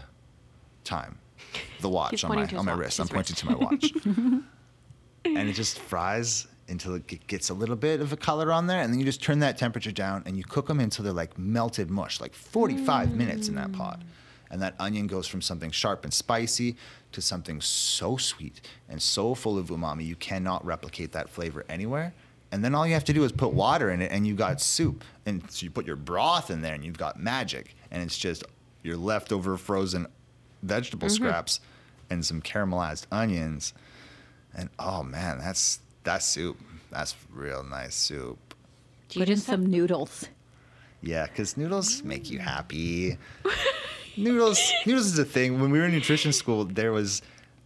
thyme, 0.86 1.18
the 1.82 1.90
watch 1.90 2.24
on 2.24 2.34
my 2.34 2.48
on 2.56 2.66
my 2.66 2.72
wrist. 2.72 3.00
I'm 3.02 3.10
pointing 3.10 3.36
to 3.36 3.46
my 3.48 3.56
watch, 3.56 3.92
and 4.06 5.50
it 5.50 5.54
just 5.54 5.80
fries 5.80 6.48
until 6.70 6.96
it 6.96 7.28
gets 7.28 7.50
a 7.50 7.54
little 7.54 7.76
bit 7.76 8.00
of 8.00 8.14
a 8.14 8.18
color 8.18 8.52
on 8.54 8.68
there, 8.68 8.82
and 8.82 8.92
then 8.92 9.00
you 9.00 9.06
just 9.06 9.22
turn 9.22 9.40
that 9.40 9.58
temperature 9.58 9.92
down 9.92 10.24
and 10.26 10.38
you 10.38 10.44
cook 10.46 10.68
them 10.68 10.80
until 10.80 11.04
they're 11.04 11.14
like 11.14 11.38
melted 11.38 11.90
mush, 11.92 12.22
like 12.22 12.34
45 12.34 13.14
minutes 13.16 13.50
in 13.50 13.56
that 13.56 13.74
pot. 13.74 14.02
And 14.52 14.62
that 14.62 14.76
onion 14.80 15.08
goes 15.08 15.28
from 15.28 15.42
something 15.42 15.72
sharp 15.72 16.04
and 16.04 16.14
spicy 16.14 16.76
to 17.12 17.22
something 17.22 17.62
so 17.62 18.18
sweet 18.18 18.62
and 18.90 19.02
so 19.02 19.34
full 19.34 19.58
of 19.58 19.68
umami, 19.68 20.06
you 20.06 20.16
cannot 20.16 20.66
replicate 20.66 21.12
that 21.14 21.30
flavor 21.30 21.66
anywhere. 21.70 22.14
And 22.52 22.64
then 22.64 22.76
all 22.76 22.86
you 22.88 22.94
have 22.94 23.04
to 23.06 23.14
do 23.14 23.24
is 23.24 23.32
put 23.32 23.54
water 23.54 23.90
in 23.90 24.02
it, 24.02 24.12
and 24.12 24.26
you 24.26 24.34
got 24.34 24.62
soup. 24.62 25.04
And 25.26 25.50
so 25.52 25.66
you 25.66 25.72
put 25.72 25.86
your 25.86 25.96
broth 25.96 26.52
in 26.52 26.62
there, 26.62 26.74
and 26.74 26.86
you've 26.86 26.98
got 26.98 27.20
magic. 27.20 27.76
And 27.92 28.02
it's 28.02 28.18
just 28.18 28.44
your 28.84 28.98
leftover 28.98 29.58
frozen 29.58 30.08
vegetable 30.62 31.08
mm-hmm. 31.08 31.16
scraps 31.16 31.60
and 32.10 32.26
some 32.26 32.42
caramelized 32.42 33.08
onions. 33.12 33.74
And 34.56 34.70
oh 34.80 35.04
man, 35.04 35.40
that's 35.40 35.80
that's 36.04 36.26
soup. 36.26 36.58
That's 36.92 37.16
real 37.34 37.64
nice 37.64 37.96
soup. 37.96 38.54
Do 39.10 39.20
you 39.20 39.26
Put 39.26 39.32
in 39.32 39.38
some 39.38 39.66
noodles. 39.66 40.30
Yeah, 41.02 41.26
because 41.26 41.58
noodles 41.58 42.04
make 42.04 42.30
you 42.30 42.40
happy. 42.40 43.18
noodles, 44.18 44.60
noodles 44.86 45.08
is 45.08 45.20
a 45.20 45.26
thing. 45.26 45.60
When 45.60 45.72
we 45.72 45.80
were 45.80 45.86
in 45.86 45.92
nutrition 45.92 46.34
school, 46.34 46.66
there 46.66 46.92
was 46.92 47.22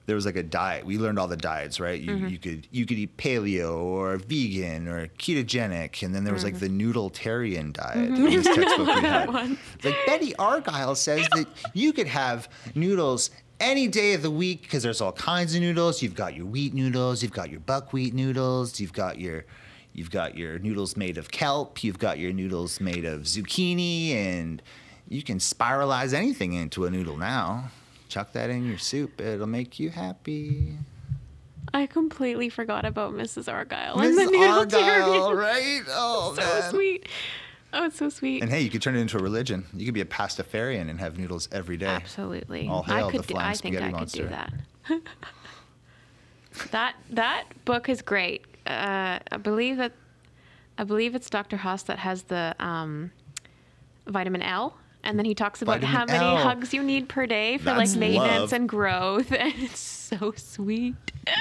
there 0.06 0.16
was 0.16 0.26
like 0.26 0.38
a 0.38 0.44
diet. 0.44 0.88
We 0.88 0.98
learned 0.98 1.20
all 1.20 1.28
the 1.28 1.38
diets, 1.38 1.80
right? 1.80 2.02
You 2.02 2.12
mm-hmm. 2.12 2.28
you 2.30 2.38
could 2.40 2.68
you 2.72 2.86
could 2.86 2.98
eat 2.98 3.16
paleo 3.18 3.76
or 3.76 4.18
vegan 4.18 4.88
or 4.88 5.08
ketogenic, 5.20 6.02
and 6.04 6.16
then 6.16 6.24
there 6.24 6.34
was 6.34 6.44
like 6.44 6.56
mm-hmm. 6.56 6.66
the 6.66 6.70
noodletarian 6.70 7.72
diet. 7.72 8.12
Mm-hmm. 8.12 8.28
in 8.28 8.42
this 8.42 8.46
textbook 8.46 8.88
we 8.88 9.02
had. 9.02 9.30
Like 9.30 9.96
Betty 10.08 10.36
Argyle 10.38 10.96
says 10.96 11.28
that 11.36 11.48
you 11.74 11.94
could 11.94 12.08
have 12.08 12.50
noodles 12.74 13.30
any 13.60 13.88
day 13.88 14.14
of 14.14 14.24
the 14.24 14.32
week 14.32 14.64
because 14.64 14.82
there's 14.82 15.00
all 15.00 15.12
kinds 15.12 15.54
of 15.54 15.62
noodles. 15.62 16.02
You've 16.02 16.16
got 16.16 16.36
your 16.36 16.48
wheat 16.48 16.74
noodles, 16.74 17.22
you've 17.22 17.34
got 17.34 17.52
your 17.52 17.60
buckwheat 17.60 18.16
noodles, 18.16 18.80
you've 18.80 18.94
got 18.94 19.20
your 19.20 19.46
You've 19.92 20.12
got 20.12 20.38
your 20.38 20.60
noodles 20.60 20.96
made 20.96 21.18
of 21.18 21.32
kelp. 21.32 21.84
You've 21.84 21.98
got 21.98 22.20
your 22.20 22.32
noodles 22.32 22.80
made 22.80 23.06
of 23.06 23.24
zucchini, 23.24 24.12
and 24.12 24.62
you 25.10 25.24
can 25.24 25.40
spiralize 25.40 26.14
anything 26.14 26.54
into 26.54 26.86
a 26.86 26.92
noodle 26.92 27.18
now. 27.18 27.72
Chuck 28.08 28.32
that 28.34 28.50
in 28.50 28.66
your 28.66 28.78
soup; 28.78 29.20
it'll 29.20 29.48
make 29.48 29.80
you 29.80 29.90
happy. 29.90 30.78
I 31.74 31.86
completely 31.86 32.50
forgot 32.50 32.86
about 32.86 33.14
Mrs. 33.14 33.52
Argyle 33.52 33.98
Miss 33.98 34.18
and 34.18 34.30
the 34.30 34.48
Argyle, 34.48 35.32
noodletarian. 35.32 35.38
right? 35.38 35.82
Oh 35.90 36.34
so 36.36 36.42
man! 36.42 36.70
sweet. 36.72 37.10
Oh, 37.72 37.86
it's 37.86 37.98
so 37.98 38.10
sweet. 38.10 38.42
And 38.42 38.50
hey, 38.50 38.62
you 38.62 38.70
could 38.70 38.82
turn 38.82 38.96
it 38.96 39.00
into 39.00 39.18
a 39.18 39.22
religion. 39.22 39.66
You 39.74 39.86
could 39.86 39.94
be 39.94 40.02
a 40.02 40.06
pastafarian 40.06 40.90
and 40.90 41.00
have 41.00 41.20
noodles 41.20 41.48
every 41.52 41.78
day. 41.78 41.86
Absolutely. 41.86 42.68
All 42.68 42.82
hail 42.82 43.08
I 43.08 43.12
the 43.12 43.18
do, 43.20 43.24
flying 43.24 43.48
I 43.50 43.54
think 43.54 43.76
I 43.76 43.92
spaghetti 43.92 44.00
could 44.00 44.12
do 44.12 44.30
monster. 44.30 44.52
that. 44.88 45.02
that 46.72 46.96
that 47.12 47.66
book 47.66 47.90
is 47.90 48.02
great. 48.02 48.46
Uh, 48.66 49.20
I 49.32 49.38
believe 49.38 49.78
that 49.78 49.92
I 50.78 50.84
believe 50.84 51.14
it's 51.14 51.30
Dr. 51.30 51.58
Haas 51.58 51.84
that 51.84 52.00
has 52.00 52.24
the 52.24 52.56
um, 52.60 53.12
vitamin 54.08 54.42
L. 54.42 54.79
And 55.04 55.18
then 55.18 55.26
he 55.26 55.34
talks 55.34 55.62
about 55.62 55.82
how 55.84 56.06
many 56.06 56.26
L. 56.26 56.38
hugs 56.38 56.74
you 56.74 56.84
need 56.84 57.08
per 57.08 57.26
day 57.26 57.58
for 57.58 57.66
That's 57.66 57.92
like 57.94 58.00
maintenance 58.00 58.40
love. 58.52 58.54
and 58.54 58.68
growth. 58.70 59.32
And 59.40 59.54
it's 59.58 59.80
so 59.80 60.34
sweet. 60.36 60.96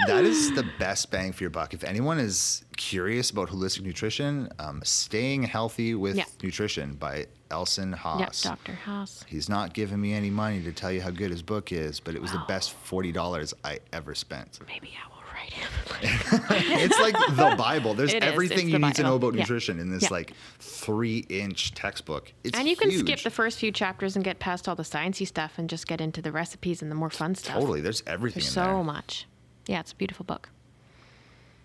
that 0.07 0.25
is 0.25 0.53
the 0.55 0.65
best 0.79 1.11
bang 1.11 1.33
for 1.33 1.43
your 1.43 1.51
buck. 1.51 1.73
If 1.75 1.83
anyone 1.85 2.19
is 2.19 2.65
curious 2.77 3.31
about 3.31 3.49
holistic 3.49 3.83
nutrition, 3.83 4.49
um, 4.59 4.83
Staying 4.85 5.43
Healthy 5.45 5.95
with 5.95 6.17
Yeah. 6.17 6.25
Nutrition 6.43 6.95
by 6.95 7.27
Elson 7.51 7.91
Yep, 7.91 7.99
Haas. 7.99 8.43
Dr. 8.43 8.75
Haas. 8.75 9.25
He's 9.27 9.49
not 9.49 9.73
giving 9.75 10.01
me 10.01 10.13
any 10.13 10.31
money 10.31 10.63
to 10.63 10.71
tell 10.73 10.93
you 10.93 11.01
how 11.01 11.11
good 11.11 11.31
his 11.31 11.43
book 11.43 11.73
is, 11.73 11.99
but 11.99 12.15
it 12.15 12.21
was 12.23 12.31
the 12.33 12.43
best 12.47 12.73
forty 12.73 13.11
dollars 13.11 13.55
I 13.65 13.79
ever 13.93 14.15
spent. 14.15 14.61
Maybe 14.69 14.95
I 15.03 15.09
will 15.09 15.18
it's 16.03 16.99
like 17.01 17.15
the 17.37 17.55
Bible. 17.57 17.95
There's 17.95 18.13
It 18.15 18.23
everything 18.23 18.69
you 18.69 18.79
need 18.79 18.95
to 18.97 19.03
know 19.03 19.19
Bible. 19.19 19.29
about 19.31 19.35
Yeah. 19.39 19.43
nutrition 19.43 19.79
in 19.81 19.91
this 19.91 20.05
Yeah. 20.05 20.09
like 20.11 20.33
three-inch 20.59 21.75
textbook. 21.75 22.33
It's 22.45 22.59
and 22.59 22.69
you 22.69 22.77
can 22.77 22.91
skip 22.91 23.23
the 23.23 23.31
first 23.31 23.59
few 23.59 23.73
chapters 23.73 24.15
and 24.17 24.25
get 24.25 24.39
past 24.39 24.69
all 24.69 24.75
the 24.77 24.83
sciencey 24.83 25.27
stuff 25.27 25.55
and 25.59 25.69
just 25.69 25.87
get 25.87 26.01
into 26.01 26.23
the 26.23 26.33
recipes 26.33 26.83
and 26.83 26.91
the 26.91 26.95
more 26.95 27.11
fun 27.11 27.35
stuff. 27.35 27.55
totally. 27.55 27.81
There's 27.81 28.03
everything 28.07 28.43
There's 28.43 28.53
so 28.53 28.65
there. 28.65 28.85
much. 28.85 29.27
Yeah, 29.67 29.81
it's 29.81 29.93
a 29.93 29.97
beautiful 29.97 30.25
book. 30.25 30.49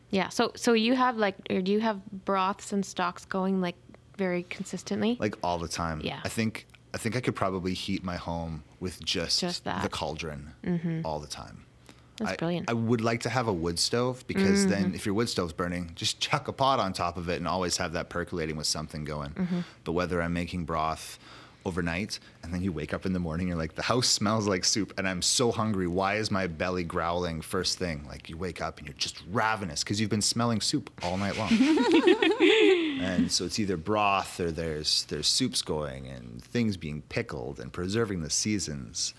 Yeah. 0.10 0.30
So 0.30 0.52
so 0.56 0.74
you 0.74 0.96
have 0.96 1.18
like, 1.18 1.36
or 1.50 1.62
do 1.62 1.72
you 1.72 1.80
have 1.80 2.00
broths 2.26 2.72
and 2.74 2.86
stocks 2.86 3.26
going 3.26 3.62
like 3.62 3.76
very 4.18 4.44
consistently? 4.44 5.18
like 5.20 5.36
all 5.44 5.58
the 5.58 5.68
time. 5.68 6.02
Yeah. 6.04 6.20
I 6.24 6.30
think 6.30 6.68
I 6.94 6.98
think 6.98 7.16
I 7.16 7.22
could 7.22 7.36
probably 7.36 7.74
heat 7.74 8.04
my 8.04 8.18
home 8.18 8.64
with 8.80 9.04
just, 9.04 9.40
Just 9.40 9.64
that. 9.64 9.82
the 9.82 9.90
cauldron 9.90 10.52
mm-hmm. 10.64 11.02
all 11.06 11.20
the 11.20 11.28
time. 11.28 11.66
That's 12.18 12.32
I, 12.32 12.36
brilliant. 12.36 12.70
I 12.70 12.74
would 12.74 13.02
like 13.02 13.22
to 13.22 13.30
have 13.30 13.48
a 13.48 13.54
wood 13.54 13.80
stove 13.80 14.24
because 14.28 14.62
mm-hmm. 14.62 14.70
then 14.70 14.96
if 14.96 15.06
your 15.06 15.16
wood 15.16 15.30
stove's 15.30 15.54
burning, 15.54 15.92
just 15.96 16.20
chuck 16.20 16.48
a 16.48 16.54
pot 16.54 16.80
on 16.80 16.94
top 16.94 17.18
of 17.18 17.30
it 17.30 17.38
and 17.38 17.48
always 17.48 17.78
have 17.78 17.94
that 17.94 18.10
percolating 18.10 18.56
with 18.56 18.68
something 18.68 19.04
going. 19.04 19.32
Mm-hmm. 19.32 19.60
But 19.84 19.94
whether 19.94 20.22
I'm 20.22 20.34
making 20.34 20.66
broth 20.66 21.20
overnight 21.66 22.20
and 22.44 22.54
then 22.54 22.62
you 22.62 22.74
wake 22.74 22.94
up 22.94 23.06
in 23.06 23.14
the 23.14 23.20
morning 23.20 23.48
you're 23.48 23.56
like 23.56 23.74
the 23.74 23.82
house 23.82 24.10
smells 24.10 24.50
like 24.50 24.66
soup 24.66 24.94
and 24.98 25.08
I'm 25.08 25.22
so 25.22 25.50
hungry 25.50 25.88
why 25.88 26.16
is 26.16 26.30
my 26.30 26.46
belly 26.46 26.84
growling 26.84 27.40
first 27.40 27.80
thing 27.80 28.06
like 28.06 28.30
you 28.30 28.36
wake 28.36 28.62
up 28.62 28.80
and 28.80 28.88
you're 28.88 28.98
just 28.98 29.24
ravenous 29.32 29.82
because 29.82 30.02
you've 30.02 30.10
been 30.10 30.22
smelling 30.22 30.60
soup 30.60 30.90
all 31.02 31.16
night 31.16 31.38
long 31.38 31.52
and 33.04 33.32
so 33.32 33.46
it's 33.46 33.60
either 33.60 33.78
broth 33.78 34.40
or 34.40 34.52
there's 34.52 35.06
there's 35.06 35.28
soups 35.28 35.62
going 35.62 36.08
and 36.08 36.44
things 36.44 36.78
being 36.78 37.02
pickled 37.04 37.60
and 37.60 37.72
preserving 37.74 38.22
the 38.22 38.30
seasons. 38.30 39.14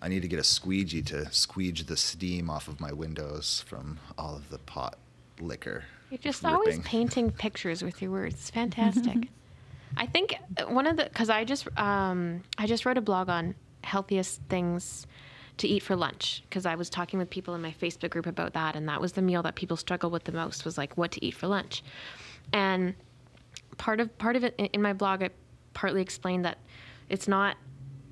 I 0.00 0.08
need 0.08 0.22
to 0.22 0.28
get 0.28 0.38
a 0.38 0.44
squeegee 0.44 1.02
to 1.02 1.24
squeege 1.30 1.86
the 1.86 1.96
steam 1.96 2.48
off 2.48 2.68
of 2.68 2.80
my 2.80 2.92
windows 2.92 3.64
from 3.66 3.98
all 4.16 4.36
of 4.36 4.48
the 4.50 4.58
pot 4.58 4.96
liquor. 5.40 5.84
You're 6.10 6.18
just 6.18 6.44
always 6.44 6.78
painting 6.80 7.30
pictures 7.30 7.82
with 7.82 8.00
your 8.00 8.10
words. 8.10 8.50
Fantastic. 8.50 9.28
I 9.96 10.06
think 10.06 10.36
one 10.68 10.86
of 10.86 10.96
the 10.96 11.04
because 11.04 11.30
I 11.30 11.44
just 11.44 11.66
um, 11.78 12.42
I 12.56 12.66
just 12.66 12.86
wrote 12.86 12.98
a 12.98 13.00
blog 13.00 13.28
on 13.28 13.54
healthiest 13.84 14.40
things 14.48 15.06
to 15.56 15.66
eat 15.66 15.82
for 15.82 15.96
lunch 15.96 16.44
because 16.48 16.66
I 16.66 16.76
was 16.76 16.88
talking 16.88 17.18
with 17.18 17.30
people 17.30 17.54
in 17.54 17.62
my 17.62 17.72
Facebook 17.72 18.10
group 18.10 18.26
about 18.26 18.52
that, 18.52 18.76
and 18.76 18.88
that 18.88 19.00
was 19.00 19.12
the 19.12 19.22
meal 19.22 19.42
that 19.42 19.54
people 19.56 19.76
struggle 19.76 20.10
with 20.10 20.24
the 20.24 20.32
most 20.32 20.64
was 20.64 20.78
like 20.78 20.96
what 20.96 21.10
to 21.12 21.24
eat 21.24 21.34
for 21.34 21.48
lunch, 21.48 21.82
and 22.52 22.94
part 23.76 24.00
of 24.00 24.16
part 24.18 24.36
of 24.36 24.44
it 24.44 24.54
in- 24.58 24.66
in 24.66 24.82
my 24.82 24.92
blog 24.92 25.22
I 25.22 25.30
partly 25.74 26.02
explained 26.02 26.44
that 26.44 26.58
it's 27.08 27.26
not 27.28 27.56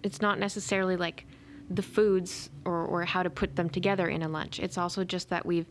it's 0.02 0.20
not 0.20 0.38
necessarily 0.38 0.96
like 0.96 1.26
the 1.70 1.82
foods 1.82 2.50
or, 2.64 2.84
or 2.84 3.04
how 3.04 3.22
to 3.22 3.30
put 3.30 3.56
them 3.56 3.68
together 3.68 4.08
in 4.08 4.22
a 4.22 4.28
lunch. 4.28 4.60
It's 4.60 4.78
also 4.78 5.04
just 5.04 5.28
that 5.30 5.44
we've 5.44 5.66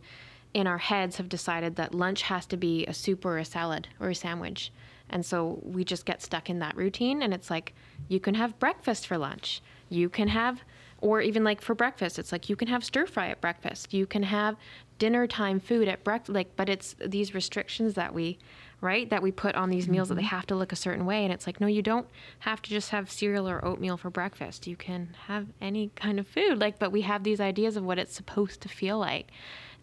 in 0.54 0.66
our 0.66 0.78
heads 0.78 1.16
have 1.16 1.28
decided 1.28 1.76
that 1.76 1.94
lunch 1.94 2.22
has 2.22 2.46
to 2.46 2.56
be 2.56 2.86
a 2.86 2.94
soup 2.94 3.26
or 3.26 3.36
a 3.36 3.44
salad 3.44 3.88
or 4.00 4.08
a 4.08 4.14
sandwich. 4.14 4.72
And 5.10 5.24
so 5.24 5.60
we 5.62 5.84
just 5.84 6.06
get 6.06 6.22
stuck 6.22 6.48
in 6.48 6.60
that 6.60 6.76
routine 6.76 7.22
and 7.22 7.34
it's 7.34 7.50
like 7.50 7.74
you 8.08 8.20
can 8.20 8.34
have 8.34 8.58
breakfast 8.58 9.06
for 9.06 9.18
lunch. 9.18 9.60
You 9.88 10.08
can 10.08 10.28
have 10.28 10.62
or 11.02 11.20
even 11.20 11.44
like 11.44 11.60
for 11.60 11.74
breakfast, 11.74 12.18
it's 12.18 12.32
like 12.32 12.48
you 12.48 12.56
can 12.56 12.68
have 12.68 12.82
stir 12.82 13.06
fry 13.06 13.28
at 13.28 13.40
breakfast. 13.42 13.92
You 13.92 14.06
can 14.06 14.22
have 14.22 14.56
dinner 14.98 15.26
time 15.26 15.60
food 15.60 15.88
at 15.88 16.02
breakfast 16.02 16.34
like 16.34 16.56
but 16.56 16.70
it's 16.70 16.96
these 17.04 17.34
restrictions 17.34 17.94
that 17.94 18.14
we 18.14 18.38
right 18.80 19.08
that 19.10 19.22
we 19.22 19.32
put 19.32 19.54
on 19.54 19.70
these 19.70 19.88
meals 19.88 20.08
that 20.08 20.14
they 20.14 20.20
mm-hmm. 20.20 20.36
have 20.36 20.46
to 20.46 20.54
look 20.54 20.72
a 20.72 20.76
certain 20.76 21.06
way. 21.06 21.24
And 21.24 21.32
it's 21.32 21.46
like 21.46 21.60
no 21.60 21.66
you 21.66 21.82
don't 21.82 22.06
have 22.40 22.62
to 22.62 22.70
just 22.70 22.90
have 22.90 23.10
cereal 23.10 23.48
or 23.48 23.64
oatmeal 23.64 23.96
for 23.96 24.10
breakfast. 24.10 24.66
You 24.66 24.76
can 24.76 25.16
have 25.26 25.46
any 25.60 25.90
kind 25.96 26.18
of 26.18 26.26
food. 26.26 26.58
Like 26.58 26.78
but 26.78 26.92
we 26.92 27.02
have 27.02 27.24
these 27.24 27.40
ideas 27.40 27.76
of 27.76 27.84
what 27.84 27.98
it's 27.98 28.14
supposed 28.14 28.60
to 28.62 28.68
feel 28.68 28.98
like. 28.98 29.30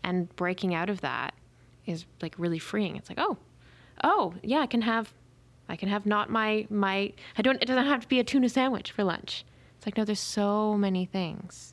And 0.04 0.34
breaking 0.36 0.74
out 0.76 0.90
of 0.90 1.02
that 1.02 1.34
is 1.86 2.06
like 2.22 2.36
really 2.38 2.60
freeing. 2.60 2.96
It's 2.96 3.10
like 3.10 3.20
oh 3.20 3.38
oh 4.04 4.34
yeah 4.42 4.60
i 4.60 4.66
can 4.66 4.82
have 4.82 5.14
i 5.70 5.76
can 5.76 5.88
have 5.88 6.06
not 6.06 6.30
my 6.30 6.66
my 6.70 7.14
i 7.38 7.42
don't 7.42 7.62
it 7.62 7.66
doesn't 7.66 7.86
have 7.86 8.02
to 8.02 8.08
be 8.08 8.20
a 8.20 8.24
tuna 8.24 8.50
sandwich 8.50 8.92
for 8.92 9.04
lunch. 9.04 9.46
It's 9.78 9.88
like 9.88 9.98
no 9.98 10.06
there's 10.06 10.20
so 10.20 10.78
many 10.78 11.06
things 11.06 11.73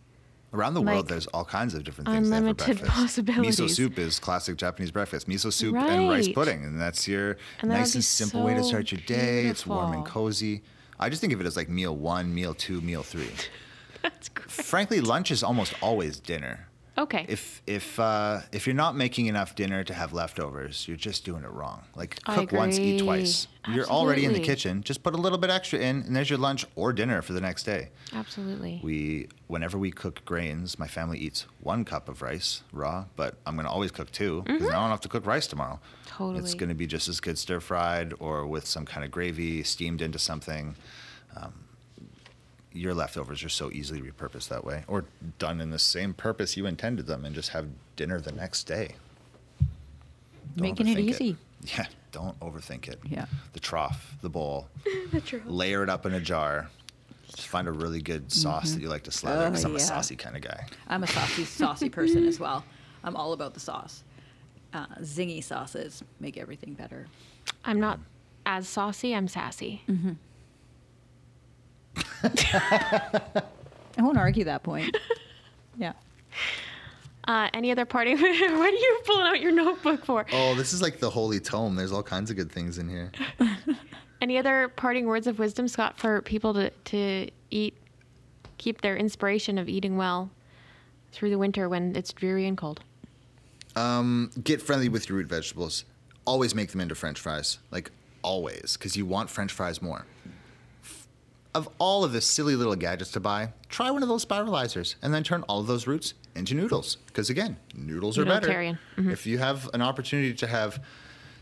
Around 0.52 0.74
the 0.74 0.82
Like, 0.82 0.94
world, 0.94 1.08
there's 1.08 1.26
all 1.28 1.44
kinds 1.44 1.74
of 1.74 1.84
different 1.84 2.08
things. 2.08 2.28
they 2.28 2.34
have 2.34 2.44
for 2.44 2.50
unlimited 2.64 2.80
breakfast. 2.80 3.24
Miso 3.24 3.70
soup 3.70 3.98
is 3.98 4.18
classic 4.18 4.56
Japanese 4.56 4.90
breakfast. 4.90 5.28
Miso 5.28 5.52
soup 5.52 5.76
and 5.76 6.08
rice 6.08 6.28
pudding, 6.28 6.64
and 6.64 6.80
that's 6.80 7.06
your 7.06 7.36
And 7.60 7.70
nice 7.70 7.94
and 7.94 8.02
simple 8.02 8.42
way 8.42 8.54
to 8.54 8.64
start 8.64 8.90
your 8.90 9.00
day. 9.06 9.46
It's 9.46 9.66
warm 9.66 9.92
and 9.92 10.04
cozy. 10.04 10.62
I 10.98 11.08
just 11.08 11.20
think 11.20 11.32
of 11.32 11.40
it 11.40 11.46
as 11.46 11.56
like 11.56 11.68
meal 11.68 11.96
one, 11.96 12.34
meal 12.34 12.52
two, 12.54 12.80
meal 12.80 13.02
three. 13.02 13.30
that's 14.02 14.28
great 14.28 14.50
Frankly, 14.50 15.00
lunch 15.00 15.30
is 15.30 15.42
almost 15.42 15.74
always 15.80 16.18
dinner. 16.18 16.66
Okay 16.98 17.24
If 17.28 17.62
if 17.66 17.98
uh, 17.98 18.40
if 18.52 18.66
you're 18.66 18.76
not 18.76 18.96
making 18.96 19.26
enough 19.26 19.54
dinner 19.54 19.84
to 19.84 19.94
have 19.94 20.12
leftovers, 20.12 20.86
you're 20.88 20.96
just 20.96 21.24
doing 21.24 21.44
it 21.44 21.50
wrong. 21.50 21.82
Like 21.96 22.22
cook 22.24 22.52
once, 22.52 22.78
eat 22.78 23.00
twice. 23.02 23.46
You're 23.68 23.86
already 23.86 24.24
in 24.24 24.32
the 24.32 24.40
kitchen. 24.40 24.82
Just 24.82 25.02
put 25.02 25.14
a 25.14 25.18
little 25.18 25.38
bit 25.38 25.50
extra 25.50 25.78
in, 25.78 26.02
and 26.02 26.16
there's 26.16 26.30
your 26.30 26.38
lunch 26.38 26.64
or 26.76 26.92
dinner 26.92 27.20
for 27.22 27.32
the 27.34 27.40
next 27.40 27.64
day. 27.64 27.90
absolutely 28.14 28.80
We 28.82 29.28
whenever 29.48 29.78
we 29.78 29.90
cook 29.90 30.24
grains, 30.24 30.78
my 30.78 30.86
family 30.88 31.18
eats 31.18 31.46
one 31.60 31.84
cup 31.84 32.08
of 32.08 32.22
rice 32.22 32.62
raw, 32.72 33.04
but 33.16 33.36
I'm 33.46 33.56
gonna 33.56 33.70
always 33.70 33.90
cook 33.90 34.10
two 34.10 34.42
because 34.46 34.68
I 34.68 34.72
don't 34.80 34.90
have 34.90 35.00
to 35.02 35.08
cook 35.08 35.26
rice 35.26 35.46
tomorrow. 35.46 35.78
Totally. 36.06 36.38
It's 36.40 36.50
Mm-hmm. 36.50 36.58
Gonna 36.60 36.74
be 36.74 36.86
just 36.86 37.08
as 37.08 37.20
good 37.20 37.38
stir 37.38 37.60
fried 37.60 38.14
or 38.18 38.46
with 38.46 38.66
some 38.66 38.84
kind 38.86 39.04
of 39.04 39.10
gravy 39.10 39.62
steamed 39.62 40.00
into 40.02 40.18
something. 40.18 40.74
Um, 41.36 41.52
your 42.72 42.94
leftovers 42.94 43.42
are 43.44 43.48
so 43.48 43.70
easily 43.70 44.00
repurposed 44.00 44.48
that 44.48 44.64
way, 44.64 44.84
or 44.86 45.04
done 45.38 45.60
in 45.60 45.70
the 45.70 45.78
same 45.78 46.14
purpose 46.14 46.56
you 46.56 46.66
intended 46.66 47.06
them, 47.06 47.24
and 47.24 47.34
just 47.34 47.50
have 47.50 47.66
dinner 47.96 48.20
the 48.20 48.32
next 48.32 48.64
day. 48.64 48.94
Don't 50.56 50.60
Making 50.62 50.88
it 50.88 50.96
overthink 50.98 51.08
easy. 51.10 51.36
Yeah, 51.76 51.86
don't 52.10 52.40
overthink 52.40 52.88
it. 52.88 52.98
Yeah. 53.06 53.26
The 53.52 53.60
trough, 53.60 54.14
the 54.22 54.30
bowl, 54.30 54.66
the 55.12 55.20
trough. 55.20 55.42
layer 55.44 55.82
it 55.82 55.90
up 55.90 56.06
in 56.06 56.14
a 56.14 56.20
jar. 56.20 56.70
Just 57.36 57.48
find 57.48 57.68
a 57.68 57.72
really 57.72 58.00
good 58.00 58.32
sauce 58.32 58.72
that 58.72 58.80
you 58.80 58.88
like 58.88 59.02
to 59.04 59.10
slather. 59.10 59.42
Oh, 59.44 59.50
Because 59.50 59.64
I'm 59.66 59.76
a 59.76 59.80
saucy 59.80 60.16
kind 60.16 60.36
of 60.36 60.42
guy. 60.42 60.64
I'm 60.88 61.02
a 61.02 61.06
saucy, 61.06 61.44
saucy 61.44 61.88
person 61.90 62.26
as 62.26 62.40
well. 62.44 62.64
I'm 63.04 63.14
all 63.14 63.34
about 63.34 63.52
the 63.54 63.60
sauce. 63.60 64.02
Uh, 64.72 64.86
zingy 65.02 65.44
sauces 65.44 66.02
make 66.18 66.38
everything 66.38 66.72
better. 66.72 67.06
I'm 67.64 67.78
not 67.78 68.00
as 68.46 68.66
saucy. 68.66 69.14
I'm 69.14 69.28
sassy. 69.28 69.82
I 72.22 73.42
won't 73.98 74.18
argue 74.18 74.44
that 74.44 74.62
point. 74.62 74.96
Yeah. 75.78 75.92
Uh, 77.26 77.48
any 77.54 77.70
other 77.70 77.86
party? 77.86 78.14
what 78.14 78.22
are 78.22 78.68
you 78.68 79.00
pulling 79.06 79.26
out 79.28 79.40
your 79.40 79.52
notebook 79.52 80.04
for? 80.04 80.26
Oh, 80.30 80.54
this 80.54 80.74
is 80.74 80.82
like 80.82 80.98
the 80.98 81.08
holy 81.08 81.40
tome. 81.40 81.74
There's 81.74 81.92
all 81.92 82.02
kinds 82.02 82.30
of 82.30 82.36
good 82.36 82.52
things 82.52 82.76
in 82.76 82.86
here. 82.86 83.10
Any 84.20 84.36
other 84.36 84.68
parting 84.68 85.06
words 85.06 85.26
of 85.26 85.38
wisdom, 85.38 85.68
Scott, 85.68 85.98
for 85.98 86.20
people 86.20 86.52
to, 86.52 86.70
to 86.70 87.30
eat, 87.50 87.74
keep 88.58 88.82
their 88.82 88.96
inspiration 88.96 89.56
of 89.56 89.70
eating 89.70 89.96
well 89.96 90.28
through 91.12 91.30
the 91.30 91.38
winter 91.38 91.66
when 91.68 91.96
it's 91.96 92.12
dreary 92.12 92.46
and 92.46 92.58
cold? 92.58 92.80
Um, 93.76 94.30
get 94.42 94.60
friendly 94.60 94.90
with 94.90 95.08
your 95.08 95.16
root 95.16 95.28
vegetables. 95.28 95.84
Always 96.26 96.54
make 96.54 96.72
them 96.72 96.80
into 96.80 96.94
French 96.94 97.18
fries. 97.18 97.58
Like 97.70 97.90
always, 98.22 98.76
because 98.76 98.96
you 98.96 99.06
want 99.06 99.30
French 99.30 99.52
fries 99.52 99.80
more. 99.80 100.04
Of 101.52 101.68
all 101.78 102.04
of 102.04 102.12
the 102.12 102.20
silly 102.20 102.54
little 102.54 102.76
gadgets 102.76 103.10
to 103.12 103.20
buy, 103.20 103.52
try 103.68 103.90
one 103.90 104.02
of 104.02 104.08
those 104.08 104.24
spiralizers 104.24 104.94
and 105.02 105.12
then 105.12 105.24
turn 105.24 105.42
all 105.48 105.60
of 105.60 105.66
those 105.66 105.86
roots 105.86 106.14
into 106.36 106.54
noodles. 106.54 106.96
Because 107.06 107.28
again, 107.28 107.56
noodles 107.74 108.18
are 108.18 108.24
better. 108.24 108.46
Noodletarian. 108.46 108.78
Mm-hmm. 108.96 109.10
If 109.10 109.26
you 109.26 109.38
have 109.38 109.68
an 109.74 109.82
opportunity 109.82 110.32
to 110.34 110.46
have 110.46 110.82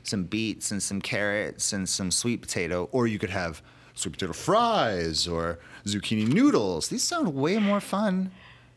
some 0.04 0.24
beets 0.24 0.70
and 0.70 0.82
some 0.82 1.02
carrots 1.02 1.72
and 1.72 1.86
some 1.86 2.10
sweet 2.10 2.40
potato, 2.40 2.88
or 2.92 3.06
you 3.06 3.18
could 3.18 3.30
have 3.30 3.62
sweet 3.94 4.12
potato 4.12 4.32
fries 4.32 5.28
or 5.28 5.58
zucchini 5.84 6.26
noodles. 6.26 6.88
These 6.88 7.02
sound 7.02 7.34
way 7.34 7.58
more 7.58 7.80
fun. 7.80 8.30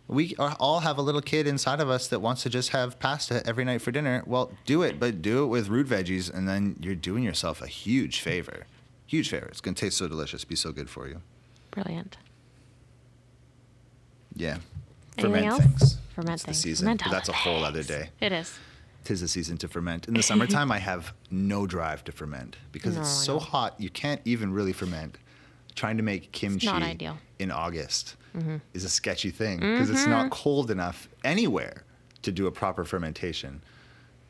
We 0.07 0.35
all 0.37 0.81
have 0.81 0.97
a 0.97 1.01
little 1.01 1.21
kid 1.21 1.47
inside 1.47 1.79
of 1.79 1.89
us 1.89 2.09
that 2.09 2.19
wants 2.19 2.43
to 2.43 2.49
just 2.49 2.69
have 2.69 2.99
pasta 2.99 3.41
every 3.45 3.63
night 3.63 3.81
for 3.81 3.91
dinner. 3.91 4.23
Well, 4.25 4.51
do 4.65 4.81
it, 4.81 4.99
but 4.99 5.21
do 5.21 5.43
it 5.43 5.47
with 5.47 5.69
root 5.69 5.87
veggies, 5.87 6.33
and 6.33 6.49
then 6.49 6.75
you're 6.81 6.95
doing 6.95 7.23
yourself 7.23 7.61
a 7.61 7.67
huge 7.67 8.19
favor. 8.19 8.65
Huge 9.11 9.29
favor. 9.29 9.47
It's 9.47 9.59
going 9.59 9.75
to 9.75 9.81
taste 9.81 9.97
so 9.97 10.07
delicious, 10.07 10.45
be 10.45 10.55
so 10.55 10.71
good 10.71 10.89
for 10.89 11.05
you. 11.05 11.21
Brilliant. 11.71 12.15
Yeah. 14.37 14.59
Anything 15.17 15.33
ferment 15.33 15.45
else? 15.47 15.59
things. 15.59 15.97
Ferment 16.15 16.33
it's 16.35 16.43
things. 16.45 16.57
The 16.57 16.69
season. 16.69 16.85
Ferment 16.85 17.03
that's 17.11 17.27
a 17.27 17.33
whole 17.33 17.65
other 17.65 17.83
day. 17.83 18.11
It 18.21 18.31
is. 18.31 18.57
Tis 19.03 19.19
the 19.19 19.27
season 19.27 19.57
to 19.57 19.67
ferment. 19.67 20.07
In 20.07 20.13
the 20.13 20.23
summertime, 20.23 20.71
I 20.71 20.77
have 20.77 21.13
no 21.29 21.67
drive 21.67 22.05
to 22.05 22.13
ferment 22.13 22.55
because 22.71 22.95
No, 22.95 23.01
it's 23.01 23.09
so 23.09 23.37
hot 23.37 23.75
you 23.77 23.89
can't 23.89 24.21
even 24.23 24.53
really 24.53 24.71
ferment. 24.71 25.17
Trying 25.75 25.97
to 25.97 26.03
make 26.03 26.31
kimchi 26.31 26.67
not 26.67 26.81
ideal. 26.81 27.17
in 27.37 27.51
August 27.51 28.15
mm-hmm. 28.33 28.57
is 28.73 28.85
a 28.85 28.89
sketchy 28.89 29.29
thing 29.29 29.59
because 29.59 29.89
it's 29.89 30.05
not 30.05 30.27
mm-hmm. 30.27 30.41
cold 30.41 30.71
enough 30.71 31.09
anywhere 31.25 31.83
to 32.21 32.31
do 32.31 32.47
a 32.47 32.51
proper 32.51 32.85
fermentation. 32.85 33.61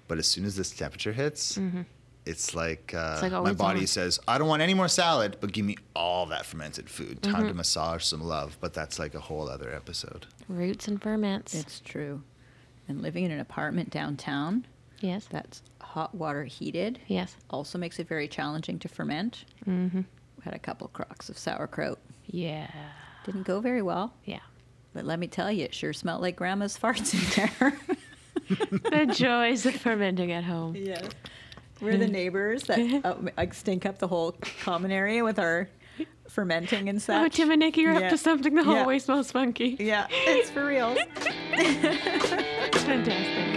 But 0.07 0.17
as 0.17 0.25
soon 0.25 0.43
as 0.43 0.55
this 0.55 0.71
temperature 0.71 1.13
hits, 1.13 1.59
mm-hmm. 1.59 1.81
It's 2.25 2.53
like, 2.55 2.93
uh, 2.93 3.19
like, 3.21 3.31
oh, 3.31 3.43
my 3.43 3.53
body 3.53 3.81
on. 3.81 3.87
says, 3.87 4.19
I 4.27 4.37
don't 4.37 4.47
want 4.47 4.61
any 4.61 4.73
more 4.73 4.87
salad, 4.87 5.37
but 5.41 5.51
give 5.51 5.65
me 5.65 5.75
all 5.95 6.25
that 6.27 6.45
fermented 6.45 6.89
food. 6.89 7.21
Time 7.23 7.35
Mm-hmm. 7.35 7.47
to 7.47 7.53
massage 7.55 8.03
some 8.03 8.21
love. 8.23 8.57
But 8.61 8.73
that's 8.73 8.99
like 8.99 9.15
a 9.15 9.19
whole 9.19 9.49
other 9.49 9.73
episode. 9.73 10.27
Roots 10.47 10.87
and 10.87 11.01
ferments. 11.01 11.53
It's 11.55 11.79
true. 11.79 12.21
And 12.87 13.01
living 13.01 13.23
in 13.23 13.31
an 13.31 13.39
apartment 13.39 13.89
downtown 13.89 14.65
yes. 14.99 15.25
that's 15.31 15.61
hot 15.79 16.13
water 16.13 16.43
heated 16.45 16.99
Yes. 17.07 17.35
also 17.49 17.77
makes 17.77 17.99
it 17.99 18.07
very 18.07 18.27
challenging 18.27 18.77
to 18.79 18.87
ferment. 18.87 19.45
Mm-hmm. 19.67 19.99
We 19.99 20.43
had 20.43 20.53
a 20.53 20.59
couple 20.59 20.87
crocks 20.89 21.29
of 21.29 21.37
sauerkraut. 21.37 21.99
Yeah. 22.27 22.67
Didn't 23.25 23.43
go 23.43 23.59
very 23.61 23.81
well, 23.81 24.13
Yeah. 24.25 24.39
but 24.93 25.05
let 25.05 25.19
me 25.19 25.27
tell 25.27 25.51
you, 25.51 25.65
it 25.65 25.73
sure 25.75 25.93
smelled 25.93 26.21
like 26.21 26.35
grandma's 26.35 26.77
farts 26.77 27.13
in 27.13 27.49
there. 27.59 27.77
the 29.07 29.13
joys 29.13 29.65
of 29.65 29.75
fermenting 29.75 30.31
at 30.31 30.43
home. 30.43 30.75
Yeah. 30.81 31.07
We're 31.81 31.97
the 31.97 32.07
neighbors 32.19 32.63
that 32.63 32.79
uh, 33.05 33.15
like 33.37 33.53
stink 33.53 33.85
up 33.85 33.97
the 33.99 34.07
whole 34.07 34.33
common 34.63 34.91
area 34.91 35.23
with 35.23 35.39
our 35.39 35.67
fermenting 36.29 36.87
and 36.89 37.03
Oh. 37.09 37.27
Tim 37.27 37.51
and 37.51 37.59
Nikki 37.59 37.85
are 37.85 37.93
Yeah. 37.93 37.99
up 38.05 38.09
to 38.11 38.17
something. 38.17 38.53
The 38.55 38.61
Yeah. 38.63 38.75
hallway 38.77 38.99
smells 38.99 39.31
funky. 39.31 39.75
yeah, 39.79 40.07
it's 40.09 40.49
for 40.49 40.65
real. 40.65 40.95
Fantastic. 42.85 43.50